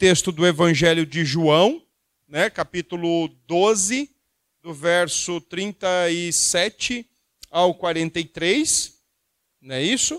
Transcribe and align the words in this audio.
texto 0.00 0.32
do 0.32 0.46
Evangelho 0.46 1.04
de 1.04 1.26
João, 1.26 1.82
né, 2.26 2.48
capítulo 2.48 3.28
12, 3.46 4.10
do 4.62 4.72
verso 4.72 5.42
37 5.42 7.06
ao 7.50 7.74
43, 7.74 8.94
não 9.60 9.74
é 9.74 9.82
isso? 9.82 10.18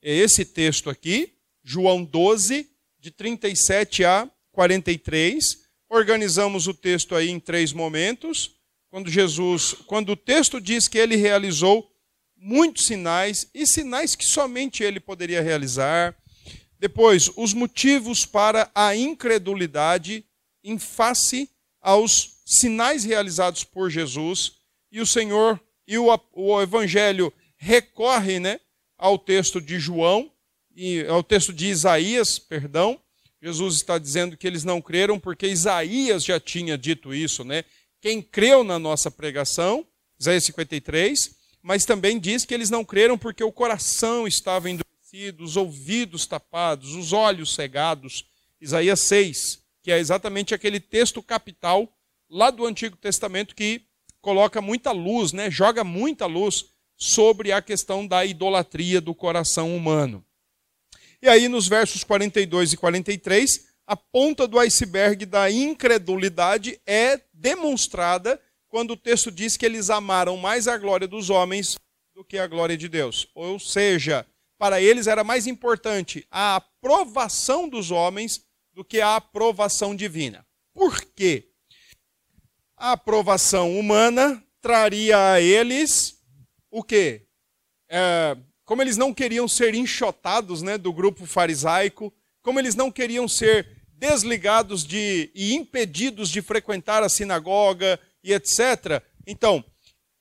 É 0.00 0.14
esse 0.14 0.44
texto 0.44 0.88
aqui, 0.88 1.34
João 1.64 2.04
12, 2.04 2.70
de 3.00 3.10
37 3.10 4.04
a 4.04 4.30
43. 4.52 5.42
Organizamos 5.88 6.68
o 6.68 6.74
texto 6.74 7.16
aí 7.16 7.28
em 7.28 7.40
três 7.40 7.72
momentos. 7.72 8.54
Quando 8.88 9.10
Jesus, 9.10 9.74
quando 9.88 10.10
o 10.10 10.16
texto 10.16 10.60
diz 10.60 10.86
que 10.86 10.98
ele 10.98 11.16
realizou 11.16 11.92
muitos 12.36 12.86
sinais 12.86 13.50
e 13.52 13.66
sinais 13.66 14.14
que 14.14 14.24
somente 14.24 14.84
ele 14.84 15.00
poderia 15.00 15.42
realizar. 15.42 16.16
Depois, 16.78 17.30
os 17.36 17.54
motivos 17.54 18.26
para 18.26 18.70
a 18.74 18.94
incredulidade 18.94 20.24
em 20.62 20.78
face 20.78 21.48
aos 21.80 22.40
sinais 22.44 23.04
realizados 23.04 23.64
por 23.64 23.90
Jesus. 23.90 24.52
E 24.90 25.00
o 25.00 25.06
Senhor 25.06 25.60
e 25.86 25.98
o, 25.98 26.06
o 26.32 26.60
Evangelho 26.60 27.32
recorre 27.56 28.40
né, 28.40 28.60
ao 28.98 29.18
texto 29.18 29.60
de 29.60 29.78
João, 29.78 30.30
e 30.76 31.06
ao 31.06 31.22
texto 31.22 31.52
de 31.52 31.66
Isaías, 31.66 32.38
perdão. 32.38 33.00
Jesus 33.40 33.76
está 33.76 33.98
dizendo 33.98 34.36
que 34.36 34.46
eles 34.46 34.62
não 34.62 34.82
creram 34.82 35.18
porque 35.18 35.46
Isaías 35.46 36.24
já 36.24 36.38
tinha 36.38 36.76
dito 36.76 37.14
isso, 37.14 37.44
né? 37.44 37.64
Quem 38.00 38.20
creu 38.20 38.62
na 38.62 38.78
nossa 38.78 39.10
pregação, 39.10 39.86
Isaías 40.18 40.44
53, 40.44 41.34
mas 41.62 41.84
também 41.84 42.18
diz 42.18 42.44
que 42.44 42.52
eles 42.52 42.70
não 42.70 42.84
creram 42.84 43.16
porque 43.16 43.42
o 43.42 43.52
coração 43.52 44.26
estava 44.26 44.68
endurecido, 44.68 44.95
os 45.38 45.56
ouvidos 45.56 46.26
tapados, 46.26 46.94
os 46.94 47.12
olhos 47.12 47.54
cegados. 47.54 48.24
Isaías 48.60 49.00
6, 49.00 49.62
que 49.82 49.90
é 49.90 49.98
exatamente 49.98 50.54
aquele 50.54 50.80
texto 50.80 51.22
capital 51.22 51.92
lá 52.28 52.50
do 52.50 52.66
Antigo 52.66 52.96
Testamento 52.96 53.54
que 53.54 53.82
coloca 54.20 54.60
muita 54.60 54.90
luz, 54.92 55.32
né? 55.32 55.50
joga 55.50 55.84
muita 55.84 56.26
luz 56.26 56.66
sobre 56.96 57.52
a 57.52 57.62
questão 57.62 58.06
da 58.06 58.24
idolatria 58.24 59.00
do 59.00 59.14
coração 59.14 59.76
humano. 59.76 60.24
E 61.22 61.28
aí, 61.28 61.48
nos 61.48 61.68
versos 61.68 62.02
42 62.04 62.72
e 62.72 62.76
43, 62.76 63.68
a 63.86 63.96
ponta 63.96 64.46
do 64.46 64.58
iceberg 64.58 65.24
da 65.24 65.50
incredulidade 65.50 66.80
é 66.86 67.20
demonstrada 67.32 68.40
quando 68.68 68.92
o 68.92 68.96
texto 68.96 69.30
diz 69.30 69.56
que 69.56 69.64
eles 69.64 69.90
amaram 69.90 70.36
mais 70.36 70.66
a 70.66 70.76
glória 70.76 71.06
dos 71.06 71.30
homens 71.30 71.76
do 72.14 72.24
que 72.24 72.38
a 72.38 72.46
glória 72.46 72.76
de 72.76 72.88
Deus. 72.88 73.28
Ou 73.34 73.58
seja, 73.58 74.26
para 74.58 74.80
eles 74.80 75.06
era 75.06 75.22
mais 75.22 75.46
importante 75.46 76.26
a 76.30 76.56
aprovação 76.56 77.68
dos 77.68 77.90
homens 77.90 78.44
do 78.72 78.84
que 78.84 79.00
a 79.00 79.16
aprovação 79.16 79.94
divina. 79.94 80.46
Por 80.74 81.00
quê? 81.02 81.48
A 82.76 82.92
aprovação 82.92 83.78
humana 83.78 84.42
traria 84.60 85.32
a 85.32 85.40
eles 85.40 86.22
o 86.70 86.82
quê? 86.82 87.26
É, 87.88 88.36
como 88.64 88.82
eles 88.82 88.96
não 88.96 89.14
queriam 89.14 89.46
ser 89.46 89.74
enxotados 89.74 90.60
né, 90.60 90.76
do 90.76 90.92
grupo 90.92 91.24
farisaico, 91.24 92.12
como 92.42 92.58
eles 92.58 92.74
não 92.74 92.90
queriam 92.90 93.26
ser 93.26 93.66
desligados 93.92 94.84
de, 94.84 95.30
e 95.34 95.54
impedidos 95.54 96.28
de 96.28 96.42
frequentar 96.42 97.02
a 97.02 97.08
sinagoga 97.08 97.98
e 98.22 98.32
etc. 98.32 99.02
Então, 99.26 99.64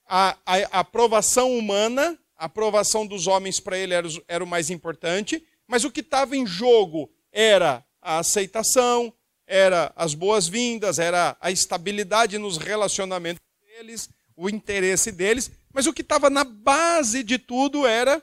a, 0.08 0.38
a, 0.46 0.56
a 0.72 0.80
aprovação 0.80 1.58
humana, 1.58 2.18
a 2.38 2.46
aprovação 2.46 3.06
dos 3.06 3.28
homens 3.28 3.60
para 3.60 3.78
ele 3.78 3.94
era, 3.94 4.08
era 4.28 4.44
o 4.44 4.48
mais 4.48 4.70
importante, 4.70 5.46
mas 5.68 5.84
o 5.84 5.92
que 5.92 6.02
estava 6.02 6.36
em 6.36 6.46
jogo 6.46 7.10
era 7.32 7.84
a 8.02 8.20
aceitação, 8.20 9.14
era 9.48 9.92
as 9.96 10.14
boas-vindas, 10.14 11.00
era 11.00 11.36
a 11.40 11.52
estabilidade 11.52 12.38
nos 12.38 12.58
relacionamentos 12.58 13.42
deles, 13.68 14.10
o 14.36 14.50
interesse 14.50 15.12
deles, 15.12 15.52
mas 15.74 15.88
o 15.88 15.94
que 15.94 16.02
estava 16.02 16.30
na 16.30 16.44
base 16.44 17.24
de 17.24 17.38
tudo 17.38 17.86
era 17.86 18.22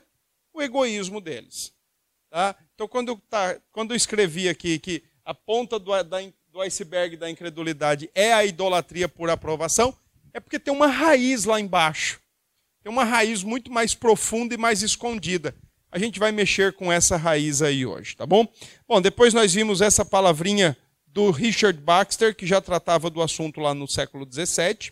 o 0.53 0.61
egoísmo 0.61 1.19
deles. 1.19 1.73
Tá? 2.29 2.55
Então, 2.73 2.87
quando, 2.87 3.17
tá, 3.29 3.59
quando 3.71 3.91
eu 3.91 3.95
escrevi 3.95 4.49
aqui 4.49 4.79
que 4.79 5.03
a 5.23 5.33
ponta 5.33 5.77
do, 5.79 5.91
da, 6.03 6.17
do 6.47 6.61
iceberg 6.61 7.15
da 7.15 7.29
incredulidade 7.29 8.09
é 8.13 8.33
a 8.33 8.45
idolatria 8.45 9.07
por 9.07 9.29
aprovação, 9.29 9.95
é 10.33 10.39
porque 10.39 10.59
tem 10.59 10.73
uma 10.73 10.87
raiz 10.87 11.45
lá 11.45 11.59
embaixo. 11.59 12.19
Tem 12.83 12.91
uma 12.91 13.05
raiz 13.05 13.43
muito 13.43 13.71
mais 13.71 13.95
profunda 13.95 14.53
e 14.53 14.57
mais 14.57 14.81
escondida. 14.81 15.55
A 15.89 15.97
gente 15.97 16.19
vai 16.19 16.33
mexer 16.33 16.73
com 16.73 16.91
essa 16.91 17.15
raiz 17.15 17.61
aí 17.61 17.85
hoje, 17.85 18.13
tá 18.13 18.25
bom? 18.25 18.45
Bom, 18.85 18.99
depois 18.99 19.33
nós 19.33 19.53
vimos 19.53 19.79
essa 19.79 20.03
palavrinha 20.03 20.75
do 21.07 21.31
Richard 21.31 21.79
Baxter, 21.79 22.35
que 22.35 22.45
já 22.45 22.59
tratava 22.59 23.09
do 23.09 23.21
assunto 23.21 23.61
lá 23.61 23.73
no 23.73 23.87
século 23.87 24.27
XVII. 24.29 24.91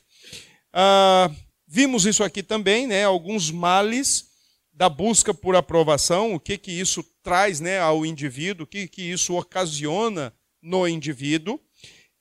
Ah, 0.72 1.30
vimos 1.68 2.06
isso 2.06 2.24
aqui 2.24 2.42
também, 2.42 2.88
né? 2.88 3.04
Alguns 3.04 3.52
males 3.52 4.28
da 4.72 4.88
busca 4.88 5.34
por 5.34 5.56
aprovação, 5.56 6.34
o 6.34 6.40
que 6.40 6.58
que 6.58 6.72
isso 6.72 7.04
traz, 7.22 7.60
né, 7.60 7.80
ao 7.80 8.06
indivíduo, 8.06 8.64
o 8.64 8.68
que 8.68 8.88
que 8.88 9.02
isso 9.02 9.36
ocasiona 9.36 10.34
no 10.62 10.88
indivíduo. 10.88 11.60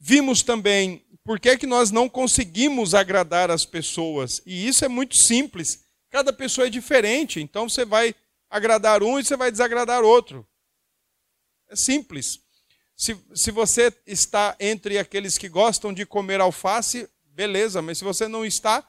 Vimos 0.00 0.42
também 0.42 1.04
por 1.30 1.38
que, 1.38 1.58
que 1.58 1.66
nós 1.66 1.92
não 1.92 2.08
conseguimos 2.08 2.92
agradar 2.92 3.52
as 3.52 3.64
pessoas. 3.64 4.42
E 4.44 4.66
isso 4.66 4.84
é 4.84 4.88
muito 4.88 5.14
simples. 5.14 5.84
Cada 6.10 6.32
pessoa 6.32 6.66
é 6.66 6.70
diferente, 6.70 7.40
então 7.40 7.68
você 7.68 7.84
vai 7.84 8.16
agradar 8.50 9.00
um 9.00 9.16
e 9.16 9.22
você 9.22 9.36
vai 9.36 9.48
desagradar 9.48 10.02
outro. 10.02 10.44
É 11.68 11.76
simples. 11.76 12.40
Se, 12.96 13.16
se 13.32 13.52
você 13.52 13.96
está 14.04 14.56
entre 14.58 14.98
aqueles 14.98 15.38
que 15.38 15.48
gostam 15.48 15.94
de 15.94 16.04
comer 16.04 16.40
alface, 16.40 17.08
beleza, 17.26 17.80
mas 17.80 17.98
se 17.98 18.02
você 18.02 18.26
não 18.26 18.44
está, 18.44 18.84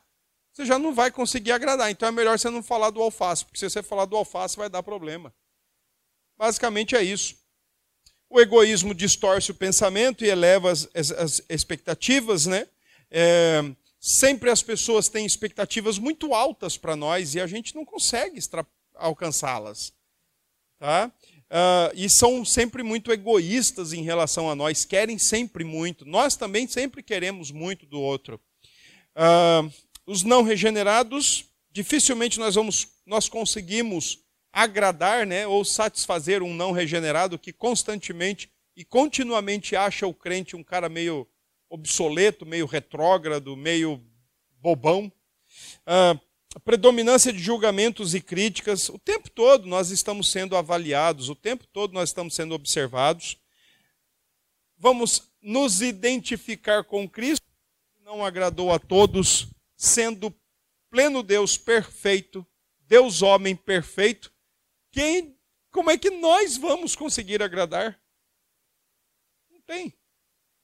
você 0.52 0.66
já 0.66 0.80
não 0.80 0.96
vai 0.96 1.12
conseguir 1.12 1.52
agradar. 1.52 1.92
Então 1.92 2.10
é 2.10 2.12
melhor 2.12 2.40
você 2.40 2.50
não 2.50 2.64
falar 2.64 2.90
do 2.90 3.04
alface, 3.04 3.46
porque 3.46 3.60
se 3.60 3.70
você 3.70 3.84
falar 3.84 4.06
do 4.06 4.18
alface 4.18 4.58
vai 4.58 4.68
dar 4.68 4.82
problema. 4.82 5.32
Basicamente 6.40 6.96
é 6.96 7.04
isso. 7.04 7.36
O 8.34 8.40
egoísmo 8.40 8.96
distorce 8.96 9.52
o 9.52 9.54
pensamento 9.54 10.24
e 10.24 10.30
eleva 10.30 10.72
as, 10.72 10.88
as, 10.96 11.12
as 11.12 11.42
expectativas, 11.50 12.46
né? 12.46 12.66
É, 13.12 13.62
sempre 14.00 14.50
as 14.50 14.64
pessoas 14.64 15.10
têm 15.10 15.26
expectativas 15.26 16.00
muito 16.00 16.34
altas 16.34 16.78
para 16.78 16.96
nós 16.96 17.36
e 17.36 17.42
a 17.42 17.46
gente 17.46 17.76
não 17.76 17.84
consegue 17.84 18.40
alcançá-las. 18.96 19.92
Tá? 20.80 21.12
Uh, 21.50 21.92
e 21.94 22.10
são 22.10 22.46
sempre 22.46 22.82
muito 22.84 23.12
egoístas 23.12 23.92
em 23.92 24.02
relação 24.02 24.50
a 24.50 24.56
nós, 24.56 24.86
querem 24.86 25.20
sempre 25.20 25.66
muito. 25.66 26.06
Nós 26.06 26.38
também 26.38 26.70
sempre 26.70 27.04
queremos 27.04 27.52
muito 27.52 27.86
do 27.86 28.00
outro. 28.00 28.40
Uh, 29.14 29.70
os 30.08 30.24
não 30.24 30.42
regenerados, 30.42 31.44
dificilmente 31.70 32.40
nós 32.40 32.56
vamos, 32.56 32.88
nós 33.06 33.28
conseguimos 33.28 34.20
agradar, 34.52 35.26
né, 35.26 35.48
ou 35.48 35.64
satisfazer 35.64 36.44
um 36.44 36.54
não 36.54 36.72
regenerado 36.72 37.40
que 37.40 37.54
constantemente 37.54 38.52
e 38.76 38.84
continuamente 38.84 39.76
acha 39.76 40.08
o 40.08 40.14
crente 40.14 40.56
um 40.56 40.64
cara 40.64 40.90
meio 40.90 41.28
obsoleto, 41.70 42.46
meio 42.46 42.66
retrógrado, 42.66 43.56
meio 43.56 44.04
bobão. 44.60 45.12
A 45.86 46.60
predominância 46.60 47.32
de 47.32 47.40
julgamentos 47.40 48.14
e 48.14 48.20
críticas, 48.20 48.90
o 48.90 49.00
tempo 49.00 49.30
todo 49.30 49.68
nós 49.68 49.90
estamos 49.90 50.32
sendo 50.32 50.58
avaliados, 50.58 51.30
o 51.30 51.36
tempo 51.36 51.66
todo 51.68 51.94
nós 51.94 52.10
estamos 52.10 52.36
sendo 52.36 52.54
observados. 52.54 53.38
Vamos 54.78 55.32
nos 55.42 55.82
identificar 55.82 56.84
com 56.84 57.08
Cristo, 57.08 57.46
que 57.96 58.04
não 58.04 58.26
agradou 58.26 58.74
a 58.74 58.80
todos, 58.80 59.48
sendo 59.78 60.34
pleno 60.90 61.24
Deus 61.24 61.58
perfeito, 61.58 62.46
Deus 62.82 63.22
homem 63.22 63.56
perfeito. 63.56 64.32
Quem, 64.92 65.38
como 65.72 65.90
é 65.90 65.98
que 65.98 66.10
nós 66.10 66.58
vamos 66.58 66.96
conseguir 66.96 67.42
agradar? 67.42 68.00
Não 69.50 69.62
tem. 69.62 69.94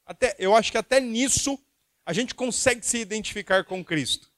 Até, 0.05 0.35
eu 0.37 0.55
acho 0.55 0.71
que 0.71 0.77
até 0.77 0.99
nisso 0.99 1.57
a 2.05 2.13
gente 2.13 2.35
consegue 2.35 2.85
se 2.85 2.97
identificar 2.97 3.63
com 3.63 3.83
Cristo. 3.83 4.31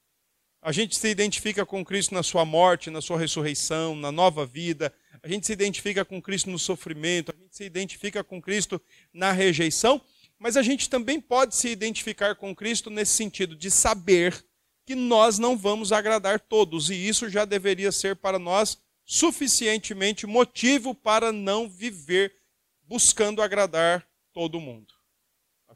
A 0.62 0.72
gente 0.72 0.98
se 0.98 1.08
identifica 1.08 1.66
com 1.66 1.86
Cristo 1.86 2.14
na 2.14 2.22
sua 2.22 2.44
morte, 2.44 2.90
na 2.90 3.02
sua 3.02 3.18
ressurreição, 3.18 3.96
na 3.96 4.12
nova 4.12 4.46
vida. 4.46 4.94
A 5.24 5.28
gente 5.28 5.46
se 5.46 5.54
identifica 5.54 6.04
com 6.04 6.22
Cristo 6.22 6.50
no 6.50 6.60
sofrimento. 6.60 7.32
A 7.32 7.42
gente 7.42 7.56
se 7.56 7.64
identifica 7.64 8.24
com 8.24 8.42
Cristo 8.42 8.82
na 9.14 9.32
rejeição. 9.32 10.02
Mas 10.38 10.58
a 10.58 10.62
gente 10.62 10.90
também 10.90 11.20
pode 11.20 11.56
se 11.56 11.70
identificar 11.70 12.36
com 12.36 12.56
Cristo 12.56 12.90
nesse 12.90 13.14
sentido 13.14 13.56
de 13.56 13.72
saber 13.72 14.44
que 14.86 14.96
nós 14.96 15.40
não 15.40 15.58
vamos 15.58 15.92
agradar 15.92 16.40
todos. 16.40 16.90
E 16.90 16.96
isso 16.96 17.30
já 17.30 17.46
deveria 17.46 17.92
ser 17.92 18.18
para 18.18 18.38
nós 18.40 18.78
suficientemente 19.10 20.28
motivo 20.28 20.94
para 20.94 21.32
não 21.32 21.70
viver 21.70 22.36
buscando 22.84 23.42
agradar 23.42 24.08
todo 24.32 24.60
mundo 24.60 25.00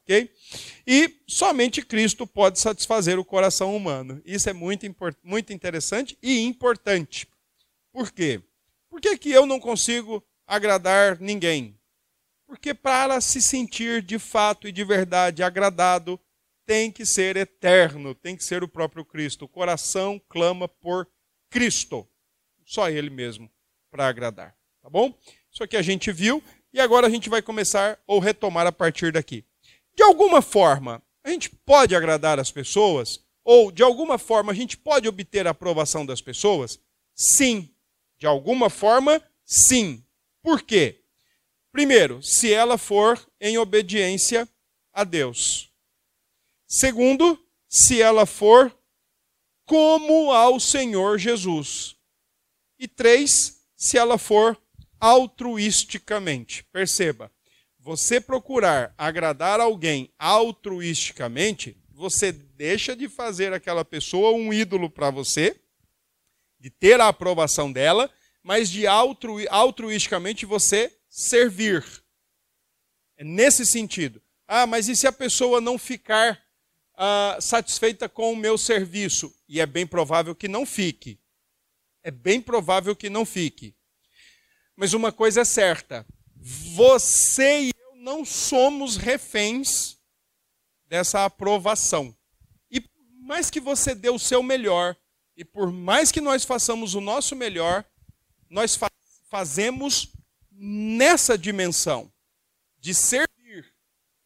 ok? 0.03 0.29
E 0.85 1.21
somente 1.27 1.81
Cristo 1.81 2.27
pode 2.27 2.59
satisfazer 2.59 3.17
o 3.17 3.25
coração 3.25 3.75
humano. 3.75 4.21
Isso 4.25 4.49
é 4.49 4.53
muito, 4.53 4.85
muito 5.23 5.53
interessante 5.53 6.17
e 6.21 6.41
importante. 6.41 7.27
Por 7.91 8.11
quê? 8.11 8.41
Por 8.89 8.99
que, 9.01 9.17
que 9.17 9.31
eu 9.31 9.45
não 9.45 9.59
consigo 9.59 10.23
agradar 10.45 11.19
ninguém? 11.19 11.79
Porque 12.45 12.73
para 12.73 13.19
se 13.21 13.41
sentir 13.41 14.01
de 14.01 14.19
fato 14.19 14.67
e 14.67 14.71
de 14.71 14.83
verdade 14.83 15.41
agradado, 15.41 16.19
tem 16.65 16.91
que 16.91 17.05
ser 17.05 17.35
eterno, 17.35 18.13
tem 18.13 18.35
que 18.35 18.43
ser 18.43 18.63
o 18.63 18.67
próprio 18.67 19.03
Cristo. 19.03 19.45
O 19.45 19.49
coração 19.49 20.21
clama 20.29 20.67
por 20.67 21.07
Cristo, 21.49 22.07
só 22.65 22.89
Ele 22.89 23.09
mesmo, 23.09 23.49
para 23.91 24.07
agradar. 24.07 24.55
Tá 24.81 24.89
bom? 24.89 25.13
Isso 25.51 25.63
aqui 25.63 25.77
a 25.77 25.81
gente 25.81 26.11
viu 26.11 26.43
e 26.73 26.79
agora 26.79 27.07
a 27.07 27.09
gente 27.09 27.29
vai 27.29 27.41
começar 27.41 27.99
ou 28.07 28.19
retomar 28.19 28.67
a 28.67 28.71
partir 28.71 29.11
daqui. 29.11 29.45
De 29.95 30.03
alguma 30.03 30.41
forma, 30.41 31.01
a 31.23 31.29
gente 31.29 31.49
pode 31.49 31.95
agradar 31.95 32.39
as 32.39 32.51
pessoas? 32.51 33.23
Ou, 33.43 33.71
de 33.71 33.83
alguma 33.83 34.17
forma, 34.17 34.51
a 34.51 34.55
gente 34.55 34.77
pode 34.77 35.07
obter 35.07 35.45
a 35.47 35.51
aprovação 35.51 36.05
das 36.05 36.21
pessoas? 36.21 36.79
Sim. 37.15 37.69
De 38.17 38.25
alguma 38.25 38.69
forma, 38.69 39.21
sim. 39.45 40.03
Por 40.41 40.61
quê? 40.61 41.01
Primeiro, 41.71 42.21
se 42.21 42.53
ela 42.53 42.77
for 42.77 43.19
em 43.39 43.57
obediência 43.57 44.47
a 44.91 45.03
Deus. 45.03 45.71
Segundo, 46.67 47.39
se 47.69 48.01
ela 48.01 48.25
for 48.25 48.75
como 49.65 50.31
ao 50.31 50.59
Senhor 50.59 51.17
Jesus. 51.17 51.92
E 52.83 52.87
três, 52.89 53.61
se 53.77 53.97
ela 53.97 54.17
for 54.17 54.61
altruisticamente. 54.99 56.65
Perceba, 56.65 57.31
você 57.79 58.19
procurar 58.19 58.93
agradar 58.97 59.61
alguém 59.61 60.11
altruisticamente, 60.19 61.77
você 61.93 62.33
deixa 62.33 62.93
de 62.93 63.07
fazer 63.07 63.53
aquela 63.53 63.85
pessoa 63.85 64.33
um 64.33 64.51
ídolo 64.51 64.89
para 64.89 65.09
você, 65.09 65.57
de 66.59 66.69
ter 66.69 66.99
a 66.99 67.07
aprovação 67.07 67.71
dela, 67.71 68.11
mas 68.43 68.69
de 68.69 68.85
altru, 68.85 69.37
altruisticamente 69.49 70.45
você 70.45 70.93
servir. 71.07 71.85
É 73.15 73.23
nesse 73.23 73.65
sentido. 73.65 74.21
Ah, 74.45 74.67
mas 74.67 74.89
e 74.89 74.95
se 74.97 75.07
a 75.07 75.11
pessoa 75.13 75.61
não 75.61 75.77
ficar 75.77 76.37
ah, 76.95 77.37
satisfeita 77.39 78.09
com 78.09 78.33
o 78.33 78.35
meu 78.35 78.57
serviço? 78.57 79.33
E 79.47 79.61
é 79.61 79.65
bem 79.65 79.87
provável 79.87 80.35
que 80.35 80.49
não 80.49 80.65
fique. 80.65 81.22
É 82.03 82.11
bem 82.11 82.41
provável 82.41 82.95
que 82.95 83.09
não 83.09 83.25
fique. 83.25 83.75
Mas 84.75 84.93
uma 84.93 85.11
coisa 85.11 85.41
é 85.41 85.45
certa: 85.45 86.05
você 86.75 87.67
e 87.67 87.71
eu 87.77 87.95
não 87.95 88.25
somos 88.25 88.97
reféns 88.97 89.97
dessa 90.85 91.23
aprovação. 91.23 92.15
E 92.69 92.81
por 92.81 93.05
mais 93.21 93.49
que 93.49 93.59
você 93.59 93.95
dê 93.95 94.09
o 94.09 94.19
seu 94.19 94.43
melhor, 94.43 94.95
e 95.37 95.45
por 95.45 95.71
mais 95.71 96.11
que 96.11 96.19
nós 96.21 96.43
façamos 96.43 96.93
o 96.93 97.01
nosso 97.01 97.35
melhor, 97.35 97.85
nós 98.49 98.75
fa 98.75 98.91
fazemos 99.29 100.13
nessa 100.51 101.35
dimensão 101.35 102.13
de 102.77 102.93
servir 102.93 103.73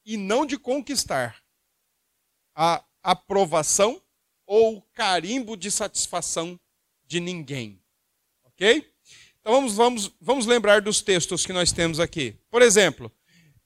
e 0.06 0.18
não 0.18 0.46
de 0.46 0.58
conquistar 0.58 1.42
a 2.54 2.84
aprovação 3.02 4.02
ou 4.46 4.78
o 4.78 4.82
carimbo 4.82 5.56
de 5.56 5.72
satisfação 5.72 6.60
de 7.08 7.20
ninguém. 7.20 7.82
Ok? 8.44 8.86
Então 9.40 9.54
vamos, 9.54 9.76
vamos, 9.76 10.12
vamos 10.20 10.46
lembrar 10.46 10.82
dos 10.82 11.02
textos 11.02 11.46
que 11.46 11.54
nós 11.54 11.72
temos 11.72 12.00
aqui. 12.00 12.36
Por 12.50 12.62
exemplo, 12.62 13.12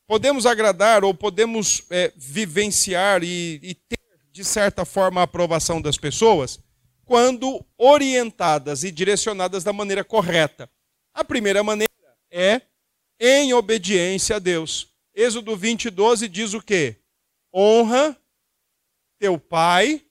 podemos 0.07 0.45
agradar 0.45 1.03
ou 1.03 1.13
podemos 1.13 1.83
é, 1.89 2.13
vivenciar 2.15 3.23
e, 3.23 3.59
e 3.63 3.73
ter, 3.73 3.99
de 4.31 4.43
certa 4.43 4.85
forma, 4.85 5.21
a 5.21 5.23
aprovação 5.23 5.81
das 5.81 5.97
pessoas 5.97 6.59
quando 7.03 7.65
orientadas 7.77 8.85
e 8.85 8.91
direcionadas 8.91 9.65
da 9.65 9.73
maneira 9.73 10.01
correta. 10.01 10.69
A 11.13 11.25
primeira 11.25 11.61
maneira 11.61 11.91
é 12.29 12.61
em 13.19 13.53
obediência 13.53 14.37
a 14.37 14.39
Deus. 14.39 14.87
Êxodo 15.13 15.57
20, 15.57 15.89
12 15.89 16.29
diz 16.29 16.53
o 16.53 16.61
quê? 16.61 16.95
Honra 17.53 18.17
teu 19.19 19.37
pai 19.37 20.01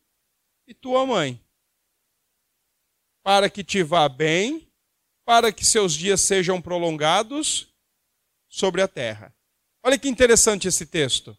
e 0.67 0.75
tua 0.75 1.07
mãe, 1.07 1.41
para 3.23 3.51
que 3.51 3.63
te 3.63 3.83
vá 3.83 4.09
bem 4.09 4.71
para 5.31 5.53
que 5.53 5.65
seus 5.65 5.93
dias 5.93 6.23
sejam 6.23 6.61
prolongados 6.61 7.69
sobre 8.49 8.83
a 8.83 8.89
terra. 8.89 9.33
Olha 9.81 9.97
que 9.97 10.09
interessante 10.09 10.67
esse 10.67 10.85
texto. 10.85 11.39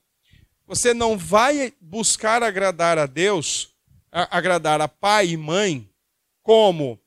Você 0.66 0.94
não 0.94 1.18
vai 1.18 1.74
buscar 1.82 2.42
agradar 2.42 2.98
a 2.98 3.06
Deus, 3.06 3.76
agradar 4.10 4.80
a 4.80 4.88
pai 4.88 5.32
e 5.32 5.36
mãe, 5.38 5.90
como 6.42 6.98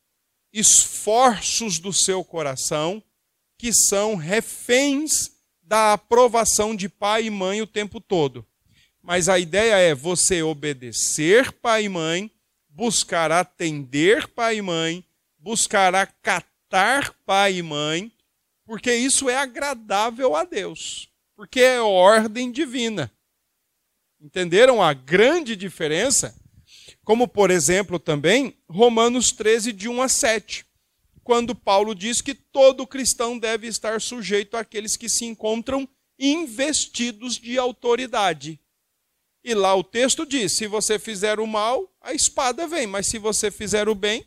esforços 0.53 1.79
do 1.79 1.91
seu 1.91 2.23
coração 2.23 3.03
que 3.59 3.73
são 3.73 4.15
reféns 4.15 5.31
da 5.63 5.95
aprovação 5.95 6.77
de 6.77 6.89
pai 6.89 7.25
e 7.25 7.31
mãe 7.31 7.63
o 7.63 7.67
tempo 7.67 7.99
todo. 7.99 8.47
Mas 9.03 9.29
a 9.29 9.39
ideia 9.39 9.77
é 9.77 9.95
você 9.95 10.43
obedecer 10.43 11.51
pai 11.51 11.85
e 11.85 11.89
mãe, 11.89 12.31
buscar 12.75 13.31
atender 13.31 14.27
pai 14.29 14.57
e 14.57 14.63
mãe, 14.63 15.05
buscar 15.39 15.95
acatar 15.95 17.15
pai 17.25 17.59
e 17.59 17.63
mãe, 17.63 18.13
porque 18.67 18.93
isso 18.93 19.31
é 19.31 19.37
agradável 19.37 20.35
a 20.35 20.45
Deus, 20.45 21.09
porque 21.37 21.61
é 21.61 21.81
ordem 21.81 22.51
divina. 22.51 23.13
Entenderam 24.21 24.83
a 24.83 24.93
grande 24.93 25.55
diferença? 25.55 26.35
Como, 27.05 27.29
por 27.29 27.51
exemplo, 27.51 27.99
também 27.99 28.57
Romanos 28.69 29.31
13, 29.31 29.73
de 29.73 29.89
1 29.89 30.03
a 30.03 30.09
7, 30.09 30.67
quando 31.23 31.55
Paulo 31.55 31.95
diz 31.95 32.21
que 32.21 32.35
todo 32.35 32.87
cristão 32.87 33.39
deve 33.39 33.69
estar 33.69 34.01
sujeito 34.01 34.57
àqueles 34.57 34.97
que 34.97 35.09
se 35.09 35.25
encontram 35.25 35.89
investidos 36.19 37.39
de 37.39 37.57
autoridade. 37.59 38.59
E 39.45 39.53
lá 39.53 39.77
o 39.77 39.85
texto 39.85 40.25
diz: 40.25 40.53
se 40.53 40.67
você 40.67 40.99
fizer 40.99 41.39
o 41.39 41.47
mal, 41.47 41.93
a 42.01 42.15
espada 42.15 42.67
vem, 42.67 42.87
mas 42.87 43.07
se 43.07 43.19
você 43.19 43.51
fizer 43.51 43.89
o 43.89 43.95
bem, 43.95 44.27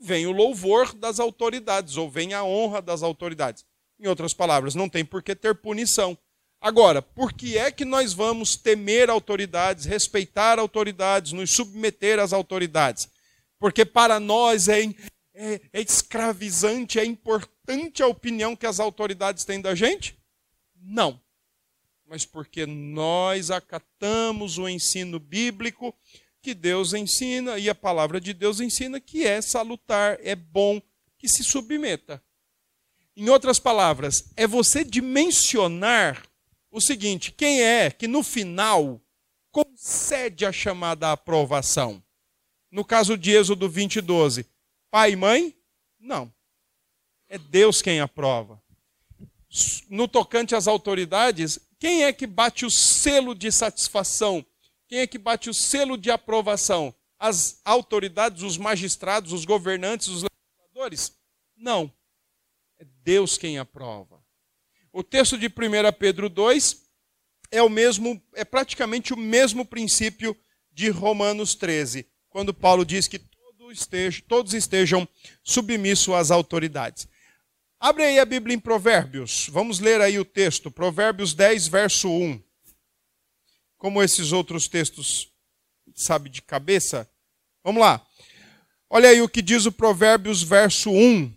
vem 0.00 0.26
o 0.26 0.32
louvor 0.32 0.92
das 0.92 1.20
autoridades, 1.20 1.96
ou 1.96 2.10
vem 2.10 2.34
a 2.34 2.42
honra 2.42 2.82
das 2.82 3.02
autoridades. 3.02 3.64
Em 3.98 4.08
outras 4.08 4.34
palavras, 4.34 4.74
não 4.74 4.88
tem 4.88 5.04
por 5.04 5.22
que 5.22 5.34
ter 5.36 5.54
punição. 5.54 6.18
Agora, 6.60 7.00
por 7.00 7.32
que 7.32 7.56
é 7.56 7.70
que 7.70 7.84
nós 7.84 8.12
vamos 8.12 8.56
temer 8.56 9.08
autoridades, 9.08 9.84
respeitar 9.84 10.58
autoridades, 10.58 11.32
nos 11.32 11.52
submeter 11.52 12.18
às 12.18 12.32
autoridades? 12.32 13.08
Porque 13.58 13.84
para 13.84 14.18
nós 14.18 14.68
é, 14.68 14.82
é, 15.34 15.60
é 15.72 15.80
escravizante, 15.80 16.98
é 16.98 17.04
importante 17.04 18.02
a 18.02 18.06
opinião 18.06 18.56
que 18.56 18.66
as 18.66 18.80
autoridades 18.80 19.44
têm 19.44 19.60
da 19.60 19.74
gente? 19.74 20.18
Não. 20.74 21.20
Mas 22.06 22.24
porque 22.24 22.66
nós 22.66 23.50
acatamos 23.50 24.58
o 24.58 24.68
ensino 24.68 25.18
bíblico 25.18 25.94
que 26.40 26.54
Deus 26.54 26.94
ensina 26.94 27.58
e 27.58 27.68
a 27.68 27.74
palavra 27.74 28.20
de 28.20 28.32
Deus 28.32 28.60
ensina 28.60 29.00
que 29.00 29.26
é 29.26 29.42
salutar, 29.42 30.16
é 30.22 30.36
bom 30.36 30.80
que 31.18 31.28
se 31.28 31.42
submeta. 31.42 32.22
Em 33.16 33.28
outras 33.28 33.58
palavras, 33.58 34.30
é 34.36 34.46
você 34.46 34.84
dimensionar 34.84 36.22
o 36.70 36.80
seguinte: 36.80 37.32
quem 37.32 37.62
é 37.62 37.90
que 37.90 38.06
no 38.06 38.22
final 38.22 39.00
concede 39.50 40.46
a 40.46 40.52
chamada 40.52 41.10
aprovação? 41.10 42.02
No 42.70 42.84
caso 42.84 43.16
de 43.16 43.32
Êxodo 43.32 43.68
20, 43.68 44.00
12, 44.00 44.46
pai 44.90 45.12
e 45.12 45.16
mãe? 45.16 45.56
Não. 45.98 46.32
É 47.28 47.38
Deus 47.38 47.82
quem 47.82 48.00
aprova. 48.00 48.62
No 49.88 50.06
tocante 50.06 50.54
às 50.54 50.68
autoridades, 50.68 51.58
quem 51.78 52.04
é 52.04 52.12
que 52.12 52.26
bate 52.26 52.64
o 52.64 52.70
selo 52.70 53.34
de 53.34 53.50
satisfação 53.52 54.44
quem 54.88 55.00
é 55.00 55.06
que 55.06 55.18
bate 55.18 55.50
o 55.50 55.54
selo 55.54 55.96
de 55.96 56.10
aprovação? 56.10 56.94
As 57.18 57.60
autoridades, 57.64 58.42
os 58.42 58.56
magistrados, 58.56 59.32
os 59.32 59.44
governantes, 59.44 60.08
os 60.08 60.22
legisladores? 60.22 61.16
Não. 61.56 61.92
É 62.78 62.84
Deus 63.02 63.36
quem 63.36 63.58
aprova. 63.58 64.22
O 64.92 65.02
texto 65.02 65.36
de 65.36 65.46
1 65.46 65.50
Pedro 65.98 66.28
2 66.28 66.84
é 67.50 67.62
o 67.62 67.68
mesmo, 67.68 68.22
é 68.34 68.44
praticamente 68.44 69.12
o 69.12 69.16
mesmo 69.16 69.64
princípio 69.64 70.36
de 70.70 70.88
Romanos 70.90 71.54
13, 71.54 72.06
quando 72.28 72.54
Paulo 72.54 72.84
diz 72.84 73.08
que 73.08 73.18
todos 74.28 74.54
estejam 74.54 75.08
submissos 75.42 76.14
às 76.14 76.30
autoridades. 76.30 77.08
Abre 77.86 78.04
aí 78.04 78.18
a 78.18 78.24
Bíblia 78.24 78.54
em 78.54 78.58
Provérbios. 78.58 79.48
Vamos 79.48 79.78
ler 79.78 80.00
aí 80.00 80.18
o 80.18 80.24
texto. 80.24 80.70
Provérbios 80.70 81.34
10, 81.34 81.68
verso 81.68 82.08
1 82.08 82.42
como 83.76 84.02
esses 84.02 84.32
outros 84.32 84.66
textos, 84.66 85.28
sabe 85.94 86.28
de 86.28 86.42
cabeça? 86.42 87.08
Vamos 87.62 87.80
lá. 87.80 88.04
Olha 88.90 89.10
aí 89.10 89.22
o 89.22 89.28
que 89.28 89.40
diz 89.40 89.64
o 89.66 89.70
Provérbios, 89.70 90.42
verso 90.42 90.90
1. 90.90 91.32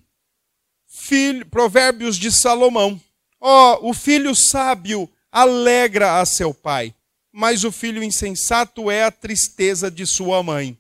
Filho, 0.87 1.45
Provérbios 1.45 2.17
de 2.17 2.31
Salomão. 2.31 2.99
Ó, 3.39 3.79
oh, 3.81 3.89
o 3.89 3.93
filho 3.93 4.33
sábio 4.33 5.07
alegra 5.31 6.19
a 6.19 6.25
seu 6.25 6.51
pai, 6.51 6.95
mas 7.31 7.63
o 7.63 7.71
filho 7.71 8.01
insensato 8.01 8.89
é 8.89 9.03
a 9.03 9.11
tristeza 9.11 9.91
de 9.91 10.07
sua 10.07 10.41
mãe. 10.41 10.75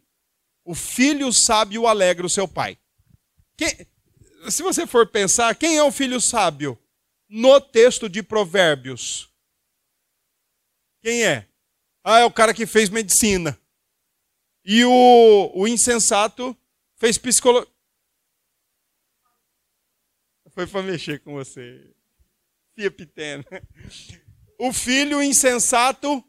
O 0.65 0.73
filho 0.73 1.31
sábio 1.31 1.85
alegra 1.85 2.25
o 2.25 2.29
seu 2.29 2.47
pai. 2.47 2.77
Quem, 3.55 3.85
se 4.49 4.63
você 4.63 4.87
for 4.87 5.07
pensar, 5.07 5.55
quem 5.55 5.77
é 5.77 5.83
o 5.83 5.91
filho 5.91 6.21
sábio? 6.21 6.79
no 7.29 7.61
texto 7.61 8.09
de 8.09 8.23
Provérbios? 8.23 9.29
Quem 11.01 11.23
é? 11.23 11.47
Ah, 12.03 12.19
é 12.19 12.25
o 12.25 12.31
cara 12.31 12.53
que 12.53 12.65
fez 12.65 12.89
medicina. 12.89 13.57
E 14.65 14.83
o, 14.83 15.51
o 15.53 15.67
insensato 15.67 16.57
fez 16.95 17.17
psicologia. 17.17 17.71
Foi 20.49 20.65
para 20.65 20.81
mexer 20.81 21.19
com 21.21 21.33
você. 21.33 21.93
Fia 22.75 22.89
pequena. 22.89 23.45
O 24.57 24.73
filho 24.73 25.21
insensato 25.21 26.23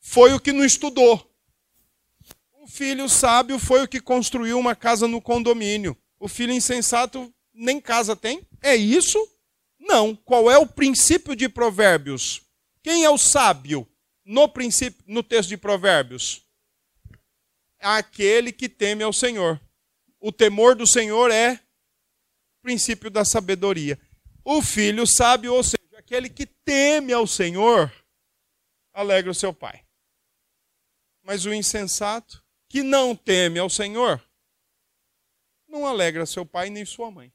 foi 0.00 0.32
o 0.32 0.40
que 0.40 0.52
não 0.52 0.64
estudou. 0.64 1.32
O 2.54 2.66
filho 2.66 3.08
sábio 3.08 3.58
foi 3.60 3.84
o 3.84 3.88
que 3.88 4.00
construiu 4.00 4.58
uma 4.58 4.74
casa 4.74 5.06
no 5.06 5.22
condomínio. 5.22 5.96
O 6.18 6.26
filho 6.26 6.52
insensato 6.52 7.32
nem 7.56 7.80
casa 7.80 8.14
tem. 8.14 8.46
É 8.62 8.76
isso? 8.76 9.18
Não. 9.78 10.14
Qual 10.14 10.50
é 10.50 10.58
o 10.58 10.66
princípio 10.66 11.34
de 11.34 11.48
Provérbios? 11.48 12.42
Quem 12.82 13.04
é 13.04 13.10
o 13.10 13.18
sábio 13.18 13.88
no 14.24 14.48
princípio 14.48 15.02
no 15.06 15.22
texto 15.22 15.48
de 15.48 15.56
Provérbios? 15.56 16.46
Aquele 17.80 18.52
que 18.52 18.68
teme 18.68 19.02
ao 19.02 19.12
Senhor. 19.12 19.60
O 20.20 20.30
temor 20.30 20.74
do 20.74 20.86
Senhor 20.86 21.30
é 21.30 21.60
princípio 22.62 23.10
da 23.10 23.24
sabedoria. 23.24 23.98
O 24.44 24.60
filho 24.60 25.06
sábio, 25.06 25.54
ou 25.54 25.62
seja, 25.62 25.78
aquele 25.96 26.28
que 26.28 26.46
teme 26.46 27.12
ao 27.12 27.26
Senhor, 27.26 27.92
alegra 28.92 29.30
o 29.30 29.34
seu 29.34 29.52
pai. 29.52 29.84
Mas 31.22 31.44
o 31.44 31.54
insensato, 31.54 32.44
que 32.68 32.82
não 32.82 33.14
teme 33.14 33.58
ao 33.58 33.70
Senhor, 33.70 34.22
não 35.68 35.86
alegra 35.86 36.26
seu 36.26 36.46
pai 36.46 36.70
nem 36.70 36.84
sua 36.84 37.10
mãe. 37.10 37.32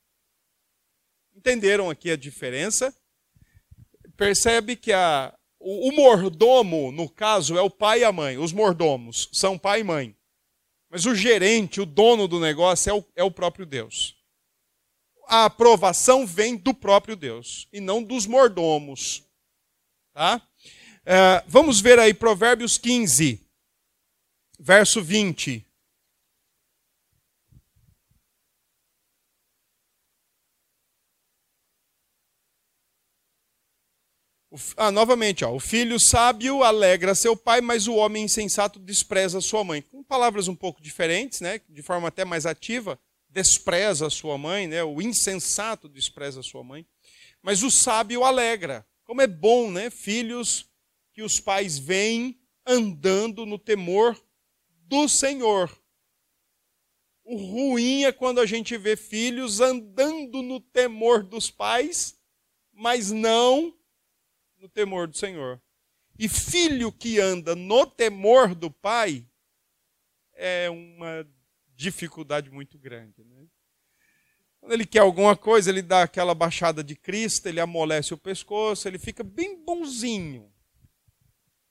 Entenderam 1.36 1.90
aqui 1.90 2.12
a 2.12 2.16
diferença? 2.16 2.96
Percebe 4.16 4.76
que 4.76 4.94
a, 4.94 5.34
o, 5.60 5.90
o 5.90 5.96
mordomo, 5.96 6.92
no 6.92 7.10
caso, 7.10 7.58
é 7.58 7.62
o 7.62 7.70
pai 7.70 8.02
e 8.02 8.04
a 8.04 8.12
mãe. 8.12 8.38
Os 8.38 8.52
mordomos 8.52 9.30
são 9.32 9.58
pai 9.58 9.82
e 9.82 9.84
mãe. 9.84 10.16
Mas 10.90 11.06
o 11.06 11.16
gerente, 11.16 11.80
o 11.80 11.86
dono 11.86 12.28
do 12.28 12.40
negócio, 12.40 12.90
é 12.90 12.94
o, 12.94 13.06
é 13.18 13.24
o 13.24 13.32
próprio 13.32 13.66
Deus. 13.66 14.16
A 15.28 15.46
aprovação 15.46 16.28
vem 16.28 16.58
do 16.58 16.74
próprio 16.74 17.16
Deus 17.16 17.68
e 17.72 17.80
não 17.80 18.04
dos 18.04 18.26
mordomos. 18.26 19.24
Tá? 20.14 20.46
É, 21.06 21.44
vamos 21.48 21.80
ver 21.80 21.98
aí 21.98 22.14
Provérbios 22.14 22.78
15, 22.78 23.40
verso 24.60 25.02
20. 25.02 25.66
Ah, 34.76 34.92
novamente, 34.92 35.46
ó, 35.46 35.56
o 35.56 35.62
filho 35.62 35.98
sábio 35.98 36.62
alegra 36.62 37.16
seu 37.16 37.38
pai, 37.38 37.62
mas 37.62 37.88
o 37.88 37.96
homem 37.96 38.26
insensato 38.26 38.80
despreza 38.80 39.40
sua 39.40 39.64
mãe. 39.64 39.82
Com 39.82 40.04
palavras 40.04 40.50
um 40.50 40.56
pouco 40.56 40.82
diferentes, 40.82 41.40
né, 41.40 41.62
de 41.70 41.82
forma 41.82 42.10
até 42.10 42.26
mais 42.26 42.46
ativa, 42.46 43.00
despreza 43.30 44.10
sua 44.10 44.38
mãe, 44.38 44.68
né, 44.68 44.84
o 44.84 45.02
insensato 45.02 45.88
despreza 45.88 46.44
sua 46.44 46.66
mãe, 46.66 46.86
mas 47.42 47.64
o 47.64 47.72
sábio 47.72 48.26
alegra. 48.26 48.86
Como 49.06 49.22
é 49.22 49.28
bom, 49.28 49.72
né, 49.72 49.90
filhos 49.90 50.70
que 51.14 51.24
os 51.24 51.40
pais 51.40 51.78
veem 51.78 52.38
andando 52.66 53.46
no 53.46 53.58
temor 53.58 54.22
do 54.86 55.08
Senhor. 55.08 55.72
O 57.24 57.38
ruim 57.38 58.04
é 58.04 58.12
quando 58.12 58.42
a 58.42 58.46
gente 58.46 58.76
vê 58.78 58.98
filhos 58.98 59.62
andando 59.62 60.42
no 60.42 60.60
temor 60.60 61.24
dos 61.24 61.50
pais, 61.50 62.16
mas 62.74 63.12
não 63.12 63.74
no 64.62 64.70
temor 64.70 65.08
do 65.08 65.18
Senhor. 65.18 65.60
E 66.18 66.30
filho 66.30 66.92
que 66.92 67.20
anda 67.20 67.56
no 67.56 67.86
temor 67.86 68.54
do 68.54 68.70
pai 68.70 69.28
é 70.34 70.70
uma 70.70 71.28
dificuldade 71.76 72.52
muito 72.52 72.78
grande. 72.78 73.24
Né? 73.24 73.48
Quando 74.60 74.74
ele 74.74 74.86
quer 74.86 75.00
alguma 75.00 75.36
coisa, 75.36 75.72
ele 75.72 75.82
dá 75.82 76.04
aquela 76.04 76.36
baixada 76.36 76.84
de 76.84 76.96
crista, 76.96 77.50
ele 77.50 77.60
amolece 77.60 78.14
o 78.14 78.18
pescoço, 78.18 78.88
ele 78.88 79.00
fica 79.00 79.24
bem 79.24 79.66
bonzinho. 79.66 80.54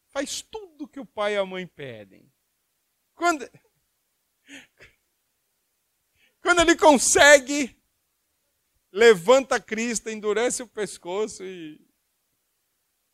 Faz 0.09 0.43
tudo 0.43 0.89
que 0.89 0.99
o 0.99 1.07
pai 1.07 1.35
e 1.35 1.37
a 1.37 1.47
mãe 1.47 1.65
pedem. 1.69 2.29
Quando, 3.15 3.49
quando 6.43 6.61
ele 6.63 6.75
consegue, 6.75 7.79
levanta 8.91 9.57
a 9.57 9.61
crista, 9.61 10.11
endurece 10.11 10.65
o 10.65 10.67
pescoço 10.67 11.45
e 11.45 11.90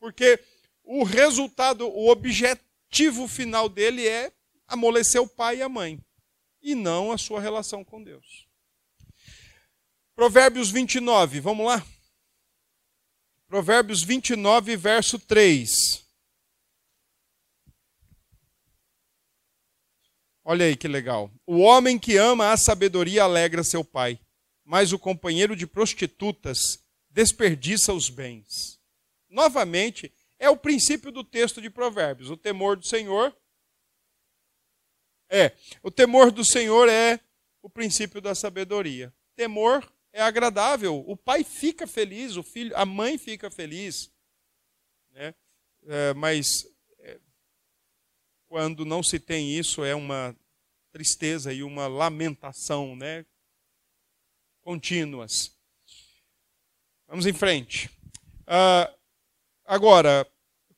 porque 0.07 0.41
o 0.85 1.03
resultado, 1.03 1.89
o 1.89 2.09
objetivo 2.09 3.27
final 3.27 3.69
dele 3.69 4.07
é 4.07 4.33
amolecer 4.69 5.21
o 5.21 5.27
pai 5.27 5.57
e 5.57 5.63
a 5.63 5.69
mãe, 5.69 6.01
e 6.63 6.77
não 6.77 7.11
a 7.11 7.19
sua 7.19 7.41
relação 7.41 7.83
com 7.83 8.01
Deus. 8.01 8.47
Provérbios 10.15 10.71
29, 10.71 11.41
vamos 11.41 11.67
lá? 11.67 11.85
Provérbios 13.49 14.05
29, 14.05 14.77
verso 14.77 15.19
3. 15.19 16.07
Olha 20.45 20.67
aí 20.67 20.77
que 20.77 20.87
legal. 20.87 21.33
O 21.45 21.59
homem 21.59 21.99
que 21.99 22.17
ama 22.17 22.53
a 22.53 22.57
sabedoria 22.57 23.25
alegra 23.25 23.65
seu 23.65 23.85
pai, 23.85 24.21
mas 24.65 24.93
o 24.93 25.01
companheiro 25.01 25.57
de 25.57 25.67
prostitutas 25.67 26.79
desperdiça 27.11 27.93
os 27.93 28.09
bens 28.09 28.76
novamente, 29.37 30.13
é 30.39 30.51
o 30.51 30.57
princípio 30.57 31.13
do 31.13 31.23
texto 31.23 31.61
de 31.61 31.71
Provérbios. 31.71 32.31
O 32.31 32.37
temor 32.37 32.77
do 32.77 32.87
Senhor 32.87 33.37
é, 35.29 35.53
o 35.83 35.91
temor 35.91 36.31
do 36.31 36.45
Senhor 36.45 36.89
é 36.89 37.21
o 37.61 37.69
princípio 37.69 38.21
da 38.21 38.35
sabedoria. 38.35 39.13
Temor 39.35 39.85
é 40.13 40.23
agradável. 40.23 41.05
O 41.07 41.17
pai 41.17 41.43
fica 41.43 41.87
feliz, 41.87 42.37
o 42.37 42.43
filho, 42.43 42.77
a 42.77 42.87
mãe 42.87 43.19
fica 43.19 43.51
feliz, 43.51 44.13
né? 45.11 45.35
É, 45.89 46.15
mas 46.15 46.67
é, 47.01 47.19
quando 48.47 48.85
não 48.85 49.03
se 49.03 49.19
tem 49.19 49.57
isso 49.57 49.85
é 49.85 49.95
uma 49.95 50.37
tristeza 50.93 51.53
e 51.53 51.63
uma 51.63 51.87
lamentação, 51.87 52.97
né? 52.97 53.27
Contínuas. 54.63 55.57
Vamos 57.07 57.27
em 57.27 57.33
frente. 57.33 57.89
Uh, 58.43 58.97
Agora, 59.67 60.27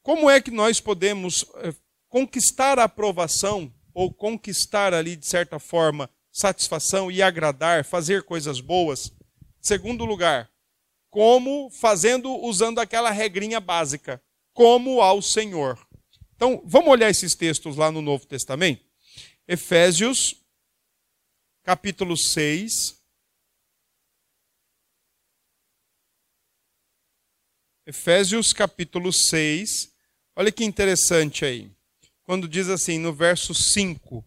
como 0.02 0.30
é 0.30 0.40
que 0.40 0.50
nós 0.50 0.80
podemos 0.80 1.45
eh, 1.57 1.75
conquistar 2.09 2.78
a 2.78 2.85
aprovação 2.85 3.73
ou 3.92 4.12
conquistar 4.12 4.95
ali, 4.95 5.14
de 5.14 5.26
certa 5.26 5.59
forma, 5.59 6.09
satisfação 6.33 7.11
e 7.11 7.21
agradar, 7.21 7.85
fazer 7.85 8.23
coisas 8.23 8.61
boas? 8.61 9.12
Segundo 9.61 10.04
lugar, 10.04 10.50
como 11.11 11.71
fazendo, 11.71 12.35
usando 12.42 12.78
aquela 12.78 13.11
regrinha 13.11 13.61
básica, 13.61 14.23
como 14.54 15.02
ao 15.02 15.21
Senhor. 15.21 15.78
Então, 16.35 16.62
vamos 16.64 16.88
olhar 16.88 17.11
esses 17.11 17.35
textos 17.35 17.76
lá 17.76 17.90
no 17.90 18.00
Novo 18.00 18.26
Testamento? 18.26 18.85
Efésios, 19.47 20.37
capítulo 21.62 22.16
6, 22.16 22.98
Efésios 27.88 28.52
capítulo 28.52 29.11
6. 29.11 29.90
Olha 30.37 30.52
que 30.52 30.62
interessante 30.62 31.47
aí. 31.47 31.71
Quando 32.23 32.47
diz 32.47 32.68
assim, 32.68 32.99
no 32.99 33.14
verso 33.14 33.54
5: 33.54 34.23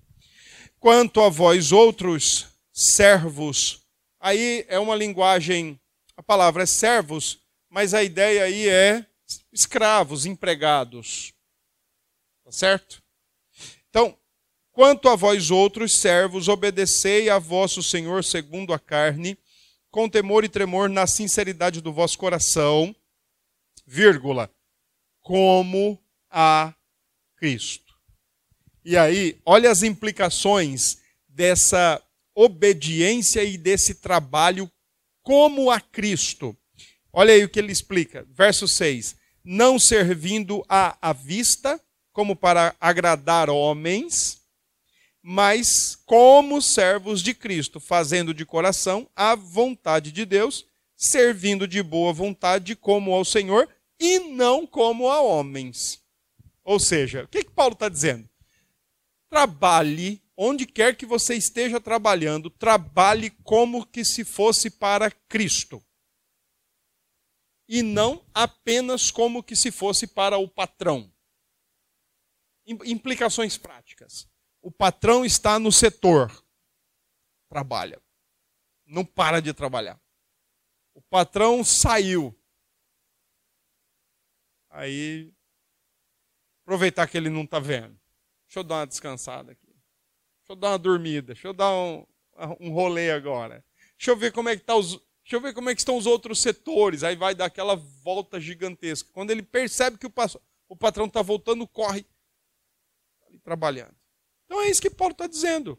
Quanto 0.79 1.21
a 1.21 1.29
vós 1.29 1.71
outros 1.71 2.47
servos. 2.73 3.83
Aí 4.19 4.65
é 4.67 4.79
uma 4.79 4.95
linguagem, 4.95 5.79
a 6.17 6.23
palavra 6.23 6.63
é 6.63 6.65
servos, 6.65 7.37
mas 7.69 7.93
a 7.93 8.03
ideia 8.03 8.45
aí 8.45 8.67
é 8.67 9.05
escravos, 9.53 10.25
empregados. 10.25 11.31
Tá 12.43 12.51
certo? 12.51 12.99
Então, 13.91 14.17
quanto 14.71 15.07
a 15.07 15.15
vós 15.15 15.51
outros 15.51 15.99
servos, 15.99 16.47
obedecei 16.47 17.29
a 17.29 17.37
vosso 17.37 17.83
Senhor 17.83 18.23
segundo 18.23 18.73
a 18.73 18.79
carne, 18.79 19.37
com 19.91 20.09
temor 20.09 20.43
e 20.43 20.49
tremor 20.49 20.89
na 20.89 21.05
sinceridade 21.05 21.79
do 21.79 21.93
vosso 21.93 22.17
coração 22.17 22.95
vírgula, 23.91 24.49
como 25.19 26.01
a 26.29 26.73
Cristo. 27.35 27.93
E 28.85 28.95
aí, 28.95 29.37
olha 29.45 29.69
as 29.69 29.83
implicações 29.83 30.99
dessa 31.27 32.01
obediência 32.33 33.43
e 33.43 33.57
desse 33.57 33.95
trabalho 33.95 34.71
como 35.21 35.69
a 35.69 35.81
Cristo. 35.81 36.55
Olha 37.11 37.33
aí 37.33 37.43
o 37.43 37.49
que 37.49 37.59
ele 37.59 37.73
explica. 37.73 38.25
Verso 38.29 38.65
6. 38.65 39.17
Não 39.43 39.77
servindo 39.77 40.63
à, 40.69 41.11
vista, 41.11 41.77
como 42.13 42.33
para 42.33 42.73
agradar 42.79 43.49
homens, 43.49 44.39
mas 45.21 45.97
como 46.05 46.61
servos 46.61 47.21
de 47.21 47.33
Cristo, 47.33 47.77
fazendo 47.77 48.33
de 48.33 48.45
coração 48.45 49.05
a 49.13 49.35
vontade 49.35 50.13
de 50.13 50.25
Deus, 50.25 50.65
servindo 50.95 51.67
de 51.67 51.83
boa 51.83 52.13
vontade 52.13 52.73
como 52.73 53.11
ao 53.11 53.25
Senhor 53.25 53.67
e 54.01 54.17
não 54.17 54.65
como 54.65 55.07
a 55.11 55.21
homens. 55.21 56.03
Ou 56.63 56.79
seja, 56.79 57.23
o 57.23 57.27
que, 57.27 57.43
que 57.43 57.51
Paulo 57.51 57.73
está 57.73 57.87
dizendo? 57.87 58.27
Trabalhe 59.29 60.21
onde 60.35 60.65
quer 60.65 60.97
que 60.97 61.05
você 61.05 61.35
esteja 61.35 61.79
trabalhando, 61.79 62.49
trabalhe 62.49 63.29
como 63.43 63.85
que 63.85 64.03
se 64.03 64.25
fosse 64.25 64.71
para 64.71 65.11
Cristo. 65.11 65.83
E 67.67 67.83
não 67.83 68.25
apenas 68.33 69.11
como 69.11 69.43
que 69.43 69.55
se 69.55 69.71
fosse 69.71 70.07
para 70.07 70.37
o 70.39 70.47
patrão. 70.47 71.13
Implicações 72.65 73.55
práticas. 73.55 74.27
O 74.63 74.71
patrão 74.71 75.23
está 75.23 75.59
no 75.59 75.71
setor, 75.71 76.43
trabalha. 77.47 78.01
Não 78.85 79.05
para 79.05 79.39
de 79.41 79.53
trabalhar. 79.53 80.01
O 80.93 81.01
patrão 81.01 81.63
saiu. 81.63 82.35
Aí, 84.71 85.33
aproveitar 86.63 87.05
que 87.07 87.17
ele 87.17 87.29
não 87.29 87.43
está 87.43 87.59
vendo. 87.59 87.99
Deixa 88.47 88.59
eu 88.59 88.63
dar 88.63 88.75
uma 88.75 88.87
descansada 88.87 89.51
aqui. 89.51 89.67
Deixa 89.67 90.51
eu 90.51 90.55
dar 90.55 90.69
uma 90.69 90.79
dormida. 90.79 91.33
Deixa 91.33 91.47
eu 91.47 91.53
dar 91.53 91.71
um, 91.73 92.05
um 92.59 92.71
rolê 92.71 93.11
agora. 93.11 93.63
Deixa 93.97 94.11
eu 94.11 94.15
ver 94.15 94.31
como 94.31 94.47
é 94.47 94.55
que 94.55 94.63
tá 94.63 94.75
os, 94.75 94.91
deixa 95.23 95.35
eu 95.35 95.41
ver 95.41 95.53
como 95.53 95.69
é 95.69 95.75
que 95.75 95.81
estão 95.81 95.97
os 95.97 96.05
outros 96.05 96.41
setores. 96.41 97.03
Aí 97.03 97.17
vai 97.17 97.35
dar 97.35 97.45
aquela 97.45 97.75
volta 97.75 98.39
gigantesca. 98.39 99.09
Quando 99.11 99.31
ele 99.31 99.43
percebe 99.43 99.97
que 99.97 100.07
o, 100.07 100.13
o 100.69 100.75
patrão 100.75 101.05
está 101.05 101.21
voltando, 101.21 101.67
corre. 101.67 102.03
Tá 102.03 103.27
ali 103.27 103.39
trabalhando. 103.39 103.95
Então 104.45 104.61
é 104.61 104.69
isso 104.69 104.81
que 104.81 104.89
Paulo 104.89 105.11
está 105.11 105.27
dizendo. 105.27 105.77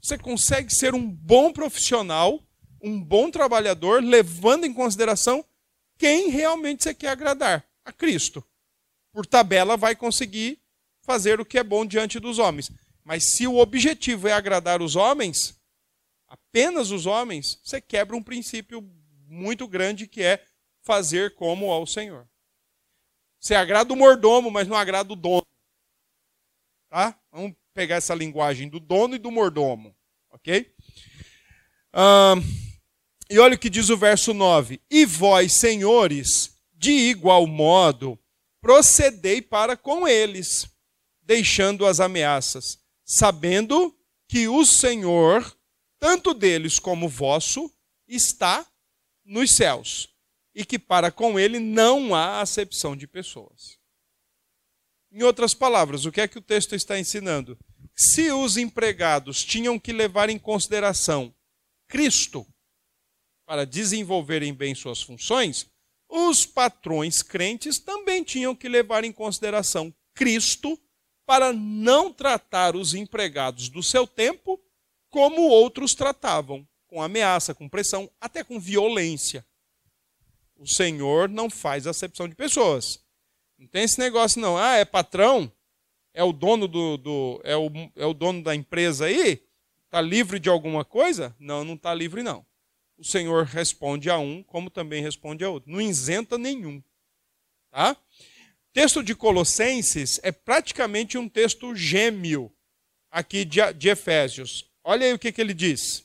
Você 0.00 0.16
consegue 0.16 0.72
ser 0.72 0.94
um 0.94 1.10
bom 1.10 1.52
profissional, 1.52 2.40
um 2.80 3.02
bom 3.02 3.28
trabalhador, 3.30 4.02
levando 4.02 4.64
em 4.64 4.72
consideração 4.72 5.44
quem 5.98 6.30
realmente 6.30 6.84
você 6.84 6.94
quer 6.94 7.08
agradar 7.08 7.69
a 7.90 7.92
Cristo. 7.92 8.44
Por 9.12 9.26
tabela, 9.26 9.76
vai 9.76 9.94
conseguir 9.94 10.60
fazer 11.02 11.40
o 11.40 11.44
que 11.44 11.58
é 11.58 11.64
bom 11.64 11.84
diante 11.84 12.18
dos 12.18 12.38
homens. 12.38 12.70
Mas 13.04 13.34
se 13.34 13.46
o 13.46 13.58
objetivo 13.58 14.28
é 14.28 14.32
agradar 14.32 14.80
os 14.80 14.96
homens, 14.96 15.60
apenas 16.26 16.90
os 16.90 17.06
homens, 17.06 17.60
você 17.62 17.80
quebra 17.80 18.16
um 18.16 18.22
princípio 18.22 18.82
muito 19.26 19.66
grande 19.66 20.06
que 20.06 20.22
é 20.22 20.44
fazer 20.82 21.34
como 21.34 21.70
ao 21.70 21.86
Senhor. 21.86 22.28
Você 23.40 23.54
agrada 23.54 23.92
o 23.92 23.96
mordomo, 23.96 24.50
mas 24.50 24.68
não 24.68 24.76
agrada 24.76 25.12
o 25.12 25.16
dono. 25.16 25.46
Tá? 26.88 27.18
Vamos 27.30 27.54
pegar 27.72 27.96
essa 27.96 28.14
linguagem 28.14 28.68
do 28.68 28.78
dono 28.78 29.14
e 29.14 29.18
do 29.18 29.30
mordomo, 29.30 29.96
ok? 30.30 30.74
e 33.28 33.38
olha 33.38 33.54
o 33.54 33.58
que 33.58 33.70
diz 33.70 33.88
o 33.88 33.96
verso 33.96 34.34
9: 34.34 34.80
E 34.90 35.04
vós, 35.04 35.54
senhores, 35.54 36.59
de 36.80 36.92
igual 36.92 37.46
modo, 37.46 38.18
procedei 38.58 39.42
para 39.42 39.76
com 39.76 40.08
eles, 40.08 40.66
deixando 41.20 41.86
as 41.86 42.00
ameaças, 42.00 42.78
sabendo 43.04 43.94
que 44.26 44.48
o 44.48 44.64
Senhor, 44.64 45.54
tanto 45.98 46.32
deles 46.32 46.78
como 46.78 47.06
vosso, 47.06 47.70
está 48.08 48.66
nos 49.22 49.50
céus, 49.50 50.08
e 50.54 50.64
que 50.64 50.78
para 50.78 51.12
com 51.12 51.38
ele 51.38 51.58
não 51.58 52.14
há 52.14 52.40
acepção 52.40 52.96
de 52.96 53.06
pessoas. 53.06 53.78
Em 55.12 55.22
outras 55.22 55.52
palavras, 55.52 56.06
o 56.06 56.12
que 56.12 56.22
é 56.22 56.28
que 56.28 56.38
o 56.38 56.42
texto 56.42 56.74
está 56.74 56.98
ensinando? 56.98 57.58
Se 57.94 58.32
os 58.32 58.56
empregados 58.56 59.44
tinham 59.44 59.78
que 59.78 59.92
levar 59.92 60.30
em 60.30 60.38
consideração 60.38 61.34
Cristo 61.86 62.46
para 63.44 63.66
desenvolverem 63.66 64.54
bem 64.54 64.74
suas 64.74 65.02
funções, 65.02 65.69
os 66.10 66.44
patrões 66.44 67.22
crentes 67.22 67.78
também 67.78 68.24
tinham 68.24 68.54
que 68.54 68.68
levar 68.68 69.04
em 69.04 69.12
consideração 69.12 69.94
Cristo 70.12 70.78
para 71.24 71.52
não 71.52 72.12
tratar 72.12 72.74
os 72.74 72.92
empregados 72.92 73.68
do 73.68 73.82
seu 73.82 74.06
tempo 74.06 74.60
como 75.08 75.42
outros 75.42 75.94
tratavam, 75.94 76.66
com 76.88 77.00
ameaça, 77.00 77.54
com 77.54 77.68
pressão, 77.68 78.10
até 78.20 78.42
com 78.42 78.58
violência. 78.58 79.46
O 80.56 80.66
Senhor 80.66 81.28
não 81.28 81.48
faz 81.48 81.86
acepção 81.86 82.28
de 82.28 82.34
pessoas. 82.34 83.02
Não 83.56 83.68
tem 83.68 83.84
esse 83.84 83.98
negócio, 83.98 84.40
não. 84.40 84.58
Ah, 84.58 84.76
é 84.76 84.84
patrão? 84.84 85.50
É 86.12 86.24
o 86.24 86.32
dono 86.32 86.66
do, 86.66 86.96
do 86.96 87.40
é, 87.44 87.56
o, 87.56 87.70
é 87.94 88.04
o 88.04 88.12
dono 88.12 88.42
da 88.42 88.54
empresa 88.54 89.06
aí? 89.06 89.42
Está 89.84 90.00
livre 90.00 90.38
de 90.38 90.48
alguma 90.48 90.84
coisa? 90.84 91.34
Não, 91.38 91.64
não 91.64 91.74
está 91.74 91.94
livre, 91.94 92.22
não. 92.22 92.44
O 93.00 93.04
Senhor 93.04 93.46
responde 93.46 94.10
a 94.10 94.18
um, 94.18 94.42
como 94.42 94.68
também 94.68 95.02
responde 95.02 95.42
a 95.42 95.48
outro. 95.48 95.70
Não 95.72 95.80
isenta 95.80 96.36
nenhum. 96.36 96.82
Tá? 97.70 97.92
O 97.92 98.72
texto 98.74 99.02
de 99.02 99.14
Colossenses 99.14 100.20
é 100.22 100.30
praticamente 100.30 101.16
um 101.16 101.26
texto 101.26 101.74
gêmeo 101.74 102.52
aqui 103.10 103.42
de, 103.46 103.72
de 103.72 103.88
Efésios. 103.88 104.70
Olha 104.84 105.06
aí 105.06 105.14
o 105.14 105.18
que, 105.18 105.32
que 105.32 105.40
ele 105.40 105.54
diz. 105.54 106.04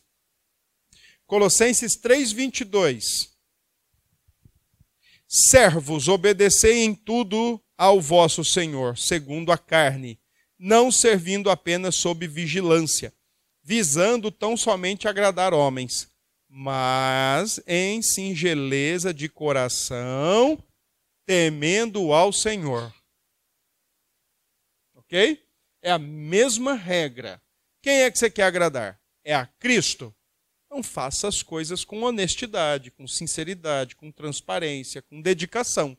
Colossenses 1.27 1.97
3, 1.97 2.31
22. 2.31 3.35
Servos, 5.27 6.07
obedecei 6.07 6.85
em 6.85 6.95
tudo 6.95 7.61
ao 7.77 7.99
vosso 7.99 8.45
Senhor, 8.45 8.97
segundo 8.97 9.51
a 9.51 9.57
carne, 9.57 10.17
não 10.57 10.89
servindo 10.89 11.49
apenas 11.49 11.97
sob 11.97 12.25
vigilância, 12.25 13.13
visando 13.61 14.31
tão 14.31 14.55
somente 14.55 15.09
agradar 15.09 15.53
homens, 15.53 16.14
mas 16.57 17.59
em 17.67 18.01
singeleza 18.01 19.13
de 19.13 19.27
coração, 19.27 20.57
temendo 21.25 22.13
ao 22.13 22.31
Senhor. 22.31 22.95
Ok? 24.95 25.45
É 25.81 25.91
a 25.91 25.99
mesma 25.99 26.73
regra. 26.73 27.41
Quem 27.81 28.03
é 28.03 28.09
que 28.09 28.17
você 28.17 28.29
quer 28.29 28.43
agradar? 28.43 28.97
É 29.21 29.35
a 29.35 29.45
Cristo? 29.45 30.15
Então 30.65 30.81
faça 30.81 31.27
as 31.27 31.43
coisas 31.43 31.83
com 31.83 32.01
honestidade, 32.03 32.89
com 32.89 33.05
sinceridade, 33.05 33.93
com 33.93 34.09
transparência, 34.09 35.01
com 35.01 35.21
dedicação. 35.21 35.97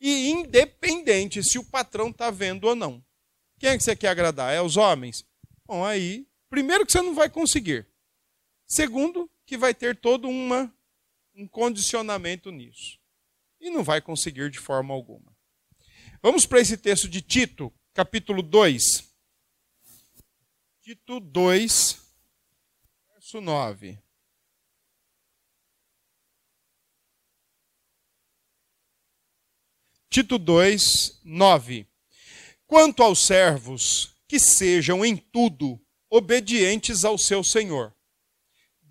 E 0.00 0.28
independente 0.28 1.40
se 1.44 1.56
o 1.56 1.64
patrão 1.64 2.08
está 2.08 2.32
vendo 2.32 2.64
ou 2.64 2.74
não. 2.74 3.00
Quem 3.60 3.70
é 3.70 3.78
que 3.78 3.84
você 3.84 3.94
quer 3.94 4.08
agradar? 4.08 4.52
É 4.52 4.60
os 4.60 4.76
homens? 4.76 5.24
Bom, 5.64 5.84
aí, 5.84 6.26
primeiro 6.50 6.84
que 6.84 6.90
você 6.90 7.00
não 7.00 7.14
vai 7.14 7.30
conseguir. 7.30 7.86
Segundo, 8.66 9.30
que 9.52 9.58
vai 9.58 9.74
ter 9.74 9.94
todo 9.94 10.30
uma, 10.30 10.74
um 11.34 11.46
condicionamento 11.46 12.50
nisso. 12.50 12.98
E 13.60 13.68
não 13.68 13.84
vai 13.84 14.00
conseguir 14.00 14.50
de 14.50 14.58
forma 14.58 14.94
alguma. 14.94 15.30
Vamos 16.22 16.46
para 16.46 16.58
esse 16.58 16.74
texto 16.78 17.06
de 17.06 17.20
Tito, 17.20 17.70
capítulo 17.92 18.42
2. 18.42 19.14
Tito 20.80 21.20
2, 21.20 22.00
verso 23.12 23.42
9. 23.42 23.98
Tito 30.08 30.38
2, 30.38 31.20
9. 31.22 31.86
Quanto 32.66 33.02
aos 33.02 33.18
servos, 33.18 34.16
que 34.26 34.40
sejam 34.40 35.04
em 35.04 35.14
tudo 35.14 35.78
obedientes 36.08 37.04
ao 37.04 37.18
seu 37.18 37.44
Senhor, 37.44 37.94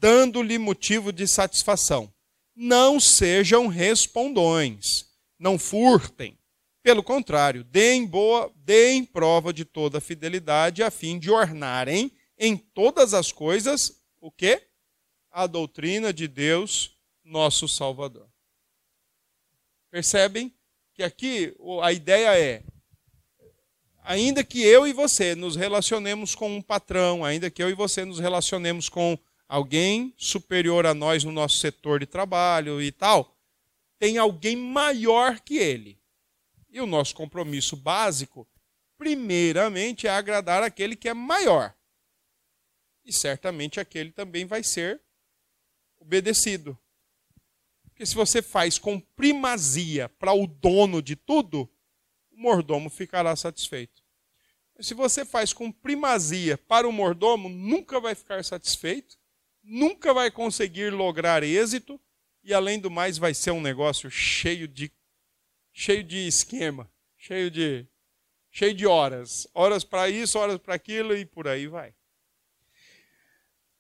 dando-lhe 0.02 0.58
motivo 0.58 1.14
de 1.14 1.28
satisfação. 1.28 2.12
Não 2.56 3.00
sejam 3.00 3.68
respondões, 3.68 5.06
não 5.38 5.60
furtem. 5.60 6.40
Pelo 6.82 7.04
contrário, 7.04 7.64
deem 7.64 8.08
boa, 8.08 8.52
deem 8.56 9.06
prova 9.06 9.54
de 9.54 9.64
toda 9.64 10.02
fidelidade 10.02 10.82
a 10.82 10.90
fim 10.90 11.20
de 11.20 11.30
ornarem 11.30 12.12
em 12.36 12.58
todas 12.58 13.14
as 13.14 13.32
coisas 13.32 14.02
o 14.20 14.32
que? 14.32 14.68
A 15.30 15.46
doutrina 15.46 16.12
de 16.12 16.28
Deus, 16.28 16.98
nosso 17.24 17.68
Salvador. 17.68 18.28
Percebem 19.92 20.52
que 20.96 21.04
aqui 21.04 21.56
a 21.84 21.94
ideia 21.94 22.36
é 22.40 22.64
ainda 24.04 24.44
que 24.44 24.64
eu 24.64 24.88
e 24.88 24.94
você 24.94 25.36
nos 25.36 25.56
relacionemos 25.56 26.34
com 26.34 26.56
um 26.56 26.62
patrão, 26.62 27.24
ainda 27.24 27.52
que 27.52 27.62
eu 27.62 27.70
e 27.70 27.76
você 27.76 28.04
nos 28.04 28.18
relacionemos 28.18 28.90
com 28.90 29.16
alguém 29.52 30.14
superior 30.16 30.86
a 30.86 30.94
nós 30.94 31.24
no 31.26 31.32
nosso 31.32 31.58
setor 31.58 32.00
de 32.00 32.06
trabalho 32.06 32.82
e 32.82 32.92
tal, 32.92 33.38
tem 34.00 34.18
alguém 34.18 34.56
maior 34.56 35.42
que 35.42 35.58
ele. 35.58 36.00
E 36.70 36.80
o 36.80 36.86
nosso 36.86 37.14
compromisso 37.14 37.76
básico, 37.76 38.48
primeiramente, 38.98 40.08
é 40.08 40.10
agradar 40.10 40.64
aquele 40.64 40.96
que 40.96 41.10
é 41.10 41.14
maior 41.14 41.76
e 43.04 43.12
certamente 43.12 43.78
aquele 43.78 44.12
também 44.12 44.46
vai 44.46 44.64
ser 44.64 45.02
obedecido. 46.00 46.78
Porque 47.84 48.06
se 48.06 48.16
você 48.16 48.42
faz 48.42 48.80
com 48.80 49.02
primazia 49.02 50.08
para 50.08 50.32
o 50.32 50.48
dono 50.48 51.02
de 51.02 51.18
tudo, 51.18 51.70
o 52.32 52.42
mordomo 52.42 52.90
ficará 52.90 53.36
satisfeito. 53.36 54.02
Mas 54.78 54.88
se 54.88 54.94
você 54.94 55.26
faz 55.26 55.52
com 55.52 55.72
primazia 55.72 56.58
para 56.58 56.88
o 56.88 56.92
mordomo, 56.92 57.50
nunca 57.50 58.00
vai 58.00 58.16
ficar 58.16 58.46
satisfeito, 58.46 59.20
nunca 59.64 60.14
vai 60.14 60.32
conseguir 60.32 60.92
lograr 60.92 61.44
êxito 61.44 62.00
E 62.44 62.54
além 62.54 62.80
do 62.80 62.90
mais, 62.90 63.18
vai 63.18 63.34
ser 63.34 63.52
um 63.52 63.62
negócio 63.62 64.10
cheio 64.10 64.68
de 64.68 64.92
cheio 65.74 66.04
de 66.04 66.28
esquema, 66.28 66.92
cheio 67.18 67.50
de 67.50 67.88
cheio 68.50 68.74
de 68.74 68.86
horas, 68.86 69.48
horas 69.54 69.84
para 69.84 70.10
isso, 70.10 70.38
horas 70.38 70.58
para 70.58 70.76
aquilo 70.76 71.16
e 71.16 71.26
por 71.26 71.48
aí 71.48 71.68
vai. 71.68 71.94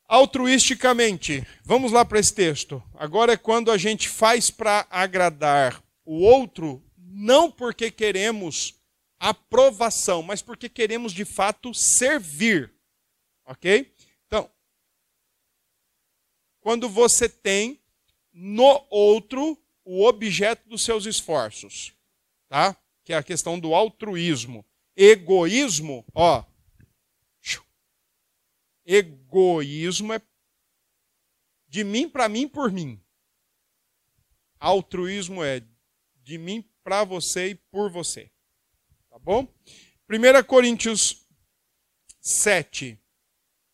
Altruisticamente, 0.07 1.45
vamos 1.63 1.91
lá 1.91 2.03
para 2.03 2.19
esse 2.19 2.33
texto. 2.33 2.81
Agora 2.95 3.33
é 3.33 3.37
quando 3.37 3.71
a 3.71 3.77
gente 3.77 4.07
faz 4.09 4.49
para 4.49 4.85
agradar 4.89 5.81
o 6.05 6.19
outro, 6.19 6.83
não 6.97 7.51
porque 7.51 7.89
queremos 7.89 8.79
aprovação, 9.19 10.23
mas 10.23 10.41
porque 10.41 10.67
queremos 10.67 11.13
de 11.13 11.23
fato 11.23 11.73
servir. 11.73 12.73
Ok? 13.45 13.90
Quando 16.61 16.87
você 16.87 17.27
tem 17.27 17.81
no 18.31 18.85
outro 18.89 19.61
o 19.83 20.05
objeto 20.05 20.69
dos 20.69 20.83
seus 20.83 21.05
esforços, 21.05 21.93
tá? 22.47 22.77
Que 23.03 23.13
é 23.13 23.17
a 23.17 23.23
questão 23.23 23.59
do 23.59 23.73
altruísmo. 23.73 24.65
Egoísmo, 24.95 26.05
ó. 26.13 26.45
Egoísmo 28.85 30.13
é 30.13 30.21
de 31.67 31.83
mim 31.83 32.07
para 32.07 32.29
mim 32.29 32.47
por 32.47 32.71
mim. 32.71 33.01
Altruísmo 34.59 35.43
é 35.43 35.63
de 36.23 36.37
mim 36.37 36.61
para 36.83 37.03
você 37.03 37.49
e 37.49 37.55
por 37.55 37.89
você. 37.89 38.29
Tá 39.09 39.17
bom? 39.17 39.47
1 40.09 40.43
Coríntios 40.45 41.25
7. 42.19 43.00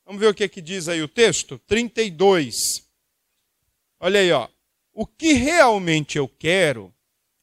Vamos 0.08 0.22
ver 0.22 0.28
o 0.28 0.34
que, 0.34 0.46
é 0.46 0.48
que 0.48 0.62
diz 0.62 0.88
aí 0.88 1.04
o 1.04 1.08
texto? 1.08 1.60
32. 1.68 2.56
Olha 4.00 4.22
aí, 4.22 4.32
ó. 4.32 4.48
O 4.94 5.06
que 5.06 5.34
realmente 5.34 6.18
eu 6.18 6.30
quero 6.30 6.96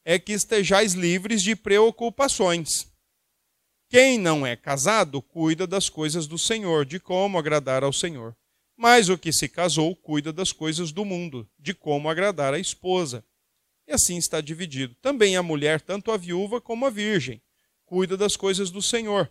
é 0.03 0.19
que 0.19 0.33
estejais 0.33 0.95
livres 0.95 1.43
de 1.43 1.55
preocupações. 1.55 2.91
Quem 3.91 4.17
não 4.17 4.47
é 4.47 4.57
casado 4.57 5.21
cuida 5.21 5.67
das 5.67 5.91
coisas 5.91 6.27
do 6.27 6.39
Senhor, 6.39 6.87
de 6.87 6.99
como 6.99 7.37
agradar 7.37 7.85
ao 7.85 7.93
Senhor. 7.93 8.35
Mas 8.75 9.11
o 9.11 9.19
que 9.19 9.31
se 9.31 9.47
casou 9.47 9.95
cuida 9.95 10.33
das 10.33 10.51
coisas 10.51 10.91
do 10.91 11.05
mundo, 11.05 11.47
de 11.59 11.75
como 11.75 12.09
agradar 12.09 12.55
a 12.55 12.59
esposa. 12.59 13.23
E 13.87 13.93
assim 13.93 14.17
está 14.17 14.41
dividido. 14.41 14.95
Também 15.03 15.37
a 15.37 15.43
mulher, 15.43 15.83
tanto 15.83 16.11
a 16.11 16.17
viúva 16.17 16.63
como 16.63 16.87
a 16.87 16.91
virgem, 16.91 17.43
cuida 17.85 18.17
das 18.17 18.37
coisas 18.37 18.71
do 18.71 18.81
Senhor, 18.81 19.31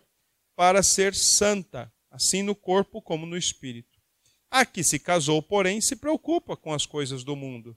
para 0.54 0.84
ser 0.84 1.16
santa, 1.16 1.92
assim 2.14 2.44
no 2.44 2.54
corpo 2.54 3.02
como 3.02 3.26
no 3.26 3.36
espírito. 3.36 4.00
A 4.48 4.64
que 4.64 4.84
se 4.84 5.00
casou, 5.00 5.42
porém, 5.42 5.80
se 5.80 5.96
preocupa 5.96 6.56
com 6.56 6.72
as 6.72 6.86
coisas 6.86 7.24
do 7.24 7.34
mundo 7.34 7.76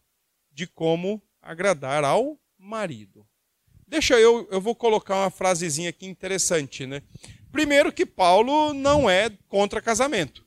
de 0.52 0.68
como 0.68 1.20
agradar 1.42 2.04
ao 2.04 2.40
marido. 2.56 3.28
Deixa 3.88 4.20
eu, 4.20 4.48
eu 4.52 4.62
vou 4.62 4.76
colocar 4.76 5.16
uma 5.16 5.32
frasezinha 5.32 5.90
aqui 5.90 6.06
interessante, 6.06 6.86
né? 6.86 7.02
Primeiro 7.52 7.92
que 7.92 8.06
Paulo 8.06 8.74
não 8.74 9.10
é 9.10 9.30
contra 9.48 9.82
casamento. 9.82 10.46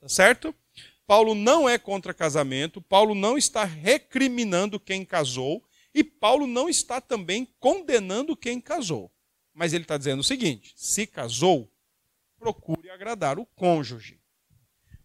Tá 0.00 0.08
certo? 0.08 0.52
Paulo 1.06 1.32
não 1.34 1.68
é 1.68 1.78
contra 1.78 2.12
casamento, 2.12 2.82
Paulo 2.82 3.14
não 3.14 3.38
está 3.38 3.64
recriminando 3.64 4.80
quem 4.80 5.04
casou 5.04 5.62
e 5.94 6.02
Paulo 6.02 6.46
não 6.46 6.68
está 6.68 7.00
também 7.00 7.46
condenando 7.60 8.36
quem 8.36 8.60
casou. 8.60 9.12
Mas 9.54 9.72
ele 9.72 9.84
está 9.84 9.96
dizendo 9.96 10.20
o 10.20 10.24
seguinte: 10.24 10.72
se 10.74 11.06
casou, 11.06 11.70
procure 12.42 12.90
agradar 12.90 13.38
o 13.38 13.46
cônjuge. 13.46 14.20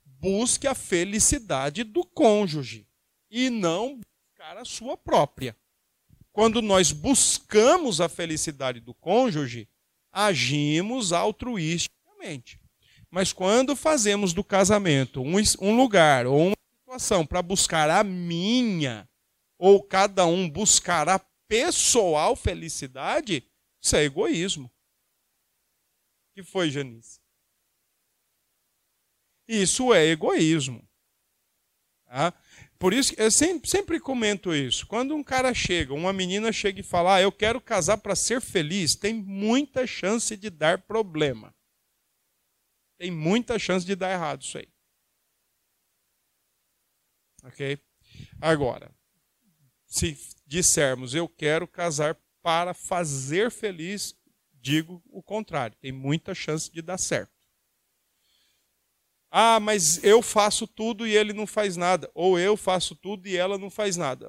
Busque 0.03 0.65
a 0.65 0.73
felicidade 0.73 1.83
do 1.83 2.03
cônjuge 2.03 2.87
e 3.29 3.51
não 3.51 4.01
buscar 4.01 4.57
a 4.57 4.65
sua 4.65 4.97
própria. 4.97 5.55
Quando 6.31 6.63
nós 6.63 6.91
buscamos 6.91 8.01
a 8.01 8.09
felicidade 8.09 8.79
do 8.79 8.91
cônjuge, 8.91 9.69
agimos 10.11 11.13
altruisticamente. 11.13 12.59
Mas 13.11 13.31
quando 13.31 13.75
fazemos 13.75 14.33
do 14.33 14.43
casamento 14.43 15.21
um, 15.21 15.75
lugar 15.75 16.25
ou 16.25 16.47
uma 16.47 16.57
situação 16.79 17.23
para 17.23 17.43
buscar 17.43 17.87
a 17.91 18.03
minha, 18.03 19.07
ou 19.59 19.83
cada 19.83 20.25
um 20.25 20.49
buscar 20.49 21.07
a 21.07 21.19
pessoal 21.47 22.35
felicidade, 22.35 23.43
isso 23.79 23.95
é 23.95 24.03
egoísmo. 24.03 24.65
O 24.65 26.33
que 26.33 26.43
foi, 26.43 26.71
Janice? 26.71 27.16
Isso 29.47 29.93
é 29.93 30.05
egoísmo. 30.05 30.87
Tá? 32.05 32.33
Por 32.79 32.93
isso, 32.93 33.13
eu 33.17 33.31
sempre, 33.31 33.69
sempre 33.69 33.99
comento 33.99 34.53
isso. 34.53 34.85
Quando 34.85 35.15
um 35.15 35.23
cara 35.23 35.53
chega, 35.53 35.93
uma 35.93 36.13
menina 36.13 36.51
chega 36.51 36.79
e 36.79 36.83
fala, 36.83 37.15
ah, 37.15 37.21
eu 37.21 37.31
quero 37.31 37.59
casar 37.59 37.97
para 37.97 38.15
ser 38.15 38.39
feliz, 38.39 38.95
tem 38.95 39.13
muita 39.13 39.87
chance 39.87 40.35
de 40.37 40.49
dar 40.49 40.79
problema. 40.83 41.55
Tem 42.97 43.09
muita 43.09 43.57
chance 43.57 43.85
de 43.85 43.95
dar 43.95 44.11
errado 44.11 44.43
isso 44.43 44.57
aí. 44.57 44.67
Ok? 47.43 47.79
Agora, 48.41 48.91
se 49.85 50.17
dissermos 50.45 51.15
eu 51.15 51.27
quero 51.27 51.67
casar 51.67 52.15
para 52.41 52.73
fazer 52.73 53.51
feliz, 53.51 54.15
digo 54.53 55.01
o 55.09 55.23
contrário. 55.23 55.77
Tem 55.79 55.91
muita 55.91 56.35
chance 56.35 56.71
de 56.71 56.81
dar 56.81 56.97
certo. 56.97 57.36
Ah, 59.29 59.59
mas 59.59 60.03
eu 60.03 60.21
faço 60.21 60.65
tudo 60.65 61.05
e 61.05 61.15
ele 61.15 61.33
não 61.33 61.45
faz 61.45 61.75
nada. 61.75 62.09
Ou 62.13 62.39
eu 62.39 62.55
faço 62.55 62.95
tudo 62.95 63.27
e 63.27 63.35
ela 63.35 63.57
não 63.57 63.69
faz 63.69 63.97
nada. 63.97 64.27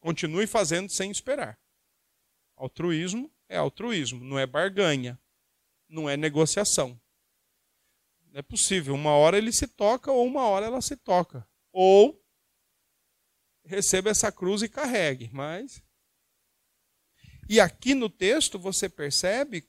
Continue 0.00 0.46
fazendo 0.46 0.90
sem 0.90 1.10
esperar. 1.10 1.58
Altruísmo 2.56 3.30
é 3.48 3.56
altruísmo, 3.56 4.24
não 4.24 4.38
é 4.38 4.46
barganha, 4.46 5.18
não 5.88 6.08
é 6.08 6.16
negociação. 6.16 7.00
Não 8.30 8.40
é 8.40 8.42
possível. 8.42 8.94
Uma 8.94 9.12
hora 9.12 9.38
ele 9.38 9.52
se 9.52 9.66
toca 9.66 10.10
ou 10.12 10.26
uma 10.26 10.42
hora 10.42 10.66
ela 10.66 10.80
se 10.80 10.96
toca. 10.96 11.46
Ou 11.72 12.22
receba 13.64 14.10
essa 14.10 14.30
cruz 14.30 14.62
e 14.62 14.68
carregue. 14.68 15.30
Mas. 15.32 15.82
E 17.48 17.60
aqui 17.60 17.94
no 17.94 18.10
texto 18.10 18.58
você 18.58 18.88
percebe, 18.88 19.68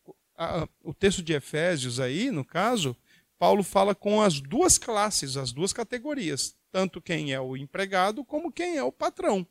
o 0.81 0.93
texto 0.93 1.21
de 1.21 1.33
Efésios 1.33 1.99
aí, 1.99 2.31
no 2.31 2.43
caso, 2.43 2.95
Paulo 3.37 3.63
fala 3.63 3.93
com 3.93 4.21
as 4.21 4.39
duas 4.39 4.77
classes, 4.77 5.37
as 5.37 5.51
duas 5.51 5.71
categorias, 5.71 6.55
tanto 6.71 7.01
quem 7.01 7.33
é 7.33 7.39
o 7.39 7.55
empregado 7.55 8.25
como 8.25 8.51
quem 8.51 8.77
é 8.77 8.83
o 8.83 8.91
patrão. 8.91 9.47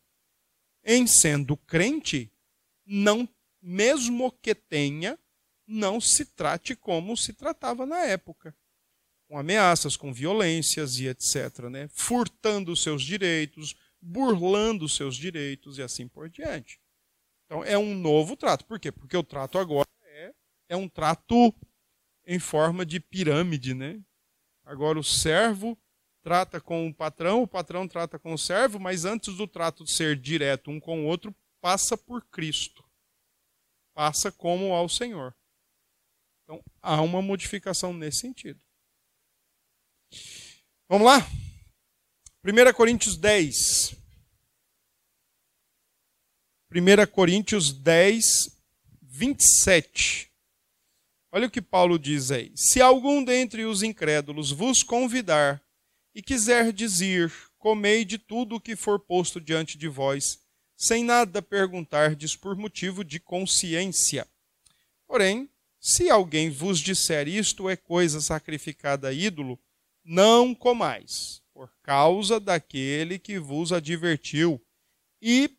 Em 0.85 1.07
sendo 1.07 1.57
crente, 1.57 2.31
não 2.85 3.29
mesmo 3.61 4.31
que 4.31 4.55
tenha, 4.55 5.19
não 5.67 6.01
se 6.01 6.25
trate 6.25 6.77
como 6.77 7.17
se 7.17 7.33
tratava 7.33 7.85
na 7.85 8.05
época, 8.05 8.55
com 9.29 9.37
ameaças, 9.37 9.97
com 9.97 10.13
violências 10.13 10.99
e 10.99 11.09
etc, 11.09 11.65
né? 11.71 11.89
Furtando 11.93 12.77
seus 12.77 13.03
direitos, 13.03 13.75
burlando 14.01 14.89
seus 14.89 15.17
direitos 15.17 15.79
e 15.79 15.83
assim 15.83 16.07
por 16.07 16.29
diante. 16.29 16.81
Então 17.45 17.65
é 17.65 17.77
um 17.77 17.95
novo 17.95 18.37
trato. 18.37 18.65
Por 18.65 18.79
quê? 18.79 18.93
Porque 18.93 19.17
o 19.17 19.25
trato 19.25 19.59
agora 19.59 19.89
é, 20.05 20.33
é 20.69 20.77
um 20.77 20.89
trato 20.89 21.53
em 22.27 22.39
forma 22.39 22.85
de 22.85 22.99
pirâmide, 22.99 23.73
né? 23.73 24.03
Agora 24.65 24.99
o 24.99 25.05
servo 25.05 25.79
trata 26.23 26.61
com 26.61 26.89
o 26.89 26.95
patrão, 26.95 27.43
o 27.43 27.47
patrão 27.47 27.87
trata 27.87 28.19
com 28.19 28.35
o 28.35 28.39
servo, 28.39 28.81
mas 28.81 29.05
antes 29.05 29.37
do 29.37 29.47
trato 29.47 29.87
ser 29.87 30.19
direto 30.19 30.71
um 30.71 30.81
com 30.81 31.05
o 31.05 31.07
outro, 31.07 31.33
passa 31.61 31.97
por 31.97 32.25
Cristo. 32.27 32.85
Passa 33.95 34.33
como 34.33 34.75
ao 34.75 34.89
Senhor. 34.89 35.35
Então 36.43 36.63
há 36.83 37.01
uma 37.01 37.23
modificação 37.23 37.93
nesse 37.93 38.21
sentido. 38.21 38.61
Vamos 40.89 41.07
lá? 41.07 41.19
1 42.45 42.73
Coríntios 42.75 43.17
10. 43.17 43.97
1 46.71 47.07
Coríntios 47.13 47.73
10, 47.73 48.61
27. 49.03 50.26
Olha 51.37 51.49
o 51.49 51.51
que 51.51 51.61
Paulo 51.61 51.99
diz 51.99 52.31
aí. 52.31 52.51
Se 52.55 52.81
algum 52.81 53.23
dentre 53.23 53.67
os 53.67 53.83
incrédulos 53.83 54.51
vos 54.51 54.83
convidar 54.83 55.63
e 56.15 56.23
quiser 56.23 56.73
dizer, 56.73 57.31
comei 57.59 58.07
de 58.07 58.17
tudo 58.17 58.57
o 58.57 58.61
que 58.61 58.75
for 58.75 58.99
posto 58.99 59.39
diante 59.39 59.77
de 59.77 59.87
vós, 59.87 60.39
sem 60.75 61.05
nada 61.05 61.43
perguntardes 61.43 62.35
por 62.35 62.57
motivo 62.57 63.05
de 63.05 63.21
consciência. 63.21 64.27
Porém, 65.07 65.47
se 65.79 66.09
alguém 66.09 66.49
vos 66.49 66.81
disser 66.81 67.29
isto 67.29 67.69
é 67.69 67.77
coisa 67.77 68.23
sacrificada 68.23 69.09
a 69.09 69.13
ídolo, 69.13 69.61
não 70.03 70.55
comais, 70.55 71.43
por 71.53 71.71
causa 71.83 72.41
daquele 72.41 73.19
que 73.19 73.39
vos 73.39 73.75
advertiu 73.75 74.59
e 75.21 75.51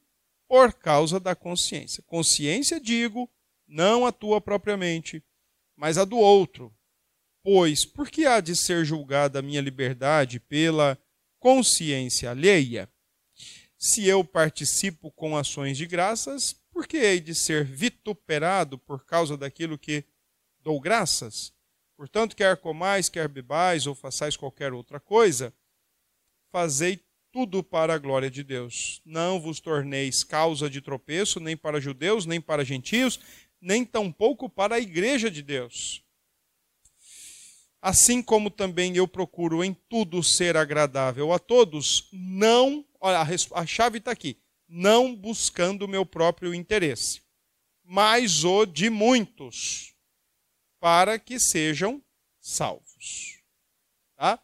por 0.48 0.74
causa 0.74 1.20
da 1.20 1.36
consciência. 1.36 2.02
Consciência, 2.08 2.80
digo, 2.80 3.30
não 3.68 4.08
a 4.08 4.12
tua 4.12 4.42
propriamente, 4.42 5.22
mas 5.78 5.98
a 5.98 6.04
do 6.04 6.18
outro. 6.18 6.74
Pois, 7.44 7.86
por 7.86 8.10
que 8.10 8.26
há 8.26 8.42
de 8.42 8.56
ser 8.56 8.84
julgada 8.84 9.40
a 9.40 9.42
minha 9.42 9.62
liberdade 9.62 10.40
pela 10.40 10.98
consciência 11.40 12.32
alheia? 12.32 12.90
Se 13.78 14.06
eu 14.06 14.24
participo 14.24 15.12
com 15.12 15.38
ações 15.38 15.78
de 15.78 15.86
graças, 15.86 16.54
por 16.72 16.88
que 16.88 16.98
hei 16.98 17.20
de 17.20 17.34
ser 17.34 17.64
vituperado 17.64 18.78
por 18.78 19.06
causa 19.06 19.38
daquilo 19.38 19.78
que 19.78 20.04
dou 20.60 20.80
graças? 20.82 21.54
Portanto, 21.96 22.36
quer 22.36 22.58
comais, 22.58 23.08
quer 23.08 23.28
bebais 23.28 23.88
ou 23.88 23.96
façais 23.96 24.36
qualquer 24.36 24.74
outra 24.74 25.00
coisa, 25.00 25.54
fazei 26.52 27.00
tudo 27.32 27.64
para 27.64 27.94
a 27.94 27.98
glória 27.98 28.30
de 28.30 28.44
Deus. 28.44 29.02
Não 29.06 29.40
vos 29.40 29.60
torneis 29.60 30.24
causa 30.24 30.70
de 30.70 30.82
tropeço, 30.82 31.40
nem 31.40 31.56
para 31.56 31.80
judeus, 31.80 32.26
nem 32.26 32.42
para 32.42 32.66
gentios, 32.66 33.20
nem 33.62 33.84
tampouco 33.86 34.50
para 34.50 34.76
a 34.76 34.80
igreja 34.80 35.30
de 35.30 35.42
Deus. 35.42 36.04
Assim 37.82 38.22
como 38.22 38.50
também 38.50 38.96
eu 38.96 39.08
procuro 39.08 39.64
em 39.64 39.74
tudo 39.74 40.24
ser 40.24 40.58
agradável 40.58 41.32
a 41.32 41.40
todos, 41.40 42.10
não, 42.12 42.86
olha, 43.00 43.20
a 43.54 43.66
chave 43.66 44.00
está 44.00 44.12
aqui, 44.12 44.38
não 44.68 45.16
buscando 45.16 45.84
o 45.84 45.88
meu 45.88 46.06
próprio 46.06 46.54
interesse, 46.54 47.22
mas 47.84 48.44
o 48.44 48.66
de 48.66 48.90
muitos, 48.90 49.94
para 50.80 51.18
que 51.18 51.40
sejam 51.40 52.02
salvos. 52.42 53.42
Tá? 54.16 54.40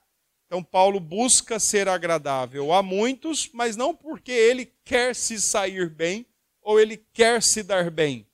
Então, 0.46 0.64
Paulo 0.64 1.00
busca 1.00 1.60
ser 1.60 1.88
agradável 1.88 2.72
a 2.72 2.84
muitos, 2.84 3.50
mas 3.52 3.76
não 3.76 3.96
porque 3.96 4.32
ele 4.32 4.72
quer 4.86 5.16
se 5.16 5.42
sair 5.42 5.90
bem 5.90 6.26
ou 6.62 6.80
ele 6.80 6.98
quer 7.12 7.42
se 7.42 7.64
dar 7.64 7.90
bem, 7.90 8.28